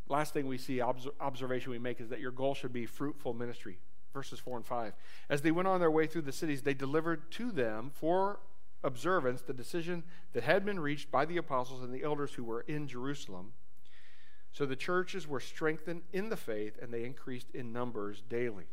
Last 0.10 0.34
thing 0.34 0.48
we 0.48 0.58
see, 0.58 0.82
observation 0.82 1.72
we 1.72 1.80
make, 1.80 2.02
is 2.02 2.10
that 2.10 2.20
your 2.20 2.32
goal 2.32 2.54
should 2.54 2.74
be 2.74 2.86
fruitful 2.86 3.34
ministry. 3.34 3.78
Verses 4.14 4.40
4 4.40 4.58
and 4.58 4.66
5. 4.66 4.94
As 5.30 5.42
they 5.42 5.52
went 5.52 5.68
on 5.68 5.80
their 5.80 5.90
way 5.90 6.06
through 6.06 6.22
the 6.24 6.32
cities, 6.32 6.62
they 6.62 6.74
delivered 6.74 7.32
to 7.32 7.52
them 7.52 7.92
for 7.94 8.40
observance 8.84 9.42
the 9.42 9.54
decision 9.54 10.04
that 10.34 10.44
had 10.44 10.66
been 10.66 10.80
reached 10.80 11.10
by 11.10 11.26
the 11.26 11.38
apostles 11.38 11.82
and 11.82 11.94
the 11.94 12.04
elders 12.04 12.34
who 12.34 12.44
were 12.44 12.62
in 12.62 12.88
Jerusalem. 12.88 13.54
So 14.52 14.66
the 14.66 14.76
churches 14.76 15.28
were 15.28 15.40
strengthened 15.40 16.04
in 16.12 16.30
the 16.30 16.38
faith 16.38 16.78
and 16.82 16.94
they 16.94 17.06
increased 17.06 17.50
in 17.54 17.74
numbers 17.74 18.22
daily. 18.30 18.66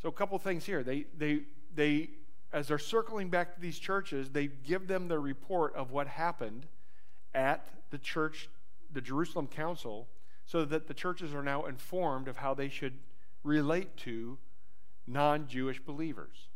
So 0.00 0.08
a 0.08 0.12
couple 0.12 0.38
things 0.38 0.64
here. 0.64 0.82
They 0.82 1.06
they 1.16 1.40
they 1.74 2.10
as 2.52 2.68
they're 2.68 2.78
circling 2.78 3.28
back 3.28 3.54
to 3.54 3.60
these 3.60 3.78
churches, 3.78 4.30
they 4.30 4.46
give 4.46 4.86
them 4.86 5.08
the 5.08 5.18
report 5.18 5.74
of 5.74 5.90
what 5.90 6.06
happened 6.06 6.66
at 7.34 7.68
the 7.90 7.98
church, 7.98 8.48
the 8.92 9.00
Jerusalem 9.00 9.46
council, 9.46 10.08
so 10.46 10.64
that 10.64 10.86
the 10.86 10.94
churches 10.94 11.34
are 11.34 11.42
now 11.42 11.64
informed 11.64 12.28
of 12.28 12.38
how 12.38 12.54
they 12.54 12.68
should 12.68 12.98
relate 13.42 13.96
to 13.98 14.38
non 15.06 15.46
Jewish 15.46 15.80
believers. 15.80 16.48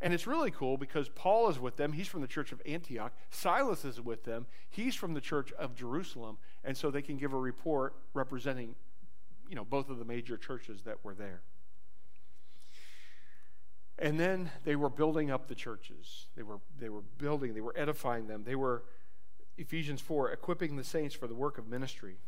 And 0.00 0.14
it's 0.14 0.26
really 0.26 0.52
cool 0.52 0.76
because 0.76 1.08
Paul 1.08 1.48
is 1.48 1.58
with 1.58 1.76
them. 1.76 1.92
He's 1.92 2.06
from 2.06 2.20
the 2.20 2.28
church 2.28 2.52
of 2.52 2.62
Antioch. 2.64 3.12
Silas 3.30 3.84
is 3.84 4.00
with 4.00 4.24
them. 4.24 4.46
He's 4.70 4.94
from 4.94 5.14
the 5.14 5.20
church 5.20 5.52
of 5.52 5.74
Jerusalem. 5.74 6.38
And 6.62 6.76
so 6.76 6.90
they 6.90 7.02
can 7.02 7.16
give 7.16 7.32
a 7.32 7.38
report 7.38 7.96
representing, 8.14 8.76
you 9.48 9.56
know, 9.56 9.64
both 9.64 9.90
of 9.90 9.98
the 9.98 10.04
major 10.04 10.36
churches 10.36 10.82
that 10.82 11.04
were 11.04 11.14
there. 11.14 11.42
And 13.98 14.20
then 14.20 14.52
they 14.64 14.76
were 14.76 14.90
building 14.90 15.32
up 15.32 15.48
the 15.48 15.56
churches. 15.56 16.26
They 16.36 16.44
were, 16.44 16.60
they 16.78 16.88
were 16.88 17.02
building, 17.18 17.54
they 17.54 17.60
were 17.60 17.74
edifying 17.76 18.28
them. 18.28 18.44
They 18.44 18.54
were, 18.54 18.84
Ephesians 19.56 20.00
4, 20.00 20.30
equipping 20.30 20.76
the 20.76 20.84
saints 20.84 21.16
for 21.16 21.26
the 21.26 21.34
work 21.34 21.58
of 21.58 21.66
ministry. 21.66 22.18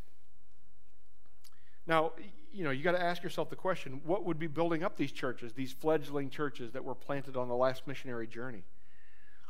Now, 1.87 2.11
you 2.51 2.63
know, 2.63 2.71
you 2.71 2.83
got 2.83 2.91
to 2.93 3.01
ask 3.01 3.23
yourself 3.23 3.49
the 3.49 3.55
question 3.55 4.01
what 4.03 4.25
would 4.25 4.39
be 4.39 4.47
building 4.47 4.83
up 4.83 4.97
these 4.97 5.11
churches, 5.11 5.53
these 5.53 5.71
fledgling 5.71 6.29
churches 6.29 6.71
that 6.73 6.83
were 6.83 6.95
planted 6.95 7.37
on 7.37 7.47
the 7.47 7.55
last 7.55 7.87
missionary 7.87 8.27
journey? 8.27 8.63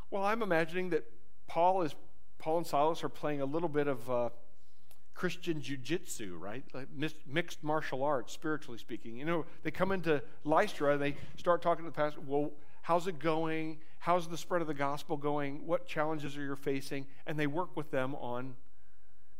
Well, 0.09 0.23
I'm 0.23 0.41
imagining 0.41 0.89
that 0.91 1.05
Paul 1.47 1.81
is 1.81 1.95
Paul 2.37 2.57
and 2.57 2.67
Silas 2.67 3.03
are 3.03 3.09
playing 3.09 3.41
a 3.41 3.45
little 3.45 3.69
bit 3.69 3.87
of 3.87 4.09
uh, 4.09 4.29
Christian 5.13 5.61
jujitsu, 5.61 6.39
right? 6.39 6.63
Like 6.73 6.87
mixed 7.27 7.63
martial 7.63 8.03
arts, 8.03 8.33
spiritually 8.33 8.79
speaking. 8.79 9.17
You 9.17 9.25
know, 9.25 9.45
they 9.61 9.69
come 9.69 9.91
into 9.91 10.23
Lystra, 10.43 10.97
they 10.97 11.15
start 11.37 11.61
talking 11.61 11.85
to 11.85 11.91
the 11.91 11.95
pastor. 11.95 12.19
Well, 12.25 12.51
how's 12.81 13.07
it 13.07 13.19
going? 13.19 13.77
How's 13.99 14.27
the 14.27 14.37
spread 14.37 14.61
of 14.61 14.67
the 14.67 14.73
gospel 14.73 15.17
going? 15.17 15.67
What 15.67 15.85
challenges 15.85 16.35
are 16.35 16.43
you 16.43 16.55
facing? 16.55 17.05
And 17.27 17.37
they 17.37 17.45
work 17.45 17.77
with 17.77 17.91
them 17.91 18.15
on, 18.15 18.55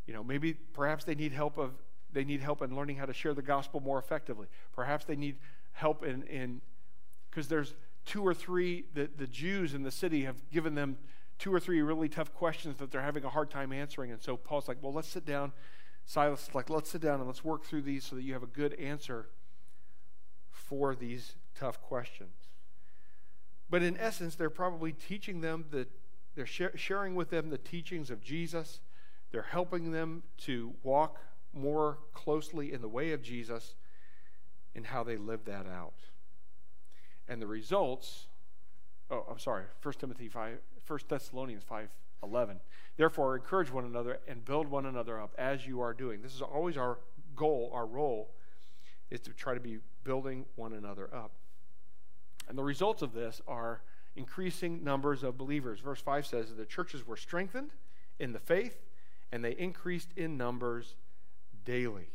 you 0.06 0.14
know, 0.14 0.24
maybe 0.24 0.54
perhaps 0.54 1.04
they 1.04 1.16
need 1.16 1.32
help 1.32 1.58
of 1.58 1.72
they 2.14 2.24
need 2.24 2.42
help 2.42 2.62
in 2.62 2.76
learning 2.76 2.98
how 2.98 3.06
to 3.06 3.14
share 3.14 3.34
the 3.34 3.42
gospel 3.42 3.80
more 3.80 4.00
effectively. 4.00 4.48
Perhaps 4.74 5.06
they 5.06 5.16
need 5.16 5.38
help 5.74 6.04
in, 6.04 6.24
in 6.24 6.62
because 7.30 7.48
there's 7.48 7.76
two 8.06 8.26
or 8.26 8.34
three, 8.34 8.86
the, 8.94 9.10
the 9.18 9.28
Jews 9.28 9.74
in 9.74 9.84
the 9.84 9.92
city 9.92 10.24
have 10.24 10.50
given 10.52 10.76
them 10.76 10.98
two 11.40 11.54
or 11.54 11.60
three 11.60 11.82
really 11.82 12.10
tough 12.10 12.34
questions 12.34 12.78
that 12.78 12.92
they're 12.92 13.02
having 13.02 13.24
a 13.24 13.30
hard 13.30 13.50
time 13.50 13.72
answering. 13.72 14.12
And 14.12 14.22
so 14.22 14.38
Paul's 14.38 14.68
like, 14.68 14.78
well, 14.82 14.94
let's 14.94 15.08
sit 15.08 15.26
down. 15.26 15.54
Silas 16.06 16.50
like, 16.54 16.70
let's 16.70 16.90
sit 16.90 17.02
down 17.02 17.20
and 17.20 17.28
let's 17.28 17.44
work 17.44 17.64
through 17.64 17.84
these 17.84 18.04
so 18.06 18.16
that 18.16 18.24
you 18.24 18.34
have 18.34 18.44
a 18.44 18.48
good 18.48 18.74
answer 18.76 19.30
for 20.52 20.94
these 20.96 21.36
tough 21.56 21.82
questions. 21.82 22.36
But 23.70 23.82
in 23.82 23.98
essence, 23.98 24.36
they're 24.36 24.50
probably 24.50 24.92
teaching 24.92 25.42
them 25.42 25.66
that 25.72 25.90
they're 26.36 26.46
sharing 26.46 27.16
with 27.16 27.30
them 27.30 27.50
the 27.50 27.58
teachings 27.58 28.10
of 28.10 28.22
Jesus. 28.22 28.82
They're 29.32 29.42
helping 29.42 29.92
them 29.92 30.24
to 30.40 30.74
walk 30.84 31.18
more 31.54 32.00
closely 32.14 32.72
in 32.72 32.82
the 32.82 32.88
way 32.88 33.12
of 33.12 33.22
Jesus 33.22 33.76
and 34.76 34.86
how 34.86 35.04
they 35.04 35.18
live 35.18 35.46
that 35.46 35.68
out. 35.68 35.94
And 37.28 37.42
the 37.42 37.48
results, 37.48 38.28
oh, 39.10 39.26
I'm 39.30 39.40
sorry, 39.40 39.66
1 39.82 39.94
Timothy 40.00 40.28
5, 40.28 40.58
1 40.88 41.00
Thessalonians 41.08 41.64
5, 41.64 41.90
11. 42.24 42.60
Therefore, 42.98 43.36
encourage 43.36 43.72
one 43.72 43.86
another 43.86 44.20
and 44.28 44.44
build 44.46 44.68
one 44.68 44.86
another 44.86 45.20
up 45.20 45.34
as 45.38 45.66
you 45.66 45.82
are 45.82 45.94
doing. 45.94 46.22
This 46.22 46.36
is 46.36 46.42
always 46.42 46.78
our 46.78 47.00
goal, 47.36 47.72
our 47.74 47.86
role, 47.86 48.32
is 49.10 49.20
to 49.22 49.32
try 49.32 49.54
to 49.54 49.60
be 49.60 49.80
building 50.04 50.46
one 50.56 50.74
another 50.74 51.10
up. 51.14 51.32
And 52.48 52.58
the 52.58 52.64
results 52.64 53.02
of 53.02 53.14
this 53.14 53.42
are 53.48 53.82
increasing 54.16 54.84
numbers 54.84 55.24
of 55.24 55.38
believers. 55.38 55.80
Verse 55.80 56.02
5 56.02 56.26
says 56.26 56.50
that 56.50 56.58
the 56.58 56.66
churches 56.66 57.06
were 57.08 57.18
strengthened 57.18 57.72
in 58.20 58.34
the 58.34 58.40
faith 58.40 58.78
and 59.32 59.44
they 59.44 59.52
increased 59.52 60.10
in 60.18 60.38
numbers 60.38 60.96
daily. 61.66 62.10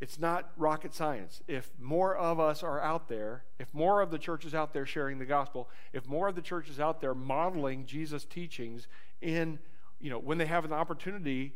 It's 0.00 0.18
not 0.18 0.50
rocket 0.56 0.94
science. 0.94 1.42
If 1.48 1.70
more 1.80 2.16
of 2.16 2.38
us 2.38 2.62
are 2.62 2.80
out 2.80 3.08
there, 3.08 3.44
if 3.58 3.74
more 3.74 4.00
of 4.00 4.10
the 4.10 4.18
churches 4.18 4.54
out 4.54 4.72
there 4.72 4.86
sharing 4.86 5.18
the 5.18 5.24
gospel, 5.24 5.68
if 5.92 6.06
more 6.06 6.28
of 6.28 6.36
the 6.36 6.42
churches 6.42 6.78
out 6.78 7.00
there 7.00 7.14
modeling 7.14 7.84
Jesus' 7.84 8.24
teachings 8.24 8.86
in, 9.20 9.58
you 10.00 10.08
know, 10.08 10.18
when 10.18 10.38
they 10.38 10.46
have 10.46 10.64
an 10.64 10.72
opportunity 10.72 11.52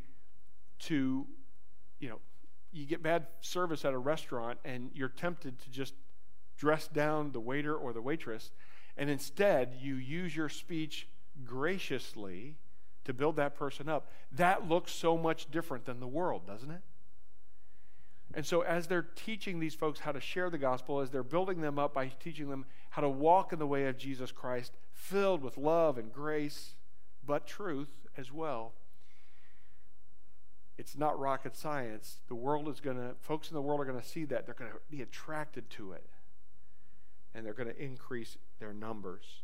to, 0.80 1.26
you 2.00 2.08
know, 2.08 2.18
you 2.72 2.84
get 2.84 3.02
bad 3.02 3.26
service 3.40 3.84
at 3.84 3.92
a 3.92 3.98
restaurant 3.98 4.58
and 4.64 4.90
you're 4.92 5.08
tempted 5.08 5.60
to 5.60 5.70
just 5.70 5.94
dress 6.56 6.88
down 6.88 7.30
the 7.30 7.40
waiter 7.40 7.76
or 7.76 7.92
the 7.92 8.02
waitress, 8.02 8.50
and 8.96 9.08
instead 9.08 9.76
you 9.80 9.94
use 9.94 10.34
your 10.34 10.48
speech 10.48 11.06
graciously 11.44 12.56
to 13.04 13.12
build 13.12 13.36
that 13.36 13.54
person 13.54 13.88
up. 13.88 14.08
That 14.32 14.68
looks 14.68 14.92
so 14.92 15.16
much 15.16 15.50
different 15.50 15.84
than 15.84 16.00
the 16.00 16.06
world, 16.06 16.46
doesn't 16.46 16.70
it? 16.70 16.82
And 18.34 18.46
so, 18.46 18.62
as 18.62 18.86
they're 18.86 19.08
teaching 19.14 19.60
these 19.60 19.74
folks 19.74 20.00
how 20.00 20.12
to 20.12 20.20
share 20.20 20.48
the 20.48 20.58
gospel, 20.58 21.00
as 21.00 21.10
they're 21.10 21.22
building 21.22 21.60
them 21.60 21.78
up 21.78 21.92
by 21.92 22.08
teaching 22.08 22.48
them 22.48 22.64
how 22.90 23.02
to 23.02 23.08
walk 23.08 23.52
in 23.52 23.58
the 23.58 23.66
way 23.66 23.86
of 23.86 23.98
Jesus 23.98 24.32
Christ, 24.32 24.72
filled 24.92 25.42
with 25.42 25.58
love 25.58 25.98
and 25.98 26.12
grace, 26.12 26.74
but 27.26 27.46
truth 27.46 27.92
as 28.16 28.32
well, 28.32 28.72
it's 30.78 30.96
not 30.96 31.18
rocket 31.18 31.56
science. 31.56 32.20
The 32.28 32.34
world 32.34 32.68
is 32.68 32.80
going 32.80 32.96
to, 32.96 33.14
folks 33.20 33.50
in 33.50 33.54
the 33.54 33.60
world 33.60 33.80
are 33.80 33.84
going 33.84 34.00
to 34.00 34.06
see 34.06 34.24
that. 34.26 34.46
They're 34.46 34.54
going 34.54 34.70
to 34.70 34.78
be 34.90 35.02
attracted 35.02 35.68
to 35.70 35.92
it. 35.92 36.06
And 37.34 37.44
they're 37.44 37.54
going 37.54 37.68
to 37.68 37.82
increase 37.82 38.36
their 38.58 38.72
numbers 38.72 39.42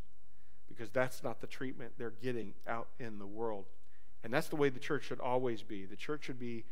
because 0.78 0.90
that's 0.92 1.24
not 1.24 1.40
the 1.40 1.46
treatment 1.46 1.92
they're 1.98 2.14
getting 2.22 2.54
out 2.68 2.88
in 3.00 3.18
the 3.18 3.26
world. 3.26 3.64
And 4.22 4.32
that's 4.32 4.48
the 4.48 4.56
way 4.56 4.68
the 4.68 4.78
church 4.78 5.04
should 5.04 5.20
always 5.20 5.62
be. 5.62 5.84
The 5.84 5.96
church 5.96 6.24
should 6.24 6.38
be 6.38 6.64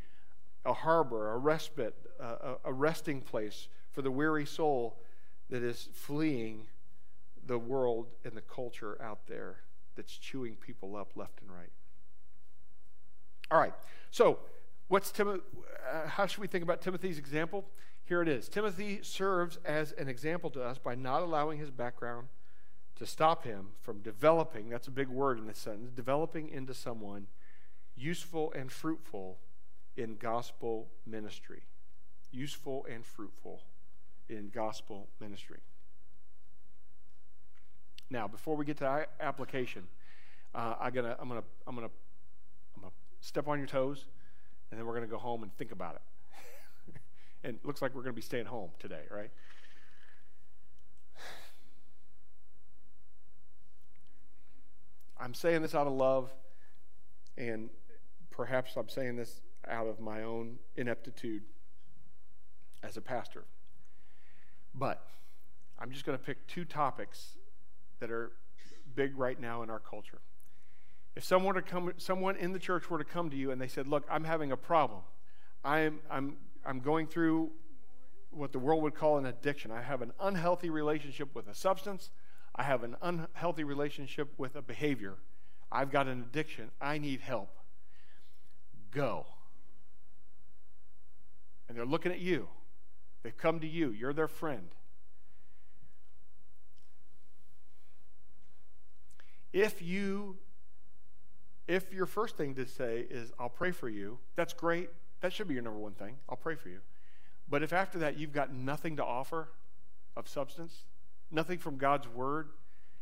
a 0.64 0.72
harbor, 0.72 1.32
a 1.32 1.38
respite, 1.38 1.94
a, 2.20 2.54
a 2.64 2.72
resting 2.72 3.20
place 3.20 3.68
for 3.90 4.02
the 4.02 4.10
weary 4.10 4.46
soul 4.46 4.96
that 5.50 5.62
is 5.62 5.88
fleeing 5.92 6.66
the 7.46 7.58
world 7.58 8.06
and 8.24 8.36
the 8.36 8.40
culture 8.42 9.00
out 9.02 9.26
there 9.26 9.56
that's 9.96 10.16
chewing 10.16 10.56
people 10.56 10.96
up 10.96 11.12
left 11.16 11.40
and 11.40 11.50
right. 11.50 11.70
All 13.50 13.58
right, 13.58 13.74
so 14.10 14.38
what's 14.88 15.10
Tim- 15.12 15.28
uh, 15.92 16.08
how 16.08 16.26
should 16.26 16.40
we 16.40 16.48
think 16.48 16.64
about 16.64 16.80
Timothy's 16.80 17.18
example? 17.18 17.64
Here 18.04 18.22
it 18.22 18.28
is. 18.28 18.48
Timothy 18.48 19.00
serves 19.02 19.58
as 19.64 19.92
an 19.92 20.08
example 20.08 20.50
to 20.50 20.62
us 20.62 20.78
by 20.78 20.96
not 20.96 21.22
allowing 21.22 21.58
his 21.58 21.70
background 21.70 22.26
to 22.96 23.06
stop 23.06 23.44
him 23.44 23.68
from 23.80 24.00
developing, 24.00 24.68
that's 24.68 24.88
a 24.88 24.90
big 24.90 25.08
word 25.08 25.38
in 25.38 25.46
this 25.46 25.58
sentence, 25.58 25.90
developing 25.94 26.48
into 26.48 26.74
someone 26.74 27.26
useful 27.96 28.52
and 28.54 28.72
fruitful 28.72 29.38
in 29.96 30.16
gospel 30.16 30.88
ministry. 31.06 31.62
Useful 32.32 32.86
and 32.90 33.04
fruitful 33.04 33.62
in 34.28 34.50
gospel 34.52 35.08
ministry. 35.20 35.58
Now, 38.10 38.28
before 38.28 38.56
we 38.56 38.64
get 38.64 38.78
to 38.78 39.06
application, 39.20 39.84
uh, 40.54 40.74
I 40.78 40.90
gotta, 40.90 41.16
I'm 41.20 41.28
gonna, 41.28 41.42
I'm 41.66 41.74
gonna, 41.74 41.90
I'm 42.76 42.82
gonna 42.82 42.92
step 43.20 43.48
on 43.48 43.58
your 43.58 43.66
toes, 43.66 44.06
and 44.70 44.78
then 44.78 44.86
we're 44.86 44.94
gonna 44.94 45.06
go 45.06 45.18
home 45.18 45.42
and 45.42 45.52
think 45.56 45.72
about 45.72 45.96
it. 45.96 46.94
and 47.44 47.56
it 47.56 47.66
looks 47.66 47.82
like 47.82 47.94
we're 47.94 48.02
gonna 48.02 48.12
be 48.12 48.22
staying 48.22 48.46
home 48.46 48.70
today, 48.78 49.02
right? 49.10 49.30
I'm 55.18 55.34
saying 55.34 55.62
this 55.62 55.74
out 55.74 55.86
of 55.86 55.92
love, 55.92 56.32
and 57.36 57.70
perhaps 58.30 58.76
I'm 58.76 58.88
saying 58.88 59.16
this 59.16 59.40
out 59.66 59.86
of 59.86 60.00
my 60.00 60.22
own 60.22 60.58
ineptitude 60.76 61.42
as 62.82 62.96
a 62.96 63.00
pastor. 63.00 63.44
But 64.74 65.06
I'm 65.78 65.90
just 65.90 66.04
going 66.04 66.18
to 66.18 66.24
pick 66.24 66.46
two 66.46 66.64
topics 66.64 67.36
that 68.00 68.10
are 68.10 68.32
big 68.94 69.16
right 69.18 69.40
now 69.40 69.62
in 69.62 69.70
our 69.70 69.80
culture. 69.80 70.20
If 71.14 71.24
someone, 71.24 71.54
to 71.54 71.62
come, 71.62 71.92
someone 71.96 72.36
in 72.36 72.52
the 72.52 72.58
church 72.58 72.90
were 72.90 72.98
to 72.98 73.04
come 73.04 73.30
to 73.30 73.36
you 73.36 73.50
and 73.50 73.60
they 73.60 73.68
said, 73.68 73.86
Look, 73.86 74.04
I'm 74.10 74.24
having 74.24 74.52
a 74.52 74.56
problem. 74.56 75.00
I'm, 75.64 76.00
I'm, 76.10 76.36
I'm 76.64 76.80
going 76.80 77.06
through 77.06 77.50
what 78.30 78.52
the 78.52 78.58
world 78.58 78.82
would 78.82 78.94
call 78.94 79.16
an 79.16 79.26
addiction. 79.26 79.70
I 79.70 79.80
have 79.80 80.02
an 80.02 80.12
unhealthy 80.20 80.68
relationship 80.68 81.34
with 81.34 81.48
a 81.48 81.54
substance, 81.54 82.10
I 82.56 82.62
have 82.62 82.82
an 82.82 82.96
unhealthy 83.02 83.64
relationship 83.64 84.32
with 84.38 84.56
a 84.56 84.62
behavior. 84.62 85.14
I've 85.70 85.90
got 85.90 86.08
an 86.08 86.20
addiction. 86.20 86.70
I 86.80 86.96
need 86.96 87.20
help. 87.20 87.50
Go. 88.90 89.26
And 91.68 91.76
they're 91.76 91.84
looking 91.84 92.12
at 92.12 92.20
you. 92.20 92.48
They've 93.22 93.36
come 93.36 93.60
to 93.60 93.66
you. 93.66 93.90
You're 93.90 94.14
their 94.14 94.28
friend. 94.28 94.68
If 99.52 99.82
you 99.82 100.36
if 101.66 101.92
your 101.92 102.06
first 102.06 102.36
thing 102.36 102.54
to 102.54 102.66
say 102.66 103.06
is 103.10 103.32
I'll 103.38 103.48
pray 103.48 103.72
for 103.72 103.88
you, 103.88 104.18
that's 104.36 104.52
great. 104.52 104.88
That 105.20 105.32
should 105.32 105.48
be 105.48 105.54
your 105.54 105.62
number 105.62 105.80
one 105.80 105.94
thing. 105.94 106.16
I'll 106.28 106.36
pray 106.36 106.54
for 106.54 106.68
you. 106.68 106.78
But 107.48 107.62
if 107.62 107.72
after 107.72 107.98
that 107.98 108.18
you've 108.18 108.32
got 108.32 108.52
nothing 108.52 108.96
to 108.96 109.04
offer 109.04 109.48
of 110.16 110.28
substance, 110.28 110.84
nothing 111.30 111.58
from 111.58 111.76
God's 111.76 112.08
word, 112.08 112.48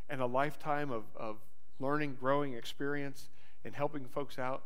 and 0.08 0.20
a 0.20 0.26
lifetime 0.26 0.90
of, 0.90 1.04
of 1.16 1.36
learning, 1.80 2.16
growing 2.20 2.54
experience, 2.54 3.28
and 3.64 3.74
helping 3.74 4.04
folks 4.04 4.38
out, 4.38 4.64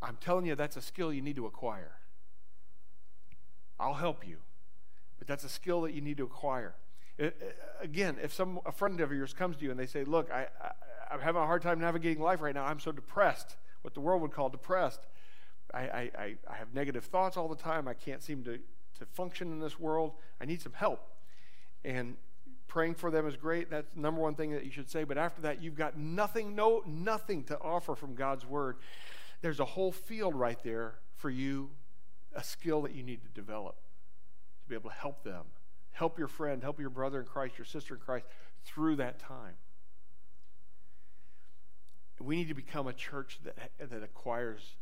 I'm 0.00 0.16
telling 0.20 0.46
you 0.46 0.54
that's 0.54 0.76
a 0.76 0.82
skill 0.82 1.12
you 1.12 1.22
need 1.22 1.36
to 1.36 1.46
acquire. 1.46 1.92
I'll 3.78 3.94
help 3.94 4.26
you, 4.26 4.38
but 5.18 5.28
that's 5.28 5.44
a 5.44 5.48
skill 5.48 5.82
that 5.82 5.92
you 5.92 6.00
need 6.00 6.16
to 6.16 6.24
acquire. 6.24 6.74
It, 7.18 7.36
it, 7.40 7.58
again, 7.80 8.16
if 8.22 8.32
some 8.32 8.60
a 8.64 8.72
friend 8.72 9.00
of 9.00 9.12
yours 9.12 9.32
comes 9.32 9.56
to 9.56 9.64
you 9.64 9.70
and 9.70 9.78
they 9.78 9.86
say, 9.86 10.04
"Look, 10.04 10.30
I, 10.30 10.46
I, 10.60 10.70
I'm 11.12 11.20
having 11.20 11.42
a 11.42 11.46
hard 11.46 11.62
time 11.62 11.78
navigating 11.78 12.22
life 12.22 12.40
right 12.40 12.54
now. 12.54 12.64
I'm 12.64 12.80
so 12.80 12.90
depressed, 12.90 13.56
what 13.82 13.94
the 13.94 14.00
world 14.00 14.22
would 14.22 14.32
call 14.32 14.48
depressed. 14.48 15.06
I, 15.74 15.80
I, 15.80 16.36
I 16.50 16.54
have 16.56 16.74
negative 16.74 17.04
thoughts 17.04 17.36
all 17.36 17.48
the 17.48 17.56
time. 17.56 17.86
I 17.88 17.94
can't 17.94 18.22
seem 18.22 18.44
to, 18.44 18.58
to 18.98 19.06
function 19.06 19.52
in 19.52 19.60
this 19.60 19.78
world. 19.78 20.12
I 20.40 20.46
need 20.46 20.62
some 20.62 20.72
help." 20.72 21.08
And 21.84 22.16
praying 22.72 22.94
for 22.94 23.10
them 23.10 23.26
is 23.26 23.36
great. 23.36 23.68
That's 23.68 23.90
the 23.94 24.00
number 24.00 24.22
one 24.22 24.34
thing 24.34 24.52
that 24.52 24.64
you 24.64 24.70
should 24.70 24.90
say. 24.90 25.04
But 25.04 25.18
after 25.18 25.42
that, 25.42 25.62
you've 25.62 25.74
got 25.74 25.98
nothing, 25.98 26.54
no, 26.54 26.82
nothing 26.86 27.44
to 27.44 27.60
offer 27.60 27.94
from 27.94 28.14
God's 28.14 28.46
word. 28.46 28.78
There's 29.42 29.60
a 29.60 29.64
whole 29.66 29.92
field 29.92 30.34
right 30.34 30.58
there 30.64 30.94
for 31.16 31.28
you, 31.28 31.68
a 32.34 32.42
skill 32.42 32.80
that 32.82 32.94
you 32.94 33.02
need 33.02 33.20
to 33.24 33.28
develop 33.28 33.76
to 34.62 34.68
be 34.70 34.74
able 34.74 34.88
to 34.88 34.96
help 34.96 35.22
them, 35.22 35.44
help 35.90 36.18
your 36.18 36.28
friend, 36.28 36.62
help 36.62 36.80
your 36.80 36.88
brother 36.88 37.20
in 37.20 37.26
Christ, 37.26 37.58
your 37.58 37.66
sister 37.66 37.92
in 37.92 38.00
Christ 38.00 38.24
through 38.64 38.96
that 38.96 39.18
time. 39.18 39.56
We 42.18 42.36
need 42.36 42.48
to 42.48 42.54
become 42.54 42.86
a 42.86 42.94
church 42.94 43.38
that, 43.44 43.90
that 43.90 44.02
acquires 44.02 44.76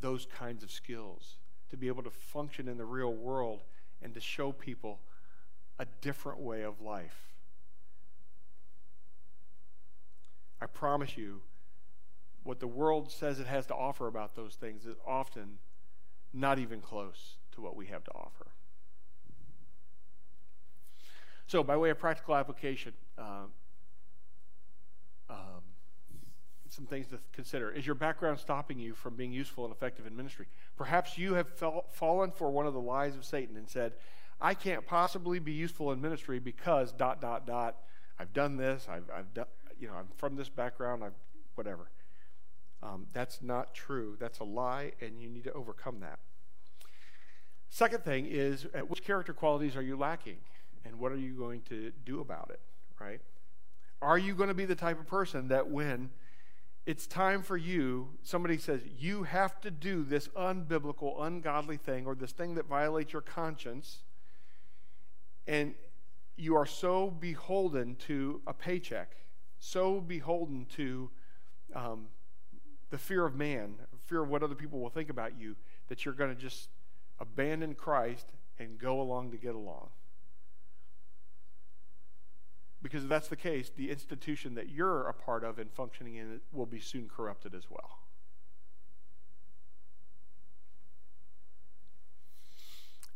those 0.00 0.26
kinds 0.26 0.64
of 0.64 0.72
skills 0.72 1.36
to 1.70 1.76
be 1.76 1.86
able 1.86 2.02
to 2.02 2.10
function 2.10 2.66
in 2.66 2.76
the 2.76 2.84
real 2.84 3.12
world 3.12 3.60
and 4.02 4.14
to 4.14 4.20
show 4.20 4.50
people 4.50 4.98
a 5.78 5.86
different 6.00 6.40
way 6.40 6.62
of 6.62 6.80
life. 6.80 7.28
I 10.60 10.66
promise 10.66 11.16
you, 11.16 11.42
what 12.42 12.60
the 12.60 12.66
world 12.66 13.12
says 13.12 13.38
it 13.38 13.46
has 13.46 13.66
to 13.66 13.74
offer 13.74 14.06
about 14.06 14.34
those 14.34 14.54
things 14.54 14.86
is 14.86 14.96
often 15.06 15.58
not 16.32 16.58
even 16.58 16.80
close 16.80 17.36
to 17.52 17.60
what 17.60 17.76
we 17.76 17.86
have 17.86 18.04
to 18.04 18.10
offer. 18.12 18.46
So, 21.46 21.62
by 21.62 21.76
way 21.76 21.90
of 21.90 21.98
practical 21.98 22.34
application, 22.34 22.92
uh, 23.16 23.46
um, 25.30 25.62
some 26.68 26.86
things 26.86 27.06
to 27.08 27.18
consider. 27.32 27.70
Is 27.70 27.86
your 27.86 27.94
background 27.94 28.38
stopping 28.38 28.78
you 28.78 28.94
from 28.94 29.16
being 29.16 29.32
useful 29.32 29.64
and 29.64 29.74
effective 29.74 30.06
in 30.06 30.16
ministry? 30.16 30.46
Perhaps 30.76 31.18
you 31.18 31.34
have 31.34 31.48
fell, 31.48 31.86
fallen 31.90 32.30
for 32.30 32.50
one 32.50 32.66
of 32.66 32.74
the 32.74 32.80
lies 32.80 33.16
of 33.16 33.24
Satan 33.24 33.56
and 33.56 33.68
said, 33.68 33.94
I 34.40 34.54
can't 34.54 34.86
possibly 34.86 35.38
be 35.38 35.52
useful 35.52 35.92
in 35.92 36.00
ministry 36.00 36.38
because 36.38 36.92
dot 36.92 37.20
dot 37.20 37.46
dot. 37.46 37.76
I've 38.18 38.32
done 38.32 38.56
this. 38.56 38.86
I've, 38.90 39.10
I've 39.14 39.32
done. 39.34 39.46
You 39.80 39.88
know, 39.88 39.94
I'm 39.94 40.08
from 40.16 40.36
this 40.36 40.48
background. 40.48 41.04
I've 41.04 41.12
whatever. 41.54 41.90
Um, 42.82 43.06
that's 43.12 43.42
not 43.42 43.74
true. 43.74 44.16
That's 44.20 44.38
a 44.38 44.44
lie, 44.44 44.92
and 45.00 45.20
you 45.20 45.28
need 45.28 45.44
to 45.44 45.52
overcome 45.52 46.00
that. 46.00 46.20
Second 47.68 48.04
thing 48.04 48.26
is, 48.26 48.66
which 48.86 49.02
character 49.02 49.32
qualities 49.32 49.76
are 49.76 49.82
you 49.82 49.96
lacking, 49.96 50.38
and 50.84 50.98
what 50.98 51.10
are 51.10 51.16
you 51.16 51.34
going 51.34 51.62
to 51.62 51.92
do 52.06 52.20
about 52.20 52.50
it? 52.50 52.60
Right? 53.00 53.20
Are 54.00 54.18
you 54.18 54.34
going 54.34 54.48
to 54.48 54.54
be 54.54 54.64
the 54.64 54.76
type 54.76 55.00
of 55.00 55.08
person 55.08 55.48
that 55.48 55.68
when 55.68 56.10
it's 56.86 57.06
time 57.06 57.42
for 57.42 57.56
you, 57.56 58.10
somebody 58.22 58.56
says, 58.56 58.80
you 58.98 59.24
have 59.24 59.60
to 59.60 59.70
do 59.70 60.04
this 60.04 60.28
unbiblical, 60.28 61.20
ungodly 61.20 61.76
thing, 61.76 62.06
or 62.06 62.14
this 62.14 62.32
thing 62.32 62.54
that 62.54 62.66
violates 62.66 63.12
your 63.12 63.20
conscience, 63.20 63.98
and 65.48 65.74
you 66.36 66.54
are 66.54 66.66
so 66.66 67.10
beholden 67.10 67.96
to 67.96 68.42
a 68.46 68.52
paycheck, 68.52 69.16
so 69.58 70.00
beholden 70.00 70.66
to 70.76 71.10
um, 71.74 72.06
the 72.90 72.98
fear 72.98 73.24
of 73.24 73.34
man, 73.34 73.74
fear 74.06 74.22
of 74.22 74.28
what 74.28 74.42
other 74.42 74.54
people 74.54 74.78
will 74.78 74.90
think 74.90 75.08
about 75.08 75.32
you, 75.40 75.56
that 75.88 76.04
you're 76.04 76.14
going 76.14 76.32
to 76.32 76.40
just 76.40 76.68
abandon 77.18 77.74
Christ 77.74 78.28
and 78.58 78.78
go 78.78 79.00
along 79.00 79.32
to 79.32 79.36
get 79.38 79.54
along. 79.54 79.88
Because 82.80 83.02
if 83.02 83.08
that's 83.08 83.28
the 83.28 83.36
case, 83.36 83.70
the 83.74 83.90
institution 83.90 84.54
that 84.54 84.68
you're 84.68 85.08
a 85.08 85.14
part 85.14 85.42
of 85.42 85.58
and 85.58 85.72
functioning 85.72 86.14
in 86.14 86.40
will 86.52 86.66
be 86.66 86.78
soon 86.78 87.08
corrupted 87.08 87.54
as 87.54 87.64
well. 87.68 87.98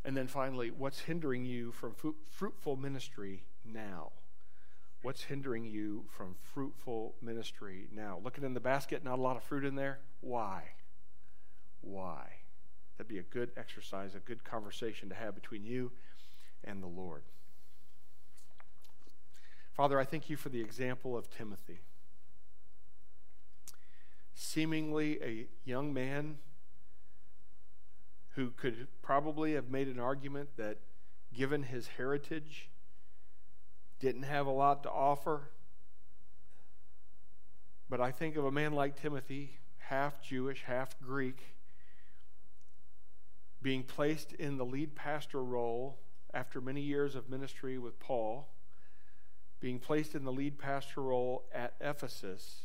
And 0.04 0.16
then 0.16 0.26
finally, 0.26 0.70
what's 0.70 1.00
hindering 1.00 1.44
you 1.44 1.70
from 1.72 1.94
fruitful 2.28 2.76
ministry 2.76 3.44
now? 3.64 4.12
What's 5.02 5.24
hindering 5.24 5.64
you 5.64 6.04
from 6.16 6.36
fruitful 6.40 7.14
ministry 7.20 7.88
now? 7.92 8.20
Looking 8.22 8.44
in 8.44 8.54
the 8.54 8.60
basket, 8.60 9.04
not 9.04 9.18
a 9.18 9.22
lot 9.22 9.36
of 9.36 9.42
fruit 9.42 9.64
in 9.64 9.74
there. 9.74 10.00
Why? 10.20 10.62
Why? 11.80 12.24
That'd 12.96 13.08
be 13.08 13.18
a 13.18 13.22
good 13.22 13.50
exercise, 13.56 14.14
a 14.14 14.20
good 14.20 14.44
conversation 14.44 15.08
to 15.08 15.14
have 15.14 15.34
between 15.34 15.64
you 15.64 15.92
and 16.64 16.82
the 16.82 16.88
Lord. 16.88 17.22
Father, 19.72 19.98
I 19.98 20.04
thank 20.04 20.28
you 20.28 20.36
for 20.36 20.50
the 20.50 20.60
example 20.60 21.16
of 21.16 21.30
Timothy. 21.30 21.80
Seemingly 24.34 25.18
a 25.22 25.46
young 25.64 25.94
man 25.94 26.36
who 28.34 28.50
could 28.50 28.88
probably 29.02 29.54
have 29.54 29.68
made 29.68 29.88
an 29.88 29.98
argument 29.98 30.50
that, 30.56 30.78
given 31.34 31.64
his 31.64 31.86
heritage, 31.86 32.70
didn't 34.00 34.22
have 34.24 34.46
a 34.46 34.50
lot 34.50 34.82
to 34.82 34.90
offer. 34.90 35.50
But 37.88 38.00
I 38.00 38.10
think 38.10 38.36
of 38.36 38.44
a 38.44 38.50
man 38.50 38.72
like 38.72 39.00
Timothy, 39.00 39.58
half 39.78 40.22
Jewish, 40.22 40.62
half 40.62 40.98
Greek, 41.00 41.42
being 43.60 43.82
placed 43.82 44.32
in 44.32 44.56
the 44.56 44.64
lead 44.64 44.94
pastor 44.94 45.42
role 45.42 45.98
after 46.34 46.60
many 46.60 46.80
years 46.80 47.14
of 47.14 47.28
ministry 47.28 47.78
with 47.78 48.00
Paul, 48.00 48.48
being 49.60 49.78
placed 49.78 50.14
in 50.14 50.24
the 50.24 50.32
lead 50.32 50.58
pastor 50.58 51.02
role 51.02 51.44
at 51.54 51.74
Ephesus, 51.80 52.64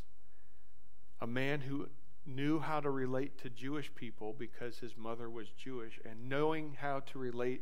a 1.19 1.27
man 1.27 1.61
who 1.61 1.89
knew 2.27 2.59
how 2.59 2.79
to 2.79 2.89
relate 2.89 3.37
to 3.39 3.49
Jewish 3.49 3.93
people 3.95 4.35
because 4.37 4.79
his 4.79 4.97
mother 4.97 5.29
was 5.29 5.47
Jewish, 5.49 5.99
and 6.05 6.27
knowing 6.29 6.77
how 6.79 6.99
to 7.11 7.19
relate 7.19 7.61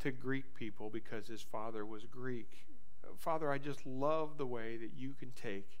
to 0.00 0.10
Greek 0.10 0.54
people 0.54 0.90
because 0.90 1.26
his 1.26 1.42
father 1.42 1.84
was 1.86 2.04
Greek. 2.04 2.66
Father, 3.16 3.50
I 3.50 3.58
just 3.58 3.86
love 3.86 4.36
the 4.36 4.46
way 4.46 4.76
that 4.76 4.90
you 4.96 5.14
can 5.18 5.30
take 5.30 5.80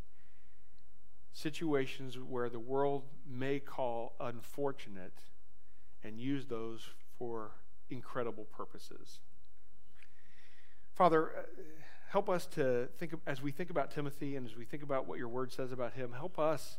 situations 1.32 2.18
where 2.18 2.48
the 2.48 2.58
world 2.58 3.02
may 3.28 3.60
call 3.60 4.14
unfortunate 4.18 5.20
and 6.02 6.18
use 6.18 6.46
those 6.46 6.88
for 7.18 7.50
incredible 7.90 8.44
purposes. 8.44 9.20
Father, 10.94 11.30
uh, 11.36 11.42
help 12.08 12.30
us 12.30 12.46
to 12.46 12.88
think 12.98 13.14
as 13.26 13.42
we 13.42 13.52
think 13.52 13.68
about 13.68 13.90
Timothy 13.90 14.36
and 14.36 14.46
as 14.46 14.56
we 14.56 14.64
think 14.64 14.82
about 14.82 15.06
what 15.06 15.18
your 15.18 15.28
word 15.28 15.52
says 15.52 15.72
about 15.72 15.92
him, 15.92 16.12
help 16.12 16.38
us 16.38 16.78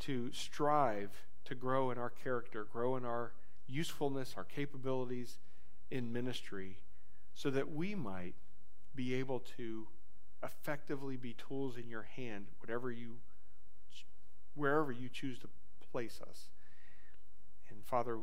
to 0.00 0.30
strive 0.32 1.10
to 1.44 1.54
grow 1.54 1.90
in 1.90 1.98
our 1.98 2.10
character, 2.10 2.66
grow 2.70 2.96
in 2.96 3.04
our 3.04 3.32
usefulness, 3.66 4.34
our 4.36 4.44
capabilities 4.44 5.38
in 5.90 6.12
ministry, 6.12 6.76
so 7.34 7.50
that 7.50 7.72
we 7.72 7.94
might 7.94 8.34
be 8.94 9.14
able 9.14 9.40
to 9.56 9.86
effectively 10.42 11.16
be 11.16 11.34
tools 11.34 11.76
in 11.76 11.88
your 11.88 12.06
hand, 12.16 12.46
whatever 12.60 12.90
you, 12.90 13.16
wherever 14.54 14.92
you 14.92 15.08
choose 15.08 15.38
to 15.38 15.48
place 15.90 16.20
us. 16.28 16.50
And 17.70 17.84
Father, 17.84 18.18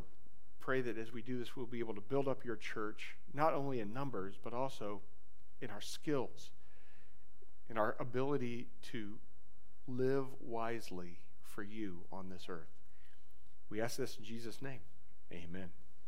pray 0.60 0.82
that 0.82 0.98
as 0.98 1.12
we 1.12 1.22
do 1.22 1.40
this, 1.40 1.56
we'll 1.56 1.66
be 1.66 1.80
able 1.80 1.96
to 1.96 2.02
build 2.02 2.28
up 2.28 2.46
your 2.46 2.56
church, 2.56 3.16
not 3.34 3.54
only 3.54 3.80
in 3.80 3.92
numbers, 3.92 4.36
but 4.44 4.54
also 4.54 5.02
in 5.62 5.70
our 5.70 5.82
skills, 5.82 6.52
in 7.70 7.78
our 7.78 7.96
ability 8.00 8.68
to 8.92 9.14
live 9.88 10.26
wisely 10.42 11.20
for 11.56 11.64
you 11.64 12.02
on 12.12 12.30
this 12.30 12.48
earth. 12.50 12.68
We 13.70 13.82
ask 13.82 13.98
this 13.98 14.18
in 14.18 14.26
Jesus' 14.26 14.62
name. 14.62 14.82
Amen. 15.32 15.70